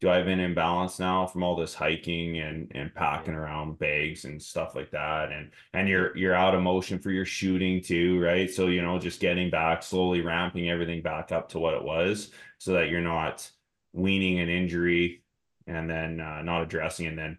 do 0.00 0.08
I 0.08 0.16
have 0.16 0.28
an 0.28 0.40
imbalance 0.40 0.98
now 0.98 1.26
from 1.26 1.42
all 1.42 1.56
this 1.56 1.74
hiking 1.74 2.38
and 2.38 2.72
and 2.74 2.94
packing 2.94 3.34
around 3.34 3.78
bags 3.78 4.24
and 4.24 4.40
stuff 4.42 4.74
like 4.74 4.90
that? 4.92 5.30
And 5.32 5.50
and 5.74 5.88
you're 5.88 6.16
you're 6.16 6.34
out 6.34 6.54
of 6.54 6.62
motion 6.62 6.98
for 6.98 7.10
your 7.10 7.26
shooting 7.26 7.82
too 7.82 8.20
right? 8.20 8.50
So 8.50 8.68
you 8.68 8.82
know 8.82 8.98
just 8.98 9.20
getting 9.20 9.50
back 9.50 9.82
slowly 9.82 10.22
ramping 10.22 10.70
everything 10.70 11.02
back 11.02 11.32
up 11.32 11.50
to 11.50 11.58
what 11.58 11.74
it 11.74 11.84
was 11.84 12.30
so 12.58 12.72
that 12.74 12.88
you're 12.88 13.00
not 13.00 13.50
weaning 13.92 14.40
an 14.40 14.48
injury 14.48 15.22
and 15.66 15.88
then 15.90 16.20
uh, 16.20 16.42
not 16.42 16.62
addressing 16.62 17.06
and 17.06 17.18
then 17.18 17.38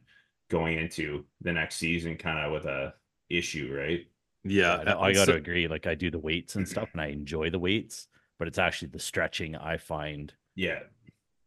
going 0.49 0.77
into 0.77 1.25
the 1.41 1.51
next 1.51 1.77
season 1.77 2.17
kind 2.17 2.45
of 2.45 2.51
with 2.51 2.65
a 2.65 2.93
issue 3.29 3.73
right 3.73 4.05
Yeah, 4.43 4.83
I, 4.87 5.07
I 5.07 5.13
got 5.13 5.25
to 5.25 5.35
agree. 5.35 5.67
Like 5.67 5.87
I 5.87 5.95
do 5.95 6.09
the 6.09 6.19
weights 6.19 6.55
and 6.55 6.67
stuff, 6.67 6.89
and 6.93 7.01
I 7.01 7.07
enjoy 7.07 7.49
the 7.49 7.59
weights, 7.59 8.07
but 8.39 8.47
it's 8.47 8.57
actually 8.57 8.89
the 8.89 8.99
stretching 8.99 9.55
I 9.55 9.77
find 9.77 10.33
yeah 10.55 10.79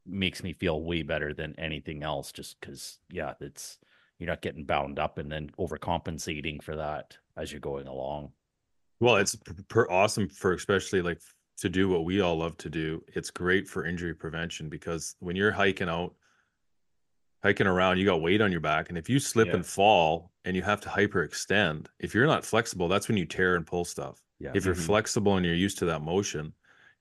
makes 0.07 0.43
me 0.43 0.53
feel 0.53 0.83
way 0.83 1.03
better 1.03 1.33
than 1.33 1.59
anything 1.59 2.03
else. 2.03 2.31
Just 2.33 2.61
because, 2.61 2.99
yeah, 3.11 3.35
it's 3.41 3.79
you're 4.19 4.29
not 4.29 4.43
getting 4.43 4.65
bound 4.65 4.99
up 4.99 5.19
and 5.19 5.31
then 5.31 5.51
overcompensating 5.59 6.63
for 6.63 6.77
that 6.77 7.17
as 7.37 7.51
you're 7.51 7.61
going 7.61 7.87
along. 7.87 8.31
Well, 9.01 9.17
it's 9.17 9.37
per 9.69 9.89
awesome 9.91 10.29
for 10.29 10.53
especially 10.53 11.03
like 11.03 11.21
to 11.59 11.69
do 11.69 11.89
what 11.89 12.05
we 12.05 12.21
all 12.21 12.37
love 12.37 12.57
to 12.59 12.71
do. 12.71 13.03
It's 13.15 13.31
great 13.31 13.69
for 13.69 13.85
injury 13.85 14.15
prevention 14.15 14.69
because 14.69 15.17
when 15.21 15.37
you're 15.37 15.53
hiking 15.53 15.89
out, 15.89 16.15
hiking 17.45 17.67
around, 17.69 17.99
you 17.99 18.07
got 18.07 18.23
weight 18.23 18.41
on 18.41 18.51
your 18.53 18.61
back, 18.63 18.89
and 18.89 18.99
if 18.99 19.09
you 19.09 19.21
slip 19.21 19.49
Yeah. 19.49 19.55
and 19.55 19.67
fall 19.67 20.33
and 20.45 20.57
you 20.57 20.63
have 20.63 20.81
to 20.83 20.89
hyperextend, 20.89 21.89
if 22.01 22.15
you're 22.15 22.27
not 22.27 22.45
flexible, 22.45 22.89
that's 22.89 23.09
when 23.09 23.17
you 23.19 23.27
tear 23.27 23.57
and 23.57 23.67
pull 23.67 23.85
stuff. 23.85 24.23
Yeah. 24.39 24.53
If 24.55 24.65
you're 24.67 24.75
Mhm. 24.75 24.77
flexible 24.77 25.37
and 25.37 25.47
you're 25.47 25.55
used 25.55 25.79
to 25.79 25.87
that 25.87 26.03
motion, 26.03 26.55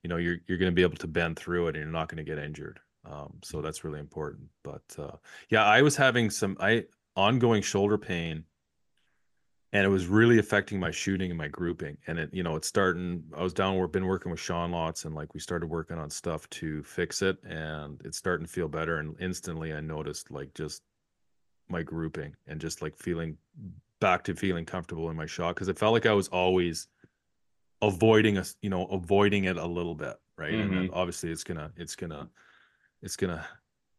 you 0.03 0.09
know 0.09 0.17
you're 0.17 0.37
you're 0.47 0.57
going 0.59 0.71
to 0.71 0.75
be 0.75 0.81
able 0.83 0.97
to 0.97 1.07
bend 1.07 1.37
through 1.39 1.67
it, 1.67 1.75
and 1.75 1.83
you're 1.83 1.91
not 1.93 2.09
going 2.09 2.23
to 2.23 2.29
get 2.29 2.37
injured. 2.43 2.79
Um, 3.05 3.39
so 3.43 3.61
that's 3.61 3.83
really 3.83 3.99
important. 3.99 4.49
But 4.63 4.83
uh, 4.99 5.17
yeah, 5.49 5.65
I 5.65 5.81
was 5.81 5.95
having 5.97 6.29
some 6.29 6.57
I 6.59 6.85
ongoing 7.15 7.61
shoulder 7.61 7.97
pain 7.97 8.45
and 9.73 9.85
it 9.85 9.89
was 9.89 10.07
really 10.07 10.39
affecting 10.39 10.79
my 10.79 10.91
shooting 10.91 11.29
and 11.29 11.37
my 11.37 11.49
grouping 11.49 11.97
and 12.07 12.17
it 12.17 12.29
you 12.33 12.43
know 12.43 12.55
it's 12.55 12.67
starting 12.67 13.23
i 13.35 13.43
was 13.43 13.53
down 13.53 13.77
we've 13.77 13.91
been 13.91 14.05
working 14.05 14.31
with 14.31 14.39
sean 14.39 14.71
lots 14.71 15.05
and 15.05 15.13
like 15.13 15.33
we 15.33 15.39
started 15.39 15.67
working 15.67 15.97
on 15.97 16.09
stuff 16.09 16.49
to 16.49 16.81
fix 16.83 17.21
it 17.21 17.37
and 17.43 18.01
it's 18.05 18.17
starting 18.17 18.45
to 18.45 18.51
feel 18.51 18.67
better 18.67 18.99
and 18.99 19.15
instantly 19.19 19.73
i 19.73 19.81
noticed 19.81 20.31
like 20.31 20.53
just 20.53 20.81
my 21.69 21.83
grouping 21.83 22.33
and 22.47 22.61
just 22.61 22.81
like 22.81 22.95
feeling 22.97 23.37
back 23.99 24.23
to 24.23 24.35
feeling 24.35 24.65
comfortable 24.65 25.09
in 25.09 25.15
my 25.15 25.25
shot 25.25 25.55
because 25.55 25.67
it 25.67 25.77
felt 25.77 25.93
like 25.93 26.05
i 26.05 26.13
was 26.13 26.29
always 26.29 26.87
avoiding 27.81 28.37
us 28.37 28.55
you 28.61 28.69
know 28.69 28.85
avoiding 28.85 29.43
it 29.45 29.57
a 29.57 29.65
little 29.65 29.95
bit 29.95 30.15
right? 30.37 30.53
And 30.53 30.71
then 30.71 30.83
mm-hmm. 30.85 30.93
obviously 30.93 31.31
it's 31.31 31.43
gonna 31.43 31.71
it's 31.77 31.95
gonna 31.95 32.29
it's 33.01 33.15
gonna 33.15 33.45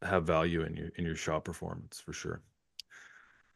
have 0.02 0.24
value 0.24 0.62
in 0.62 0.76
your 0.76 0.88
in 0.96 1.04
your 1.04 1.16
shot 1.16 1.44
performance 1.44 2.00
for 2.00 2.12
sure 2.12 2.42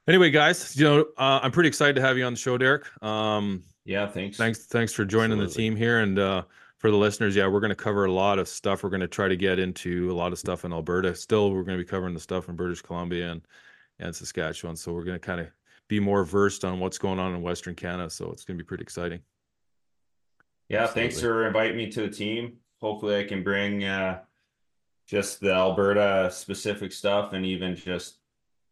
anyway 0.08 0.30
guys 0.30 0.76
you 0.76 0.84
know 0.84 1.00
uh, 1.18 1.38
i'm 1.42 1.52
pretty 1.52 1.68
excited 1.68 1.94
to 1.94 2.00
have 2.00 2.16
you 2.16 2.24
on 2.24 2.32
the 2.32 2.38
show 2.38 2.56
derek. 2.58 2.84
Um 3.02 3.62
yeah 3.84 4.06
thanks. 4.06 4.36
thanks 4.36 4.66
thanks 4.66 4.92
for 4.92 5.04
joining 5.04 5.38
the 5.38 5.46
team 5.46 5.76
here. 5.76 6.00
And 6.00 6.18
uh 6.18 6.42
for 6.78 6.90
the 6.90 6.96
listeners 6.96 7.36
yeah 7.36 7.46
we're 7.46 7.60
going 7.60 7.70
to 7.70 7.76
cover 7.76 8.06
a 8.06 8.12
lot 8.12 8.38
of 8.38 8.48
stuff. 8.48 8.82
We're 8.82 8.90
going 8.90 9.00
to 9.00 9.08
try 9.08 9.28
to 9.28 9.36
get 9.36 9.58
into 9.58 10.10
a 10.10 10.14
lot 10.14 10.32
of 10.32 10.38
stuff 10.38 10.64
in 10.64 10.72
alberta. 10.72 11.14
Still 11.14 11.52
we're 11.52 11.62
going 11.62 11.78
to 11.78 11.84
be 11.84 11.88
covering 11.88 12.14
the 12.14 12.20
stuff 12.20 12.48
in 12.48 12.56
british 12.56 12.82
columbia 12.82 13.32
and 13.32 13.42
and 14.00 14.14
saskatchewan. 14.14 14.76
So 14.76 14.92
we're 14.92 15.04
going 15.04 15.18
to 15.18 15.26
kind 15.26 15.40
of 15.40 15.48
be 15.88 16.00
more 16.00 16.24
versed 16.24 16.64
on 16.64 16.80
what's 16.80 16.98
going 16.98 17.18
on 17.18 17.34
in 17.34 17.42
western 17.42 17.74
canada. 17.74 18.10
So 18.10 18.30
it's 18.30 18.44
going 18.44 18.56
to 18.56 18.62
be 18.62 18.66
pretty 18.66 18.82
exciting. 18.82 19.20
Yeah, 20.68 20.86
thanks 20.86 21.20
for 21.20 21.46
inviting 21.46 21.76
me 21.76 21.90
to 21.92 22.02
the 22.02 22.10
team. 22.10 22.58
Hopefully, 22.80 23.18
I 23.18 23.24
can 23.24 23.42
bring 23.42 23.84
uh, 23.84 24.20
just 25.06 25.40
the 25.40 25.52
Alberta 25.52 26.28
specific 26.30 26.92
stuff 26.92 27.32
and 27.32 27.44
even 27.46 27.74
just 27.74 28.17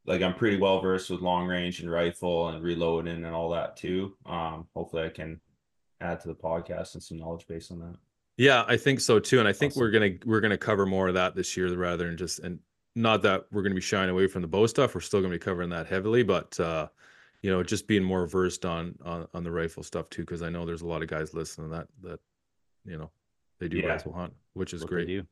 like 0.07 0.23
I'm 0.23 0.35
pretty 0.35 0.57
well 0.59 0.81
versed 0.81 1.11
with 1.11 1.21
long 1.21 1.47
range 1.47 1.81
and 1.81 1.91
rifle 1.91 2.49
and 2.49 2.63
reloading 2.63 3.25
and 3.25 3.35
all 3.35 3.51
that 3.51 3.77
too. 3.77 4.17
Um, 4.27 4.67
hopefully, 4.75 5.05
I 5.05 5.09
can 5.11 5.41
add 6.01 6.21
to 6.21 6.29
the 6.29 6.35
podcast 6.35 6.95
and 6.95 7.03
some 7.03 7.19
knowledge 7.19 7.47
based 7.47 7.71
on 7.73 7.81
that. 7.81 7.97
Yeah, 8.37 8.65
I 8.69 8.77
think 8.77 9.01
so 9.01 9.19
too, 9.19 9.39
and 9.39 9.49
I 9.49 9.53
think 9.53 9.73
Awesome. 9.73 9.81
we're 9.81 9.91
gonna 9.91 10.11
we're 10.25 10.41
gonna 10.41 10.59
cover 10.59 10.87
more 10.87 11.09
of 11.09 11.15
that 11.15 11.35
this 11.35 11.57
year 11.57 11.75
rather 11.75 12.07
than 12.07 12.17
just 12.17 12.39
and 12.41 12.59
not 12.95 13.23
that 13.23 13.47
we're 13.51 13.63
gonna 13.63 13.75
be 13.75 13.81
shying 13.81 14.11
away 14.11 14.27
from 14.27 14.43
the 14.43 14.49
bow 14.49 14.67
stuff. 14.67 14.95
We're 14.95 15.01
still 15.01 15.21
gonna 15.21 15.33
be 15.35 15.39
covering 15.39 15.71
that 15.71 15.87
heavily, 15.87 16.23
but 16.23 16.59
uh, 16.61 16.89
you 17.43 17.51
know, 17.51 17.63
just 17.63 17.87
being 17.89 18.03
more 18.05 18.27
versed 18.27 18.65
on 18.67 18.95
on 19.05 19.27
on 19.35 19.43
the 19.45 19.51
rifle 19.51 19.83
stuff 19.83 20.11
too, 20.11 20.23
because 20.23 20.43
I 20.43 20.49
know 20.51 20.67
there's 20.67 20.83
a 20.83 20.87
lot 20.87 21.03
of 21.03 21.09
guys 21.09 21.33
listening 21.35 21.71
that 21.71 21.89
that 22.03 22.21
you 22.85 22.99
know 22.99 23.11
they 23.59 23.69
do 23.69 23.79
Yeah. 23.79 23.87
rifle 23.89 24.13
hunt, 24.13 24.35
which 24.53 24.75
is 24.75 24.83
What 24.83 24.91
great. 24.91 25.07
do. 25.09 25.27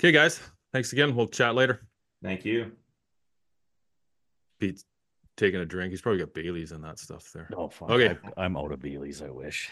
Okay, 0.00 0.10
guys, 0.10 0.40
thanks 0.72 0.92
again. 0.92 1.14
We'll 1.14 1.28
chat 1.28 1.54
later. 1.54 1.86
Thank 2.22 2.44
you. 2.44 2.72
Pete's 4.62 4.84
taking 5.36 5.58
a 5.58 5.64
drink. 5.64 5.90
He's 5.90 6.00
probably 6.00 6.20
got 6.20 6.34
Bailey's 6.34 6.70
and 6.70 6.84
that 6.84 7.00
stuff 7.00 7.32
there. 7.32 7.48
Oh, 7.56 7.68
fuck. 7.68 7.90
Okay. 7.90 8.16
I, 8.36 8.44
I'm 8.44 8.56
out 8.56 8.70
of 8.70 8.78
Bailey's. 8.78 9.20
I 9.20 9.28
wish. 9.28 9.68